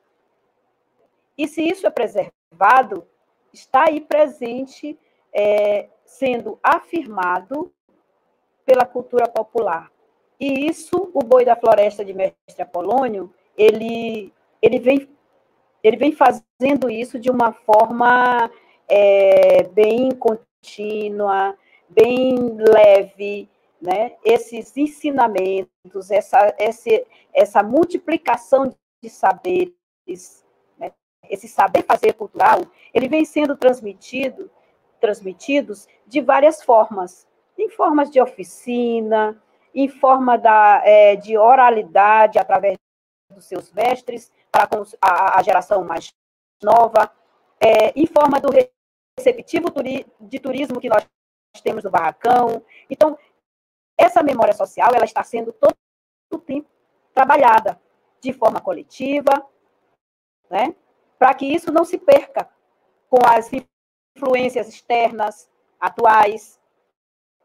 [1.37, 3.05] E se isso é preservado,
[3.53, 4.97] está aí presente,
[5.33, 7.73] é, sendo afirmado
[8.65, 9.91] pela cultura popular.
[10.39, 15.09] E isso, o Boi da Floresta de Mestre Apolônio, ele ele vem,
[15.83, 18.51] ele vem fazendo isso de uma forma
[18.89, 21.57] é, bem contínua,
[21.89, 23.49] bem leve,
[23.81, 24.13] né?
[24.25, 26.91] Esses ensinamentos, essa, essa,
[27.33, 30.45] essa multiplicação de saberes,
[30.79, 30.93] né?
[31.29, 32.61] esse saber fazer cultural,
[32.93, 34.51] ele vem sendo transmitido,
[35.01, 37.27] transmitidos de várias formas,
[37.57, 39.41] em formas de oficina,
[39.75, 42.77] em forma da, é, de oralidade através
[43.35, 44.69] dos seus mestres, para
[45.01, 46.15] a, a geração mais
[46.63, 47.11] nova,
[47.61, 48.49] é, em forma do
[49.17, 51.07] receptivo turi, de turismo que nós
[51.63, 52.65] temos no Barracão.
[52.89, 53.19] Então,
[53.97, 55.77] essa memória social ela está sendo todo
[56.33, 56.69] o tempo
[57.13, 57.81] trabalhada
[58.21, 59.47] de forma coletiva,
[60.49, 60.75] né,
[61.19, 62.49] para que isso não se perca
[63.09, 63.51] com as
[64.17, 66.61] influências externas atuais,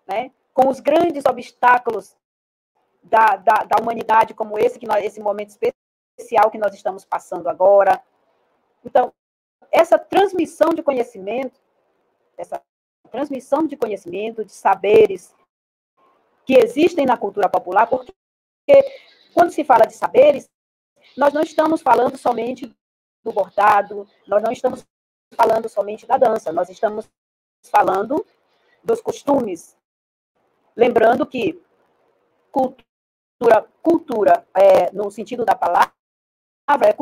[0.08, 2.16] né, com os grandes obstáculos
[3.04, 5.85] da, da, da humanidade, como esse, que nós, esse momento específico
[6.18, 8.02] especial que nós estamos passando agora.
[8.84, 9.14] Então,
[9.72, 11.60] essa transmissão de conhecimento,
[12.38, 12.62] essa
[13.12, 15.36] transmissão de conhecimento, de saberes
[16.46, 18.14] que existem na cultura popular, porque
[19.34, 20.50] quando se fala de saberes,
[21.18, 22.74] nós não estamos falando somente
[23.24, 24.86] do bordado, nós não estamos
[25.34, 27.10] falando somente da dança, nós estamos
[27.64, 28.26] falando
[28.84, 29.76] dos costumes.
[30.76, 31.62] Lembrando que
[32.52, 35.95] cultura, cultura é, no sentido da palavra,
[36.66, 36.94] palavra, é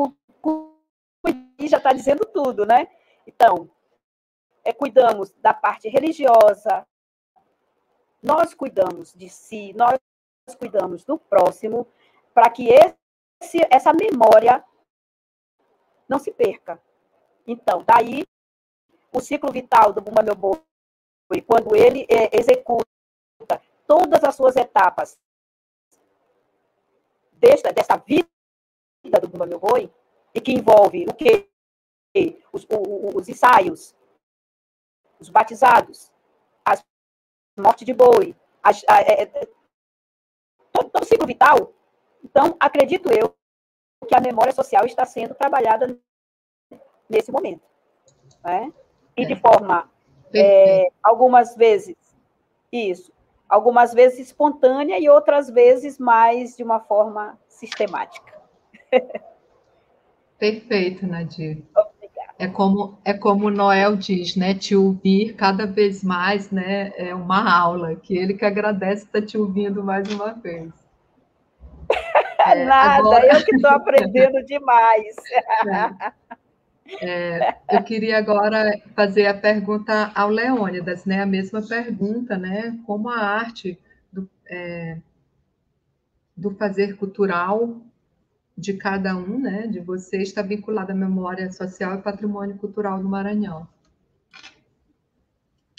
[1.68, 2.88] já está dizendo tudo, né?
[3.26, 3.70] Então,
[4.62, 6.86] é, cuidamos da parte religiosa,
[8.22, 9.98] nós cuidamos de si, nós
[10.58, 11.86] cuidamos do próximo,
[12.32, 14.64] para que esse, essa memória
[16.08, 16.80] não se perca.
[17.46, 18.24] Então, daí
[19.12, 20.60] o ciclo vital do Bumba Meu Boi,
[21.46, 22.84] quando ele é, executa
[23.86, 25.18] todas as suas etapas
[27.32, 28.33] desta, vida vida
[29.10, 29.90] do Bumba Meu Boi,
[30.34, 31.48] e que envolve o quê?
[32.52, 33.94] Os, os, os ensaios,
[35.18, 36.12] os batizados,
[36.64, 36.84] as
[37.56, 39.26] mortes de boi, a, é, é,
[40.72, 41.72] todo, todo o ciclo vital.
[42.22, 43.34] Então, acredito eu
[44.06, 45.98] que a memória social está sendo trabalhada
[47.08, 47.62] nesse momento.
[48.42, 48.72] Né?
[49.16, 49.36] E de é.
[49.36, 49.90] forma,
[50.34, 51.96] é, algumas vezes,
[52.72, 53.12] isso,
[53.48, 58.34] algumas vezes espontânea e outras vezes mais de uma forma sistemática.
[60.38, 61.62] Perfeito, Nadir.
[61.74, 62.34] Obrigada.
[62.38, 64.54] É como, é como o Noel diz, né?
[64.54, 66.92] Te ouvir cada vez mais, né?
[66.96, 70.72] É uma aula, que ele que agradece estar te ouvindo mais uma vez.
[72.46, 73.38] É, Nada, agora...
[73.38, 75.16] eu que estou aprendendo demais.
[75.66, 76.14] É.
[77.00, 81.22] É, eu queria agora fazer a pergunta ao Leônidas, né?
[81.22, 82.78] A mesma pergunta, né?
[82.86, 83.78] Como a arte
[84.12, 84.98] do, é,
[86.36, 87.80] do fazer cultural
[88.56, 93.08] de cada um, né, de vocês, está vinculada à memória social e patrimônio cultural do
[93.08, 93.68] Maranhão?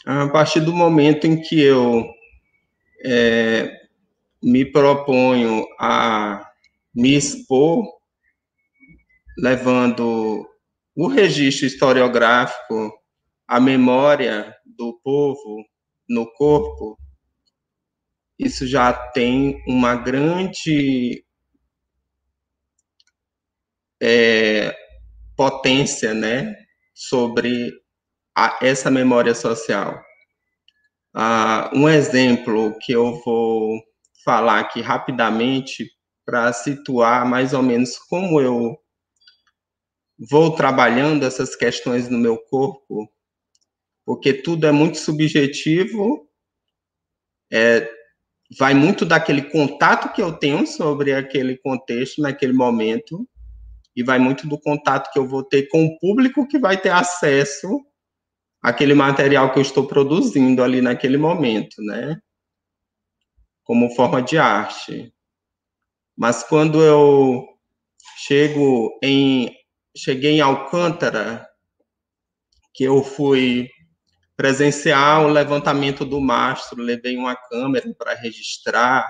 [0.05, 2.05] A partir do momento em que eu
[3.03, 3.71] é,
[4.41, 6.47] me proponho a
[6.93, 7.83] me expor,
[9.37, 10.47] levando
[10.95, 12.93] o registro historiográfico,
[13.47, 15.65] a memória do povo
[16.07, 16.97] no corpo,
[18.37, 21.24] isso já tem uma grande
[24.01, 24.75] é,
[25.35, 26.55] potência, né,
[26.93, 27.71] sobre
[28.35, 30.01] a, essa memória social.
[31.13, 33.81] Ah, um exemplo que eu vou
[34.23, 35.89] falar aqui rapidamente
[36.25, 38.77] para situar mais ou menos como eu
[40.29, 43.09] vou trabalhando essas questões no meu corpo,
[44.05, 46.29] porque tudo é muito subjetivo,
[47.51, 47.89] é,
[48.57, 53.27] vai muito daquele contato que eu tenho sobre aquele contexto naquele momento,
[53.95, 56.89] e vai muito do contato que eu vou ter com o público que vai ter
[56.89, 57.79] acesso
[58.61, 62.19] àquele material que eu estou produzindo ali naquele momento, né?
[63.63, 65.13] Como forma de arte.
[66.17, 67.47] Mas quando eu
[68.17, 69.51] chego em
[69.97, 71.47] cheguei em Alcântara,
[72.73, 73.69] que eu fui
[74.35, 79.09] presenciar o levantamento do mastro, levei uma câmera para registrar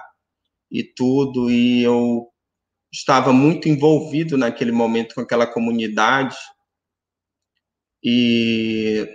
[0.70, 2.28] e tudo, e eu
[2.96, 6.36] estava muito envolvido naquele momento com aquela comunidade
[8.04, 9.08] e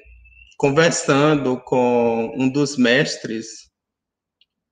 [0.59, 3.71] conversando com um dos mestres,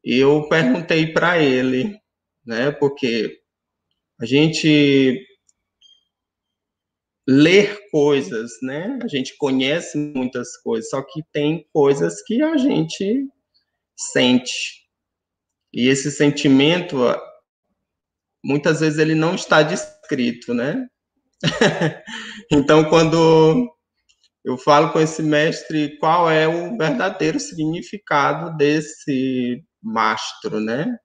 [0.04, 1.98] eu perguntei para ele,
[2.44, 3.40] né, porque
[4.20, 5.24] a gente
[7.28, 8.98] ler coisas, né?
[9.02, 13.28] A gente conhece muitas coisas, só que tem coisas que a gente
[13.94, 14.86] sente.
[15.70, 16.96] E esse sentimento
[18.49, 20.88] muitas vezes ele não está descrito, né?
[22.51, 23.70] então, quando
[24.42, 30.96] eu falo com esse mestre qual é o verdadeiro significado desse mastro, né?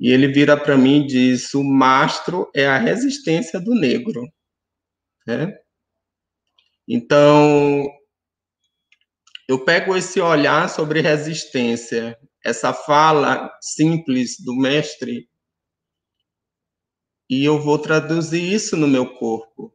[0.00, 4.22] E ele vira para mim e diz: o mastro é a resistência do negro,
[5.26, 5.54] né?
[6.88, 7.86] Então,
[9.46, 15.28] eu pego esse olhar sobre resistência, essa fala simples do mestre
[17.32, 19.72] e eu vou traduzir isso no meu corpo.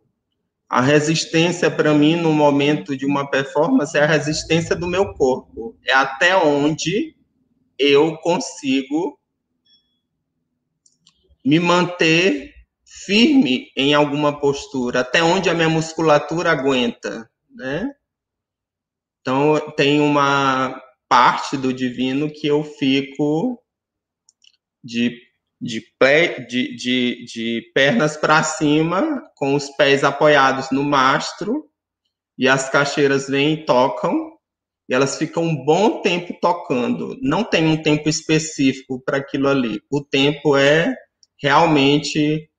[0.70, 5.76] A resistência para mim no momento de uma performance é a resistência do meu corpo,
[5.84, 7.16] é até onde
[7.80, 9.20] eu consigo
[11.44, 12.54] me manter
[12.86, 17.92] firme em alguma postura, até onde a minha musculatura aguenta, né?
[19.20, 20.80] Então tem uma
[21.10, 23.60] parte do divino que eu fico
[24.84, 25.27] de
[25.60, 31.66] de, pé, de, de, de pernas para cima, com os pés apoiados no mastro,
[32.38, 34.38] e as caixeiras vêm e tocam,
[34.88, 37.18] e elas ficam um bom tempo tocando.
[37.22, 39.82] Não tem um tempo específico para aquilo ali.
[39.92, 40.96] O tempo é
[41.42, 42.50] realmente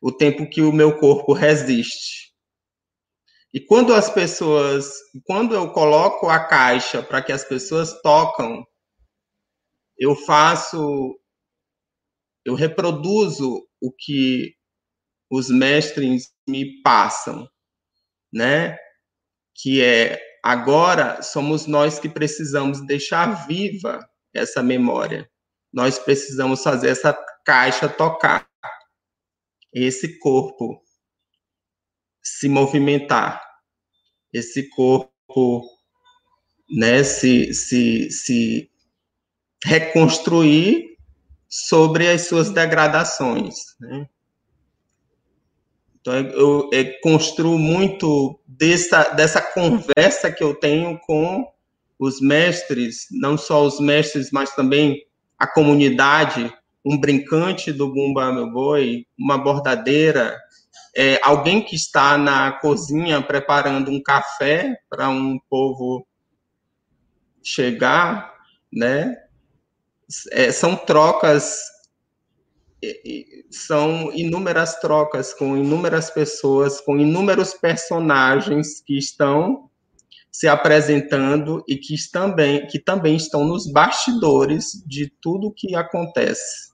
[0.00, 2.30] o tempo que o meu corpo resiste.
[3.52, 4.90] E quando as pessoas,
[5.24, 8.64] quando eu coloco a caixa para que as pessoas tocam,
[9.98, 11.18] eu faço
[12.44, 14.54] eu reproduzo o que
[15.30, 17.48] os mestres me passam,
[18.32, 18.76] né?
[19.54, 24.00] Que é agora somos nós que precisamos deixar viva
[24.34, 25.30] essa memória.
[25.72, 27.12] Nós precisamos fazer essa
[27.44, 28.48] caixa tocar,
[29.72, 30.82] esse corpo
[32.22, 33.42] se movimentar,
[34.32, 35.62] esse corpo,
[36.68, 38.70] né, se, se, se
[39.64, 40.89] reconstruir
[41.50, 43.56] sobre as suas degradações.
[43.80, 44.08] Né?
[46.00, 51.46] Então, eu, eu, construo muito dessa, dessa conversa que eu tenho com
[51.98, 55.04] os mestres, não só os mestres, mas também
[55.38, 56.50] a comunidade,
[56.84, 60.38] um brincante do Bumba Meu Boi, uma bordadeira,
[60.96, 66.06] é, alguém que está na cozinha preparando um café para um povo
[67.42, 68.34] chegar,
[68.72, 69.16] né?
[70.32, 71.58] É, são trocas,
[73.50, 79.70] são inúmeras trocas com inúmeras pessoas, com inúmeros personagens que estão
[80.32, 86.70] se apresentando e que também, que também estão nos bastidores de tudo que acontece.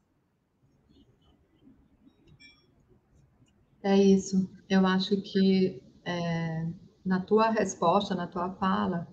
[3.82, 4.48] É isso.
[4.68, 6.66] Eu acho que é,
[7.04, 9.06] na tua resposta, na tua fala,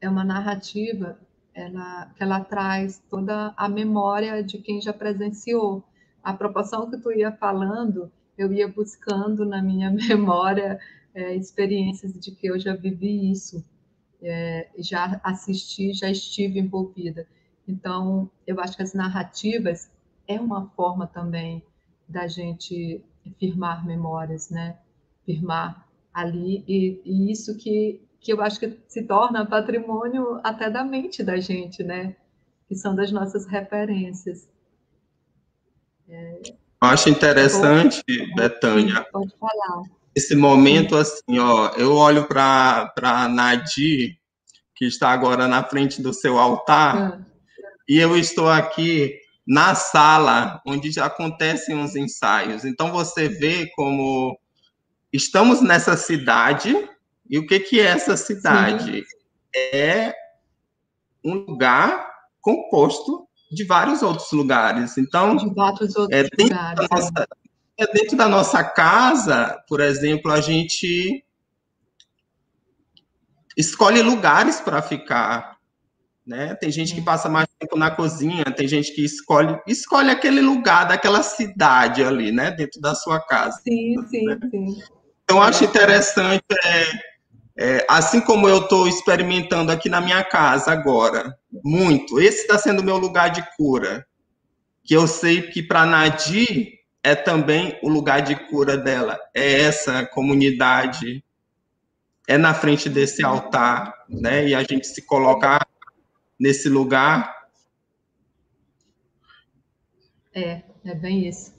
[0.00, 1.18] é uma narrativa
[1.54, 5.84] ela, que ela traz toda a memória de quem já presenciou,
[6.22, 10.78] a proporção que tu ia falando, eu ia buscando na minha memória
[11.14, 13.64] é, experiências de que eu já vivi isso,
[14.22, 17.26] é, já assisti, já estive envolvida.
[17.66, 19.90] Então, eu acho que as narrativas
[20.26, 21.62] é uma forma também
[22.08, 23.02] da gente
[23.38, 24.78] firmar memórias, né?
[25.24, 30.84] Firmar ali, e, e isso que, que eu acho que se torna patrimônio até da
[30.84, 32.14] mente da gente, né?
[32.68, 34.48] Que são das nossas referências.
[36.08, 36.40] É...
[36.46, 39.04] Eu acho interessante, pode, Betânia.
[39.12, 39.82] Pode falar.
[40.14, 44.16] Esse momento, assim, ó, eu olho para Nadir,
[44.74, 47.20] que está agora na frente do seu altar, ah.
[47.88, 52.64] e eu estou aqui na sala onde já acontecem os ensaios.
[52.64, 54.38] Então você vê como
[55.12, 56.76] estamos nessa cidade
[57.28, 59.04] e o que que é essa cidade?
[59.04, 59.04] Sim.
[59.54, 60.14] É
[61.24, 64.96] um lugar composto de vários outros lugares.
[64.96, 66.88] Então, de vários outros é dentro lugares.
[66.88, 67.28] Da nossa,
[67.78, 71.24] é dentro da nossa casa, por exemplo, a gente
[73.56, 75.56] escolhe lugares para ficar.
[76.24, 76.54] Né?
[76.54, 80.86] Tem gente que passa mais tempo na cozinha, tem gente que escolhe escolhe aquele lugar
[80.86, 83.60] daquela cidade ali, né, dentro da sua casa.
[83.64, 84.38] Sim, sim, né?
[84.48, 84.80] sim.
[85.24, 86.84] Então acho interessante, é,
[87.56, 92.20] é, assim como eu estou experimentando aqui na minha casa agora, muito.
[92.20, 94.06] Esse está sendo o meu lugar de cura,
[94.84, 99.18] que eu sei que para Nadir é também o lugar de cura dela.
[99.34, 101.22] É essa comunidade,
[102.26, 104.48] é na frente desse altar, né?
[104.48, 105.66] E a gente se colocar
[106.38, 107.48] nesse lugar.
[110.34, 111.52] É, é bem isso.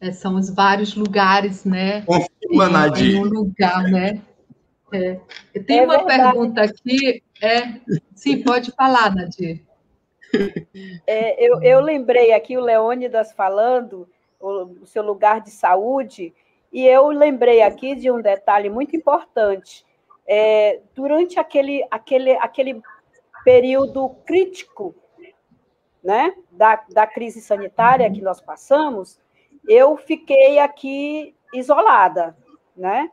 [0.00, 2.02] É, são os vários lugares, né?
[2.02, 3.16] Confirma, Nadir.
[3.16, 4.22] Em um lugar, né?
[4.92, 5.20] É.
[5.60, 6.22] Tem é uma verdade.
[6.22, 7.22] pergunta aqui.
[7.42, 7.80] É,
[8.14, 9.62] sim, pode falar, Nadir.
[11.06, 14.08] É, eu, eu lembrei aqui o Leônidas falando
[14.38, 16.34] o, o seu lugar de saúde,
[16.72, 19.84] e eu lembrei aqui de um detalhe muito importante.
[20.26, 22.82] É, durante aquele, aquele, aquele
[23.44, 24.94] período crítico
[26.02, 29.18] né, da, da crise sanitária que nós passamos,
[29.66, 32.36] eu fiquei aqui isolada,
[32.76, 33.10] né?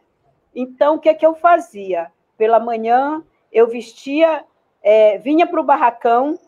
[0.56, 2.12] Então, o que, é que eu fazia?
[2.38, 3.22] Pela manhã,
[3.52, 4.46] eu vestia,
[4.82, 6.40] é, vinha para o barracão,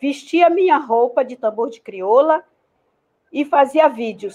[0.00, 2.44] vestia minha roupa de tambor de crioula
[3.32, 4.34] e fazia vídeos.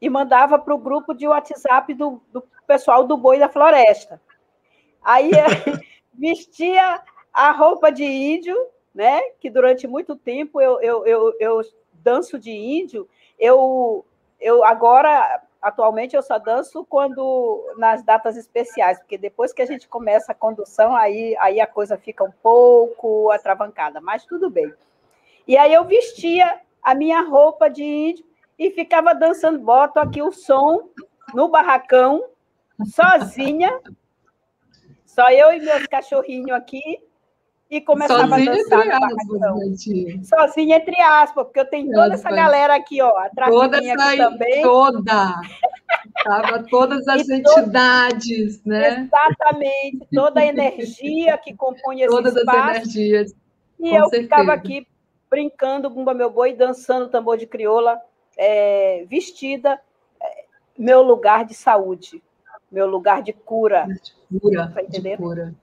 [0.00, 4.20] E mandava para o grupo de WhatsApp do, do pessoal do Boi da Floresta.
[5.02, 5.30] Aí
[6.12, 7.02] vestia
[7.32, 8.56] a roupa de índio,
[8.94, 9.20] né?
[9.40, 11.60] Que durante muito tempo eu, eu, eu, eu
[11.92, 13.08] danço de índio.
[13.38, 14.04] Eu,
[14.40, 19.88] eu agora, atualmente, eu só danço quando nas datas especiais, porque depois que a gente
[19.88, 24.70] começa a condução, aí, aí a coisa fica um pouco atravancada, mas tudo bem.
[25.48, 28.26] E aí eu vestia a minha roupa de índio
[28.58, 30.90] e ficava dançando, boto aqui o som
[31.32, 32.22] no barracão,
[32.84, 33.80] sozinha,
[35.06, 37.02] só eu e meus cachorrinhos aqui,
[37.70, 39.58] e começava Sozinha a dançar no barracão.
[40.24, 43.90] Sozinha, entre aspas, porque eu tenho toda essa galera aqui, ó, atrás toda de mim
[43.90, 44.62] aqui também.
[44.62, 45.40] Toda!
[46.22, 48.68] Tava todas as e entidades, todo...
[48.70, 49.08] né?
[49.12, 52.56] Exatamente, toda a energia que compõe esse todas espaço.
[52.56, 53.34] Todas as energias.
[53.80, 54.22] E eu certeza.
[54.22, 54.86] ficava aqui
[55.28, 58.00] brincando, Bumba Meu Boi, dançando tambor de crioula,
[58.38, 59.80] é, vestida,
[60.22, 60.44] é,
[60.78, 62.22] meu lugar de saúde,
[62.70, 63.86] meu lugar de cura.
[64.30, 65.54] De cura, tá de cura.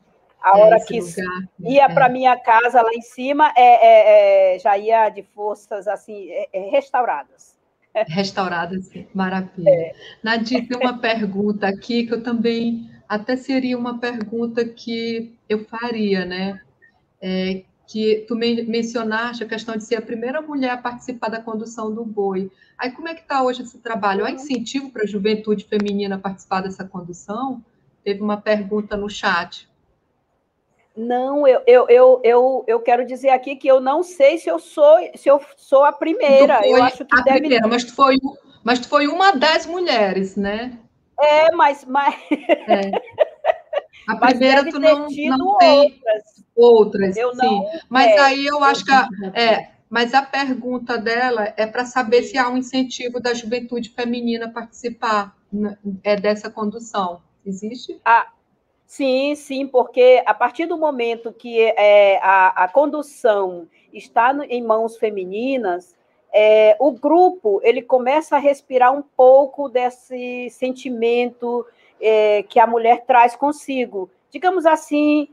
[0.41, 1.93] A é, hora que lugar, ia é.
[1.93, 6.29] para minha casa lá em cima, é, é, já ia de forças assim
[6.71, 7.59] restauradas.
[7.93, 9.69] Restauradas, maravilha.
[9.69, 9.93] É.
[10.23, 16.25] Nadir, tem uma pergunta aqui que eu também até seria uma pergunta que eu faria,
[16.25, 16.61] né?
[17.21, 21.93] É, que tu mencionaste a questão de ser a primeira mulher a participar da condução
[21.93, 22.49] do boi.
[22.77, 24.23] Aí como é que está hoje esse trabalho?
[24.23, 27.61] Há incentivo para a juventude feminina participar dessa condução?
[28.01, 29.69] Teve uma pergunta no chat.
[30.95, 34.59] Não, eu, eu, eu, eu, eu quero dizer aqui que eu não sei se eu
[34.59, 36.67] sou se eu sou a primeira.
[36.67, 37.39] Eu acho que a deve...
[37.39, 38.17] primeira, mas tu foi,
[38.63, 40.77] mas tu foi uma das mulheres, né?
[41.19, 42.15] É, mas, mas...
[42.31, 42.91] É.
[44.07, 46.43] A primeira tu não, não tem outras.
[46.55, 47.37] outras eu sim.
[47.37, 51.85] Não, mas é, aí eu acho que a, é, mas a pergunta dela é para
[51.85, 57.21] saber se há um incentivo da juventude feminina participar né, é dessa condução.
[57.45, 57.99] Existe?
[58.03, 58.27] Ah,
[58.91, 64.97] sim, sim, porque a partir do momento que é, a, a condução está em mãos
[64.97, 65.95] femininas,
[66.33, 71.65] é, o grupo ele começa a respirar um pouco desse sentimento
[72.01, 74.09] é, que a mulher traz consigo.
[74.29, 75.29] Digamos assim,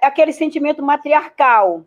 [0.00, 1.84] aquele sentimento matriarcal,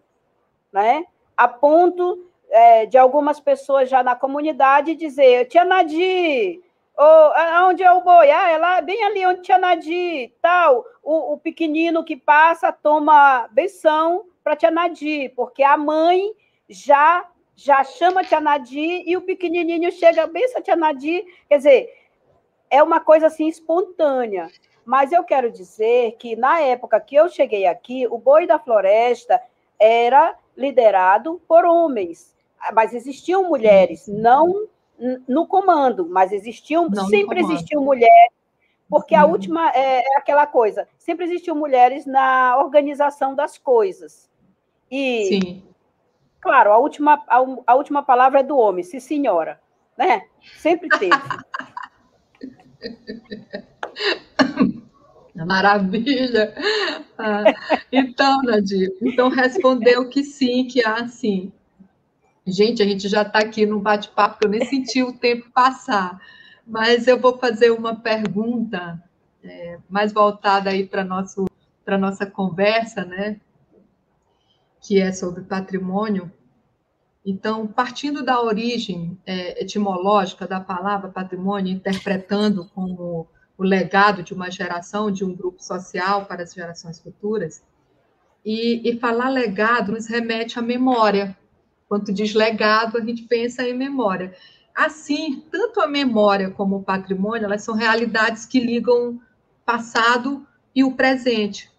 [0.72, 1.06] né?
[1.36, 6.62] a ponto é, de algumas pessoas já na comunidade dizer, Tia Nadir,
[7.00, 8.30] oh, onde é o boi?
[8.30, 10.86] Ah, é lá, bem ali onde Tia Nadir, tal.
[11.02, 16.32] O, o pequenino que passa toma benção para Tia Nadir, porque a mãe
[16.68, 21.26] já já chama Tia Nadir e o pequenininho chega, benção Tia Nadir.
[21.48, 21.94] Quer dizer,
[22.70, 24.50] é uma coisa assim espontânea.
[24.86, 29.42] Mas eu quero dizer que na época que eu cheguei aqui, o boi da floresta
[29.78, 32.36] era liderado por homens,
[32.74, 34.68] mas existiam mulheres, não
[35.28, 38.32] no comando, mas existiam, não sempre existiam mulheres,
[38.90, 39.32] porque a uhum.
[39.32, 44.30] última é, é, aquela coisa, sempre existiam mulheres na organização das coisas.
[44.92, 45.64] E, Sim.
[46.42, 49.62] claro, a última, a, a última palavra é do homem, sim senhora,
[49.98, 50.24] né?
[50.58, 51.12] Sempre teve.
[55.46, 56.54] Maravilha!
[57.18, 57.44] Ah,
[57.92, 61.52] então, Nadir, então respondeu que sim, que há sim.
[62.52, 66.20] Gente, a gente já está aqui no bate-papo, eu nem senti o tempo passar,
[66.66, 69.02] mas eu vou fazer uma pergunta
[69.44, 73.40] é, mais voltada aí para a nossa conversa, né?
[74.82, 76.32] Que é sobre patrimônio.
[77.26, 83.28] Então, partindo da origem é, etimológica da palavra patrimônio, interpretando como
[83.58, 87.62] o legado de uma geração, de um grupo social para as gerações futuras.
[88.46, 91.38] E, e falar legado nos remete à memória.
[91.90, 94.32] Quanto diz legado, a gente pensa em memória.
[94.76, 99.20] Assim, tanto a memória como o patrimônio, elas são realidades que ligam
[99.66, 101.70] passado e o presente.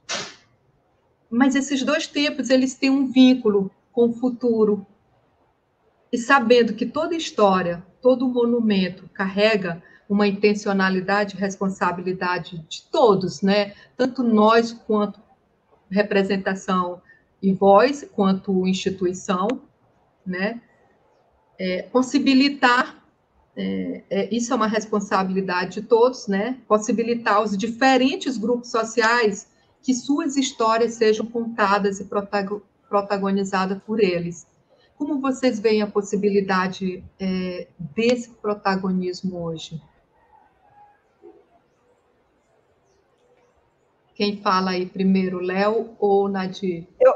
[1.30, 4.84] Mas esses dois tempos, eles têm um vínculo com o futuro.
[6.12, 13.74] E sabendo que toda história, todo monumento carrega uma intencionalidade e responsabilidade de todos, né?
[13.96, 15.20] Tanto nós quanto
[15.88, 17.00] representação
[17.40, 19.69] e voz, quanto instituição,
[20.30, 20.60] né?
[21.58, 23.04] É, possibilitar,
[23.56, 26.58] é, é, isso é uma responsabilidade de todos, né?
[26.66, 29.50] Possibilitar os diferentes grupos sociais
[29.82, 32.08] que suas histórias sejam contadas e
[32.88, 34.46] protagonizadas por eles.
[34.96, 39.80] Como vocês veem a possibilidade é, desse protagonismo hoje?
[44.14, 46.86] Quem fala aí primeiro, Léo ou Nadir?
[47.00, 47.14] Eu,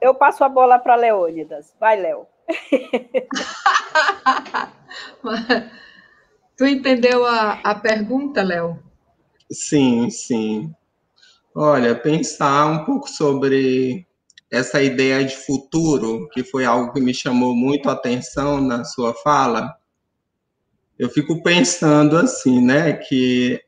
[0.00, 1.74] eu passo a bola para Leônidas.
[1.78, 2.26] Vai, Léo.
[6.56, 8.78] tu entendeu a, a pergunta, Léo?
[9.50, 10.72] Sim, sim.
[11.54, 14.06] Olha, pensar um pouco sobre
[14.50, 19.14] essa ideia de futuro, que foi algo que me chamou muito a atenção na sua
[19.14, 19.76] fala.
[20.98, 23.60] Eu fico pensando assim, né, que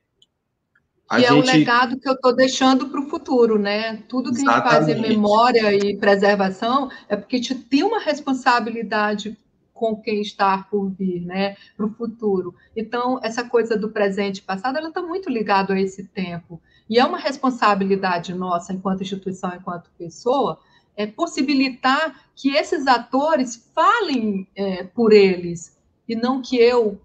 [1.09, 1.33] a e gente...
[1.33, 4.03] é o legado que eu estou deixando para o futuro, né?
[4.09, 4.67] Tudo que Exatamente.
[4.67, 9.37] a gente faz em memória e preservação é porque a gente tem uma responsabilidade
[9.79, 12.53] com quem está por vir, né, para o futuro.
[12.77, 16.61] Então, essa coisa do presente e passado, ela está muito ligada a esse tempo.
[16.91, 20.59] E é uma responsabilidade nossa, enquanto instituição, enquanto pessoa,
[20.97, 25.79] é possibilitar que esses atores falem é, por eles,
[26.09, 27.01] e não que eu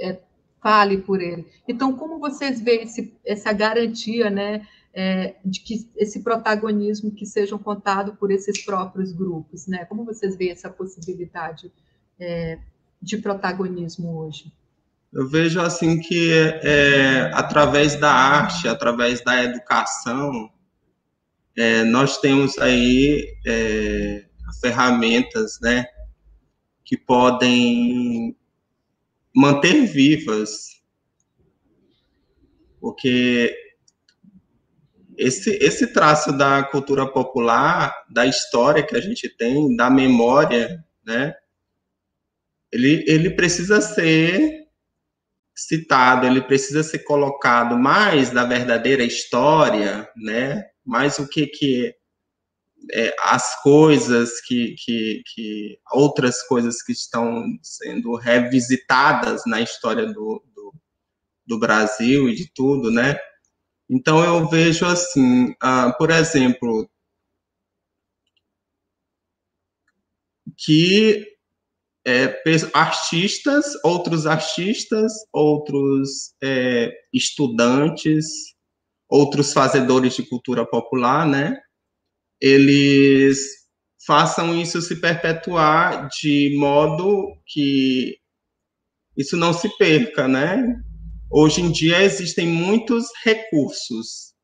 [0.00, 0.18] é,
[0.64, 1.46] fale por ele.
[1.68, 7.58] Então, como vocês veem esse, essa garantia, né, é, de que esse protagonismo que sejam
[7.58, 9.84] contado por esses próprios grupos, né?
[9.84, 11.70] Como vocês veem essa possibilidade
[12.18, 12.58] é,
[13.02, 14.50] de protagonismo hoje?
[15.12, 20.50] Eu vejo assim que é, através da arte, através da educação,
[21.56, 24.24] é, nós temos aí é,
[24.62, 25.84] ferramentas, né,
[26.84, 28.34] que podem
[29.34, 30.80] manter vivas,
[32.80, 33.54] porque
[35.16, 41.34] esse, esse traço da cultura popular, da história que a gente tem, da memória, né,
[42.70, 44.64] ele, ele precisa ser
[45.56, 51.94] citado, ele precisa ser colocado mais da verdadeira história, né, mais o que que
[52.92, 60.42] é, as coisas que, que, que, outras coisas que estão sendo revisitadas na história do,
[60.54, 60.74] do,
[61.46, 63.18] do Brasil e de tudo, né?
[63.88, 66.88] Então eu vejo assim, uh, por exemplo,
[70.56, 71.34] que
[72.06, 72.42] é,
[72.74, 78.26] artistas, outros artistas, outros é, estudantes,
[79.08, 81.58] outros fazedores de cultura popular, né?
[82.40, 83.38] Eles
[84.06, 88.18] façam isso se perpetuar de modo que
[89.16, 90.62] isso não se perca, né?
[91.30, 94.34] Hoje em dia existem muitos recursos.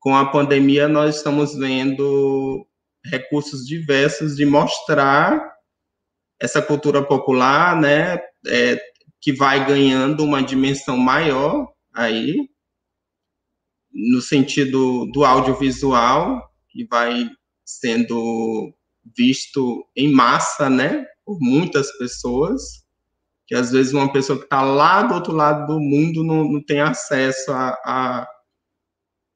[0.00, 2.66] Com a pandemia, nós estamos vendo
[3.04, 5.40] recursos diversos de mostrar
[6.40, 8.80] essa cultura popular, né, é,
[9.20, 12.36] que vai ganhando uma dimensão maior aí,
[13.92, 17.30] no sentido do audiovisual, que vai
[17.64, 18.72] sendo
[19.16, 22.82] visto em massa, né, por muitas pessoas,
[23.46, 26.62] que às vezes uma pessoa que está lá do outro lado do mundo não, não
[26.62, 28.28] tem acesso a, a,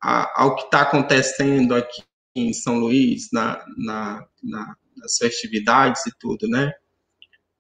[0.03, 2.03] a ao que está acontecendo aqui
[2.35, 6.73] em São Luís, na, na, na, nas festividades e tudo, né?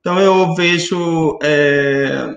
[0.01, 2.36] Então eu vejo é,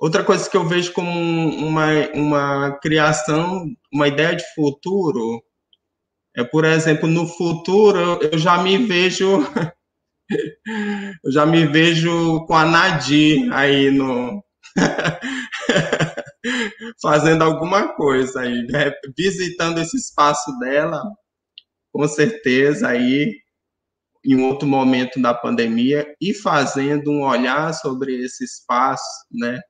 [0.00, 5.42] outra coisa que eu vejo como uma, uma criação, uma ideia de futuro
[6.36, 9.44] é, por exemplo, no futuro eu já me vejo
[11.24, 14.42] eu já me vejo com a Nadir aí no
[17.00, 18.92] fazendo alguma coisa aí, né?
[19.16, 21.02] visitando esse espaço dela,
[21.92, 23.34] com certeza aí
[24.24, 29.60] em outro momento da pandemia e fazendo um olhar sobre esse espaço, né?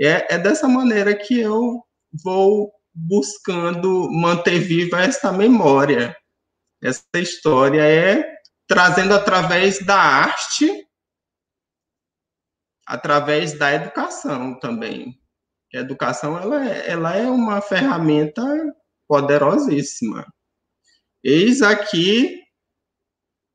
[0.00, 1.82] É, é dessa maneira que eu
[2.24, 2.72] vou
[3.06, 6.16] buscando manter viva essa memória.
[6.82, 10.86] Essa história é trazendo através da arte,
[12.86, 15.18] através da educação também.
[15.74, 18.42] A educação ela é, ela é uma ferramenta
[19.06, 20.26] poderosíssima.
[21.22, 22.42] Eis aqui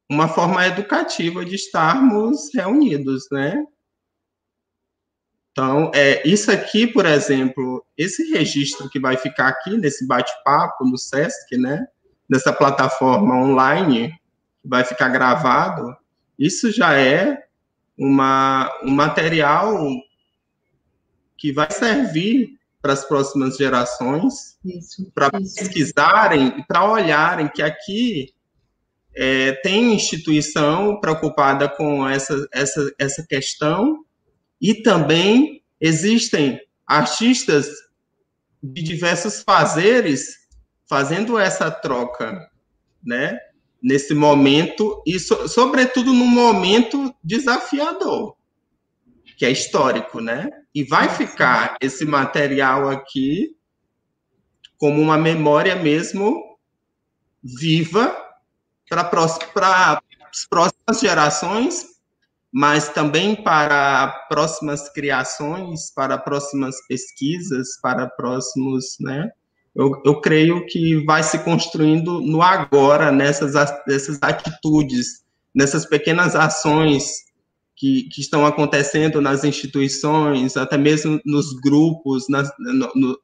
[0.10, 3.66] uma forma educativa de estarmos reunidos, né?
[5.54, 10.98] Então, é, isso aqui, por exemplo, esse registro que vai ficar aqui nesse bate-papo no
[10.98, 11.86] SESC, né?
[12.28, 14.10] Nessa plataforma online,
[14.64, 15.96] que vai ficar gravado,
[16.40, 17.46] isso já é
[17.96, 19.88] uma, um material
[21.38, 24.58] que vai servir para as próximas gerações,
[25.14, 28.34] para pesquisarem, para olharem que aqui
[29.16, 34.03] é, tem instituição preocupada com essa, essa, essa questão
[34.64, 36.58] e também existem
[36.88, 37.68] artistas
[38.64, 40.38] de diversos fazeres
[40.90, 42.50] fazendo essa troca,
[43.04, 43.38] né?
[43.82, 48.38] Nesse momento e so, sobretudo num momento desafiador,
[49.38, 50.50] que é histórico, né?
[50.74, 53.58] E vai ficar esse material aqui
[54.78, 56.58] como uma memória mesmo
[57.44, 58.16] viva
[58.88, 61.93] para as próximas gerações
[62.54, 69.32] mas também para próximas criações, para próximas pesquisas, para próximos, né?
[69.76, 73.56] Eu, eu creio que vai se construindo no agora, nessas,
[73.88, 75.24] nessas atitudes,
[75.54, 77.24] nessas pequenas ações
[77.76, 83.20] que, que estão acontecendo nas instituições, até mesmo nos grupos, nas, no, no,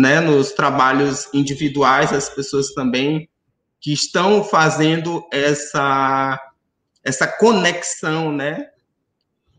[0.00, 3.28] né, nos trabalhos individuais, as pessoas também
[3.80, 6.40] que estão fazendo essa
[7.06, 8.68] essa conexão, né?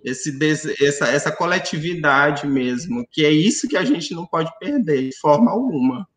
[0.04, 0.38] Esse,
[0.86, 5.50] essa, essa coletividade mesmo, que é isso que a gente não pode perder de forma
[5.50, 6.08] alguma.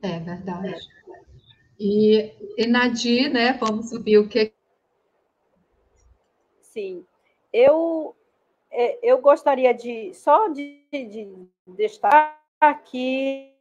[0.00, 0.76] É verdade.
[1.78, 3.54] E, e Nadir, né?
[3.54, 4.52] Vamos subir o que.
[6.62, 7.04] Sim,
[7.52, 8.14] eu
[8.70, 11.28] é, eu gostaria de só de, de
[11.66, 12.38] destacar
[12.84, 13.52] que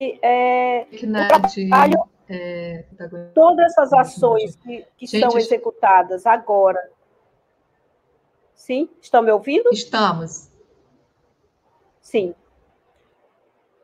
[0.00, 2.84] é, que trabalho é,
[3.34, 6.90] Todas essas ações que, que Gente, são executadas agora.
[8.54, 8.88] Sim?
[9.00, 9.68] Estão me ouvindo?
[9.70, 10.50] Estamos.
[12.00, 12.34] Sim.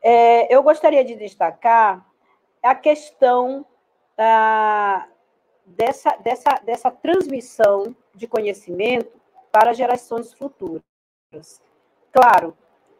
[0.01, 2.05] É, eu gostaria de destacar
[2.63, 3.65] a questão
[4.17, 5.07] ah,
[5.65, 9.19] dessa, dessa, dessa transmissão de conhecimento
[9.51, 10.81] para gerações futuras.
[12.11, 12.57] Claro,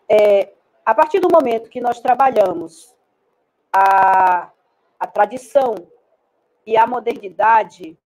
[0.07, 0.53] é,
[0.85, 2.95] a partir do momento que nós trabalhamos
[3.73, 4.51] a,
[5.02, 5.73] a tradição
[6.64, 7.98] e a modernidade,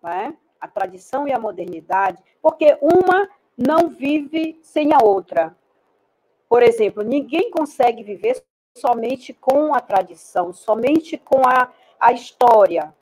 [0.00, 0.38] né?
[0.60, 3.28] a tradição e a modernidade, porque uma
[3.58, 5.56] não vive sem a outra.
[6.48, 8.40] Por exemplo, ninguém consegue viver
[8.78, 12.94] somente com a tradição, somente com a, a história,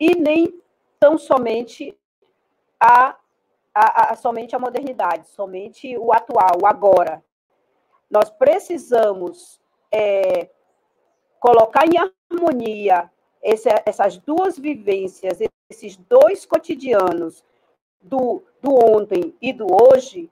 [0.00, 0.58] e nem
[0.98, 1.94] tão somente
[2.80, 3.14] a,
[3.74, 7.22] a, a, somente a modernidade, somente o atual, o agora.
[8.10, 9.60] Nós precisamos
[9.92, 10.48] é,
[11.40, 13.10] colocar em harmonia
[13.42, 15.38] essas duas vivências,
[15.70, 17.44] esses dois cotidianos
[18.02, 20.30] do, do ontem e do hoje,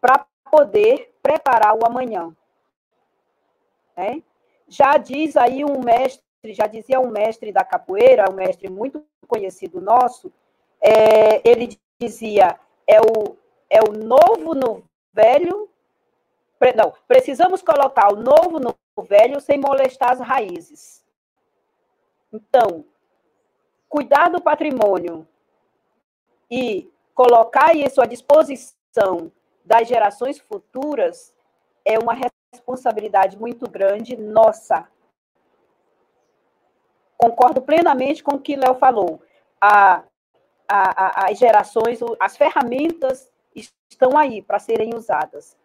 [0.00, 2.34] para poder preparar o amanhã.
[3.96, 4.20] É?
[4.68, 9.80] Já diz aí um mestre, já dizia um mestre da capoeira, um mestre muito conhecido
[9.80, 10.32] nosso,
[10.80, 13.36] é, ele dizia: é o,
[13.70, 15.68] é o novo no velho.
[16.76, 21.04] Não, precisamos colocar o novo no velho sem molestar as raízes.
[22.32, 22.84] Então,
[23.88, 25.26] cuidar do patrimônio
[26.50, 29.32] e colocar isso à disposição
[29.64, 31.34] das gerações futuras
[31.84, 32.16] é uma
[32.52, 34.88] responsabilidade muito grande nossa.
[37.16, 39.22] Concordo plenamente com o que Léo falou.
[39.60, 40.02] A,
[40.68, 43.30] a, a, as gerações, as ferramentas
[43.90, 45.56] estão aí para serem usadas.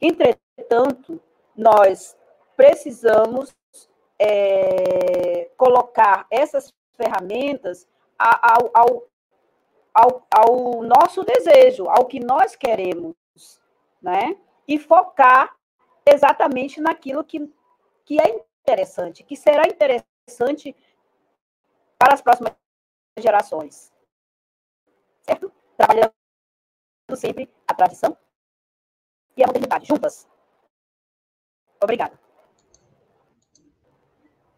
[0.00, 1.20] Entretanto,
[1.56, 2.16] nós
[2.60, 3.56] precisamos
[4.18, 7.88] é, colocar essas ferramentas
[8.18, 9.08] ao, ao,
[9.94, 13.14] ao, ao, nosso desejo, ao que nós queremos,
[14.02, 14.36] né?
[14.68, 15.56] E focar
[16.04, 17.50] exatamente naquilo que,
[18.04, 20.76] que é interessante, que será interessante
[21.96, 22.52] para as próximas
[23.18, 23.90] gerações.
[25.22, 25.50] Certo?
[25.78, 26.12] Trabalhando
[27.14, 28.14] sempre a tradição
[29.34, 30.28] e a modernidade juntas.
[31.82, 32.19] Obrigada.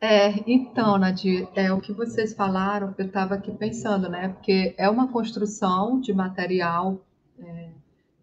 [0.05, 4.31] É, então, Nadir, é o que vocês falaram, eu estava aqui pensando, né?
[4.31, 7.01] Porque é uma construção de material
[7.39, 7.69] é,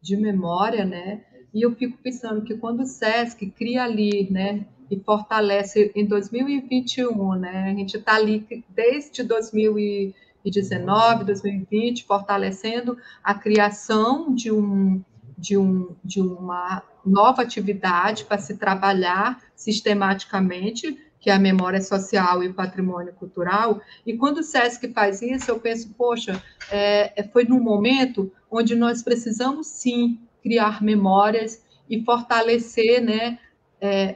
[0.01, 1.22] de memória, né?
[1.53, 7.35] E eu fico pensando que quando o SESC cria ali, né, e fortalece em 2021,
[7.35, 7.72] né?
[7.72, 15.01] A gente está ali desde 2019, 2020, fortalecendo a criação de um
[15.38, 22.44] de, um, de uma nova atividade para se trabalhar sistematicamente que é a memória social
[22.44, 23.82] e o patrimônio cultural.
[24.06, 26.41] E quando o SESC faz isso, eu penso, poxa,
[26.72, 33.38] é, é, foi num momento onde nós precisamos sim criar memórias e fortalecer né,
[33.82, 34.16] é,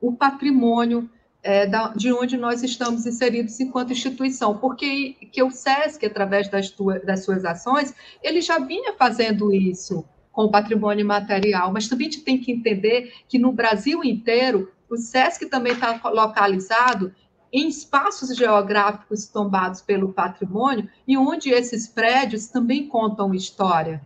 [0.00, 1.08] o patrimônio
[1.42, 6.70] é, da, de onde nós estamos inseridos enquanto instituição, porque que o SESC, através das,
[6.70, 12.08] tua, das suas ações, ele já vinha fazendo isso com o patrimônio material, mas também
[12.08, 17.14] a gente tem que entender que no Brasil inteiro o SESC também está localizado
[17.50, 24.04] em espaços geográficos tombados pelo patrimônio e onde esses prédios também contam história.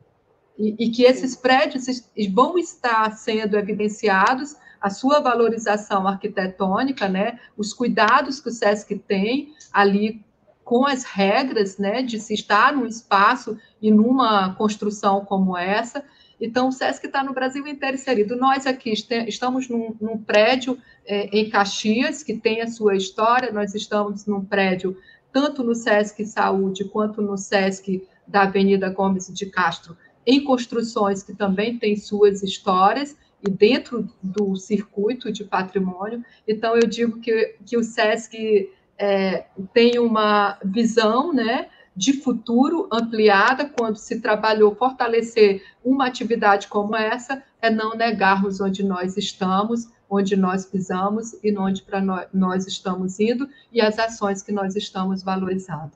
[0.56, 1.86] E, e que esses prédios
[2.32, 9.54] vão estar sendo evidenciados a sua valorização arquitetônica, né, os cuidados que o SESC tem
[9.72, 10.24] ali
[10.64, 16.04] com as regras, né, de se estar num espaço e numa construção como essa,
[16.40, 18.36] então, o SESC está no Brasil inteiro inserido.
[18.36, 23.74] Nós aqui estamos num, num prédio é, em Caxias, que tem a sua história, nós
[23.74, 24.96] estamos num prédio
[25.32, 29.96] tanto no SESC Saúde quanto no SESC da Avenida Gomes de Castro,
[30.26, 36.24] em construções que também têm suas histórias e dentro do circuito de patrimônio.
[36.46, 41.68] Então, eu digo que, que o SESC é, tem uma visão, né?
[41.96, 48.84] De futuro ampliada quando se trabalhou fortalecer uma atividade como essa, é não negarmos onde
[48.84, 54.52] nós estamos, onde nós pisamos e onde para nós, estamos indo e as ações que
[54.52, 55.92] nós estamos valorizando.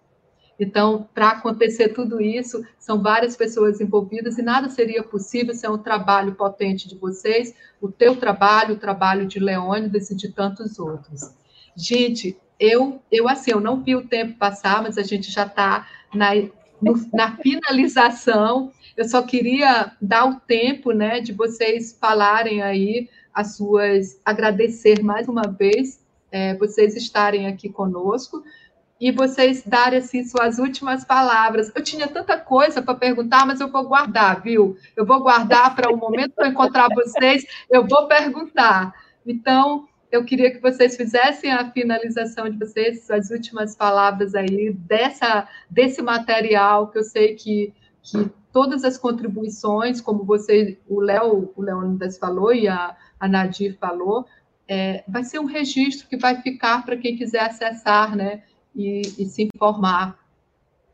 [0.59, 5.79] Então, para acontecer tudo isso, são várias pessoas envolvidas e nada seria possível sem um
[5.79, 11.35] trabalho potente de vocês, o teu trabalho, o trabalho de Leônidas e de tantos outros.
[11.75, 15.89] Gente, eu, eu assim, eu não vi o tempo passar, mas a gente já está
[16.15, 16.33] na,
[17.13, 18.71] na finalização.
[18.95, 25.27] Eu só queria dar o tempo, né, de vocês falarem aí as suas, agradecer mais
[25.27, 28.43] uma vez é, vocês estarem aqui conosco
[29.01, 31.73] e vocês darem assim suas últimas palavras.
[31.75, 34.77] Eu tinha tanta coisa para perguntar, mas eu vou guardar, viu?
[34.95, 38.93] Eu vou guardar para o momento que eu encontrar vocês, eu vou perguntar.
[39.27, 45.49] Então, eu queria que vocês fizessem a finalização de vocês, suas últimas palavras aí dessa,
[45.71, 47.73] desse material, que eu sei que,
[48.03, 53.77] que todas as contribuições, como você, o Léo, o Leônidas falou e a, a Nadir
[53.79, 54.27] falou,
[54.67, 58.43] é, vai ser um registro que vai ficar para quem quiser acessar, né,
[58.75, 60.19] e, e se informar.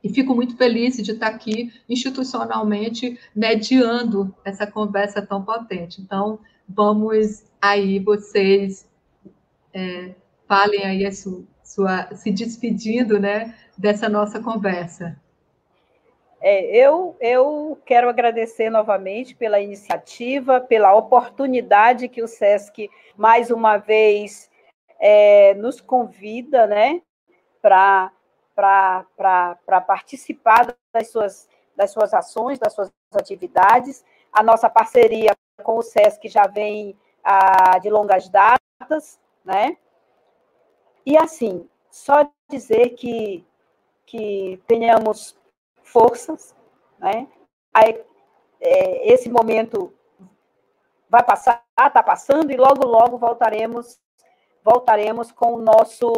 [0.03, 6.01] E fico muito feliz de estar aqui institucionalmente mediando essa conversa tão potente.
[6.01, 6.39] Então,
[6.69, 8.87] vamos aí vocês
[9.77, 10.15] é,
[10.49, 15.21] falem aí a sua, sua, se despedindo né, dessa nossa conversa.
[16.41, 23.77] É, eu, eu quero agradecer novamente pela iniciativa, pela oportunidade que o SESC, mais uma
[23.77, 24.51] vez,
[24.99, 27.03] é, nos convida né,
[27.61, 28.13] para
[29.87, 34.03] participar das suas, das suas ações, das suas atividades.
[34.33, 35.33] A nossa parceria
[35.63, 39.79] com o SESC já vem ah, de longas datas, né?
[41.07, 43.47] E assim, só dizer que,
[44.05, 45.39] que tenhamos
[45.85, 46.55] forças,
[46.99, 47.29] né?
[47.73, 48.05] Aí,
[48.61, 49.95] é, esse momento
[51.09, 54.01] vai passar, está passando e logo logo voltaremos,
[54.65, 56.13] voltaremos com o nosso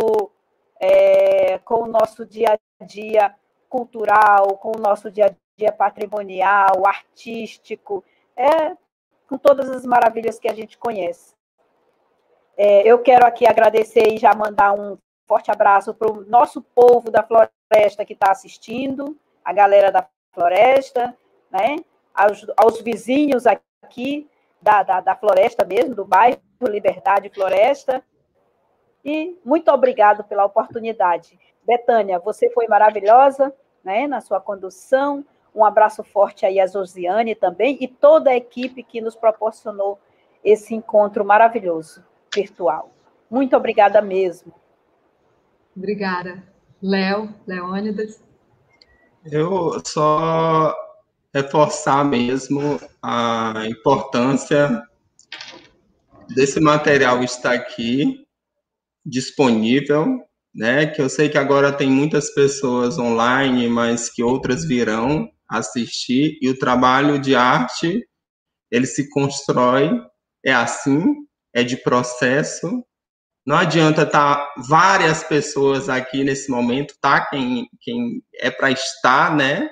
[0.81, 3.35] é, com o nosso dia a dia
[3.69, 5.37] cultural, com o nosso dia
[5.67, 8.03] a patrimonial, artístico,
[8.37, 8.77] é,
[9.29, 11.38] com todas as maravilhas que a gente conhece.
[12.61, 14.99] É, eu quero aqui agradecer e já mandar um
[15.29, 20.05] forte abraço para o nosso povo da floresta que está assistindo, a galera da
[20.35, 21.17] floresta,
[21.53, 21.77] né?
[22.13, 24.29] aos, aos vizinhos aqui
[24.61, 28.03] da, da, da floresta mesmo, do bairro Liberdade Floresta.
[29.05, 31.39] E muito obrigado pela oportunidade.
[31.63, 33.55] Betânia, você foi maravilhosa
[33.85, 35.25] né, na sua condução.
[35.55, 39.97] Um abraço forte aí a Josiane também e toda a equipe que nos proporcionou
[40.43, 42.95] esse encontro maravilhoso virtual.
[43.31, 44.53] Muito obrigada mesmo.
[45.77, 46.43] Obrigada.
[46.83, 48.23] Léo, Leônidas.
[49.25, 50.75] Eu só
[51.35, 54.83] reforçar mesmo a importância
[56.35, 58.27] desse material estar aqui
[59.05, 60.21] disponível,
[60.55, 60.87] né?
[60.87, 66.49] Que eu sei que agora tem muitas pessoas online, mas que outras virão assistir e
[66.49, 68.07] o trabalho de arte
[68.71, 69.91] ele se constrói
[70.45, 71.03] é assim,
[71.59, 72.85] é de processo.
[73.45, 77.27] Não adianta estar tá várias pessoas aqui nesse momento, tá?
[77.27, 79.69] Quem, quem é para estar, né?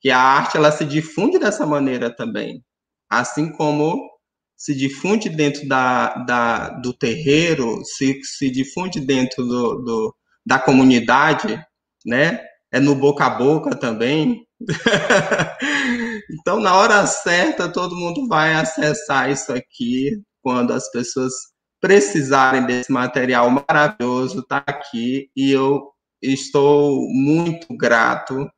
[0.00, 2.62] Que a arte ela se difunde dessa maneira também,
[3.08, 4.10] assim como
[4.56, 11.62] se difunde dentro da, da do terreiro, se, se difunde dentro do, do da comunidade,
[12.04, 12.40] né?
[12.72, 14.44] É no boca a boca também.
[16.30, 21.32] então, na hora certa, todo mundo vai acessar isso aqui quando as pessoas
[21.80, 25.90] precisarem desse material maravilhoso, tá aqui e eu
[26.22, 28.50] estou muito grato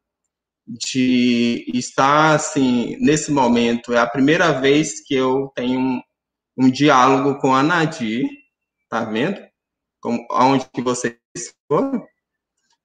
[0.66, 3.92] de estar assim nesse momento.
[3.92, 6.02] É a primeira vez que eu tenho um,
[6.58, 8.28] um diálogo com a Nadir,
[8.88, 9.40] tá vendo?
[10.00, 11.16] Como, aonde que vocês
[11.68, 12.04] foram?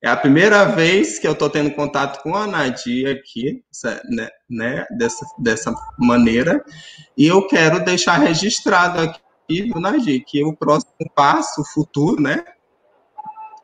[0.01, 3.63] É a primeira vez que eu estou tendo contato com a Nadia aqui,
[4.09, 6.63] né, né, dessa, dessa maneira,
[7.17, 12.45] e eu quero deixar registrado aqui, Nadir, que o próximo passo, o futuro, né,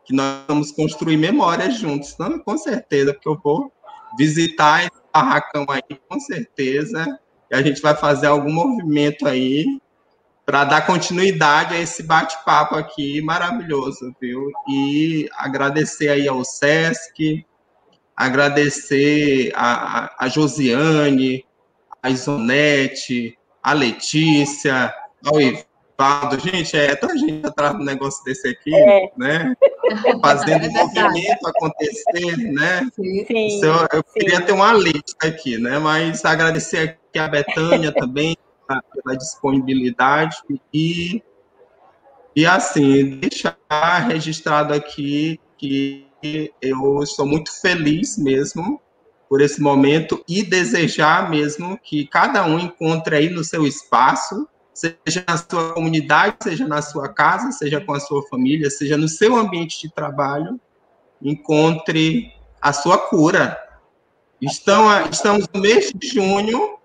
[0.06, 3.72] que nós vamos construir memórias juntos, não, com certeza, porque eu vou
[4.18, 7.20] visitar esse barracão aí, com certeza,
[7.52, 9.66] e a gente vai fazer algum movimento aí
[10.46, 14.52] para dar continuidade a esse bate-papo aqui maravilhoso, viu?
[14.68, 17.46] E agradecer aí ao SESC,
[18.16, 21.46] agradecer a, a Josiane,
[22.02, 24.94] a Isonete, a Letícia,
[25.26, 26.40] ao Ivaldo.
[26.40, 29.12] Gente, é tanta gente atrás do negócio desse aqui, é.
[29.18, 29.56] né?
[30.22, 32.90] Fazendo é o movimento acontecer, né?
[32.94, 34.20] Sim, sim, eu, eu sim.
[34.20, 35.80] queria ter uma lista aqui, né?
[35.80, 38.36] Mas agradecer aqui a Betânia também,
[38.82, 40.38] pela disponibilidade
[40.74, 41.22] e,
[42.36, 43.58] e assim, deixar
[44.08, 46.08] registrado aqui que
[46.62, 48.82] eu estou muito feliz mesmo
[49.30, 55.24] por esse momento e desejar mesmo que cada um encontre aí no seu espaço, seja
[55.28, 59.36] na sua comunidade, seja na sua casa, seja com a sua família, seja no seu
[59.36, 60.60] ambiente de trabalho,
[61.22, 62.32] encontre
[62.62, 63.58] a sua cura.
[64.42, 66.78] Estão, estamos no mês de junho,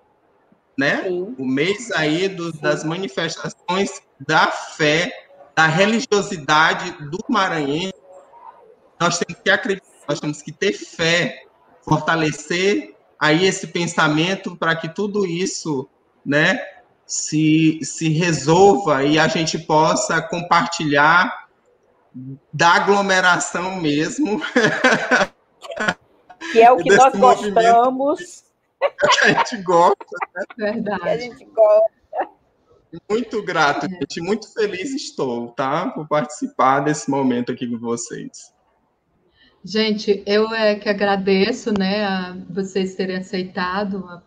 [0.79, 1.03] né?
[1.03, 1.35] Sim.
[1.37, 5.13] O mês aí do, das manifestações da fé,
[5.57, 7.93] da religiosidade do Maranhão.
[9.01, 11.43] Nós temos que acreditar, nós temos que ter fé,
[11.83, 15.89] fortalecer aí esse pensamento para que tudo isso,
[16.25, 16.65] né,
[17.05, 21.49] se, se resolva e a gente possa compartilhar
[22.53, 24.41] da aglomeração mesmo.
[26.53, 28.48] Que é o que nós gostamos
[28.81, 30.17] que a gente gosta.
[30.35, 30.45] Né?
[30.57, 31.03] Verdade.
[31.03, 31.99] Que a gente gosta.
[33.11, 33.89] Muito grato, é.
[33.89, 34.21] gente.
[34.21, 35.91] Muito feliz estou, tá?
[35.91, 38.53] Por participar desse momento aqui com vocês.
[39.65, 44.23] Gente, eu é que agradeço, né, a vocês terem aceitado a,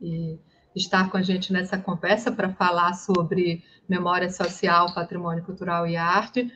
[0.00, 0.38] e
[0.76, 6.52] estar com a gente nessa conversa para falar sobre memória social, patrimônio cultural e arte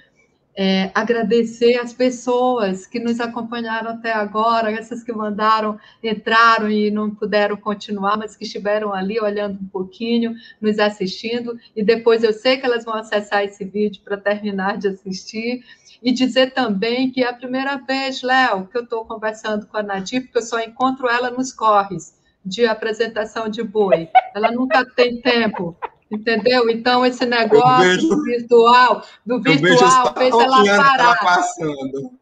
[0.61, 7.15] é, agradecer as pessoas que nos acompanharam até agora, essas que mandaram, entraram e não
[7.15, 12.57] puderam continuar, mas que estiveram ali olhando um pouquinho, nos assistindo, e depois eu sei
[12.57, 15.63] que elas vão acessar esse vídeo para terminar de assistir.
[16.03, 19.83] E dizer também que é a primeira vez, Léo, que eu estou conversando com a
[19.83, 24.09] Nadir, porque eu só encontro ela nos corres de apresentação de boi.
[24.35, 25.77] Ela nunca tem tempo
[26.11, 26.71] Entendeu?
[26.71, 31.19] Então, esse negócio vejo, do virtual, do virtual fez ela parar.
[31.19, 32.19] passando.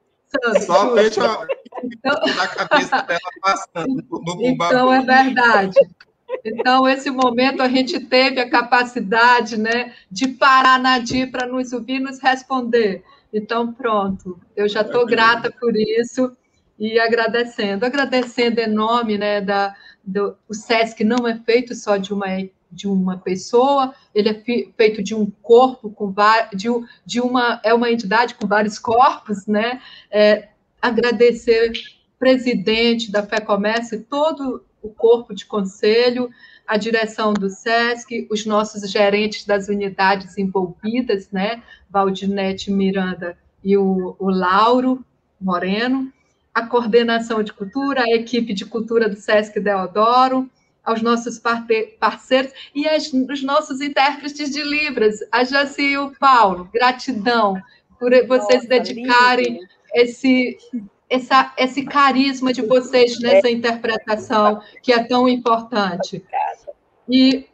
[0.66, 1.46] Só vejo a,
[1.82, 5.78] então, na cabeça dela passando no Então, é verdade.
[6.44, 11.94] Então, esse momento a gente teve a capacidade né, de parar Nadir para nos ouvir
[11.94, 13.04] e nos responder.
[13.32, 16.36] Então, pronto, eu já estou grata por isso.
[16.78, 22.12] e agradecendo, agradecendo em nome né, da, do o SESC não é feito só de
[22.12, 22.26] uma
[22.76, 24.34] de uma pessoa, ele é
[24.76, 26.14] feito de um corpo com
[26.54, 26.68] de,
[27.04, 29.80] de uma é uma entidade com vários corpos, né?
[30.10, 30.50] É,
[30.80, 31.72] agradecer
[32.18, 36.30] presidente da Fé Comércio, todo o corpo de conselho,
[36.66, 41.62] a direção do SESC, os nossos gerentes das unidades envolvidas, né?
[41.88, 45.04] Valdinete Miranda e o, o Lauro
[45.40, 46.12] Moreno,
[46.54, 50.50] a coordenação de cultura, a equipe de cultura do SESC Deodoro,
[50.86, 51.42] aos nossos
[51.98, 56.70] parceiros e aos, os nossos intérpretes de Libras, a Jaci e o Paulo.
[56.72, 57.60] Gratidão
[57.98, 59.66] por vocês Nossa, dedicarem lindo.
[59.92, 60.56] esse,
[61.10, 66.24] essa, esse carisma de vocês nessa interpretação que é tão importante.
[67.08, 67.46] E,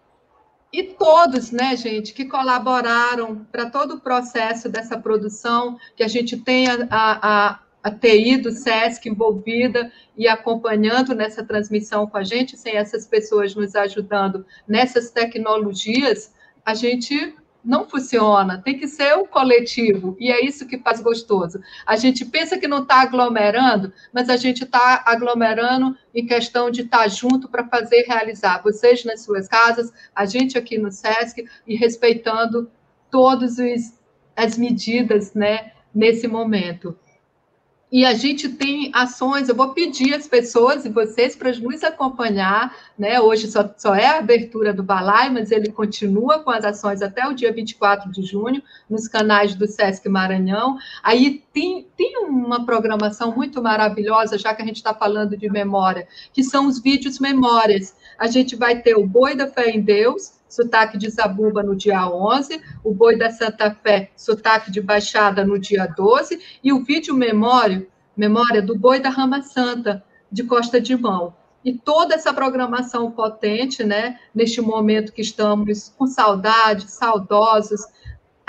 [0.70, 6.36] e todos, né, gente, que colaboraram para todo o processo dessa produção, que a gente
[6.36, 12.56] tenha a, a a TI do SESC envolvida e acompanhando nessa transmissão com a gente,
[12.56, 16.32] sem essas pessoas nos ajudando nessas tecnologias,
[16.64, 17.34] a gente
[17.64, 21.60] não funciona, tem que ser o coletivo, e é isso que faz gostoso.
[21.86, 26.82] A gente pensa que não está aglomerando, mas a gente está aglomerando em questão de
[26.82, 28.62] estar tá junto para fazer realizar.
[28.62, 32.68] Vocês nas suas casas, a gente aqui no SESC, e respeitando
[33.10, 33.58] todas
[34.34, 36.96] as medidas né, nesse momento.
[37.92, 42.74] E a gente tem ações, eu vou pedir às pessoas e vocês para nos acompanhar,
[42.98, 43.20] né?
[43.20, 47.28] Hoje só, só é a abertura do Balai, mas ele continua com as ações até
[47.28, 50.78] o dia 24 de junho, nos canais do Sesc Maranhão.
[51.02, 56.08] Aí tem, tem uma programação muito maravilhosa, já que a gente está falando de memória,
[56.32, 57.94] que são os vídeos memórias.
[58.18, 62.06] A gente vai ter o Boi da Fé em Deus, sotaque de Zabuba no dia
[62.06, 67.14] 11, o Boi da Santa Fé, sotaque de Baixada no dia 12, e o vídeo
[67.14, 71.34] memória, memória do Boi da Rama Santa, de Costa de Mão.
[71.64, 77.80] E toda essa programação potente, né, neste momento que estamos com saudade, saudosos,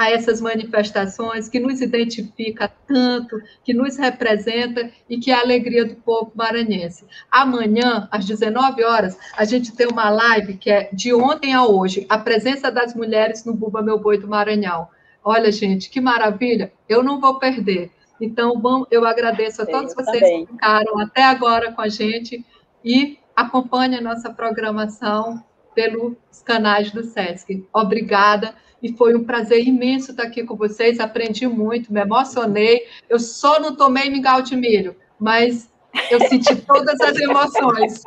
[0.03, 5.85] a essas manifestações que nos identifica tanto, que nos representa e que é a alegria
[5.85, 7.05] do povo maranhense.
[7.31, 12.05] Amanhã, às 19 horas, a gente tem uma live que é de ontem a hoje,
[12.09, 14.87] a presença das mulheres no Buba Meu Boi do Maranhão.
[15.23, 17.89] Olha, gente, que maravilha, eu não vou perder.
[18.19, 20.45] Então, bom, eu agradeço a todos eu vocês também.
[20.45, 22.45] que ficaram até agora com a gente
[22.83, 25.43] e acompanhem a nossa programação
[25.73, 26.15] pelos
[26.45, 27.65] canais do SESC.
[27.73, 30.99] Obrigada e foi um prazer imenso estar aqui com vocês.
[30.99, 32.85] Aprendi muito, me emocionei.
[33.09, 35.71] Eu só não tomei mingau de milho, mas
[36.11, 38.03] eu senti todas as emoções.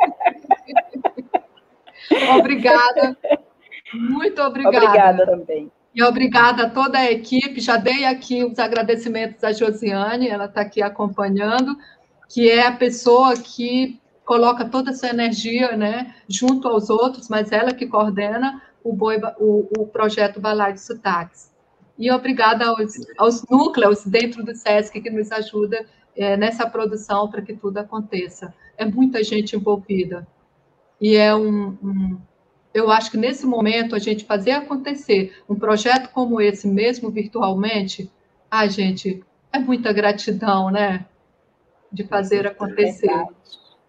[2.38, 3.16] obrigada.
[3.94, 4.84] Muito obrigada.
[4.84, 5.72] Obrigada também.
[5.94, 7.58] E obrigada a toda a equipe.
[7.58, 11.74] Já dei aqui os agradecimentos à Josiane, ela está aqui acompanhando,
[12.28, 17.72] que é a pessoa que coloca toda essa energia né, junto aos outros, mas ela
[17.72, 21.50] que coordena o, boi, o, o projeto Balai de Sotaques.
[21.98, 25.84] E obrigada aos, aos, núcleos dentro do SESC que nos ajuda
[26.14, 28.54] é, nessa produção para que tudo aconteça.
[28.76, 30.26] É muita gente envolvida.
[31.00, 32.18] E é um, um,
[32.72, 38.10] Eu acho que nesse momento a gente fazer acontecer um projeto como esse, mesmo virtualmente,
[38.50, 41.06] ai, gente, é muita gratidão, né?
[41.90, 43.10] De fazer acontecer.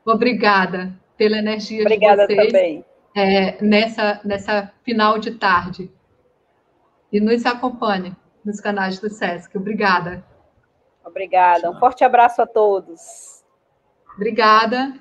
[0.05, 2.51] Obrigada pela energia Obrigada de vocês.
[2.51, 2.86] Também
[3.17, 5.91] é, nessa, nessa final de tarde.
[7.11, 8.15] E nos acompanhe
[8.45, 9.57] nos canais do SESC.
[9.57, 10.23] Obrigada.
[11.03, 11.71] Obrigada.
[11.71, 13.43] Um forte abraço a todos.
[14.15, 14.93] Obrigada.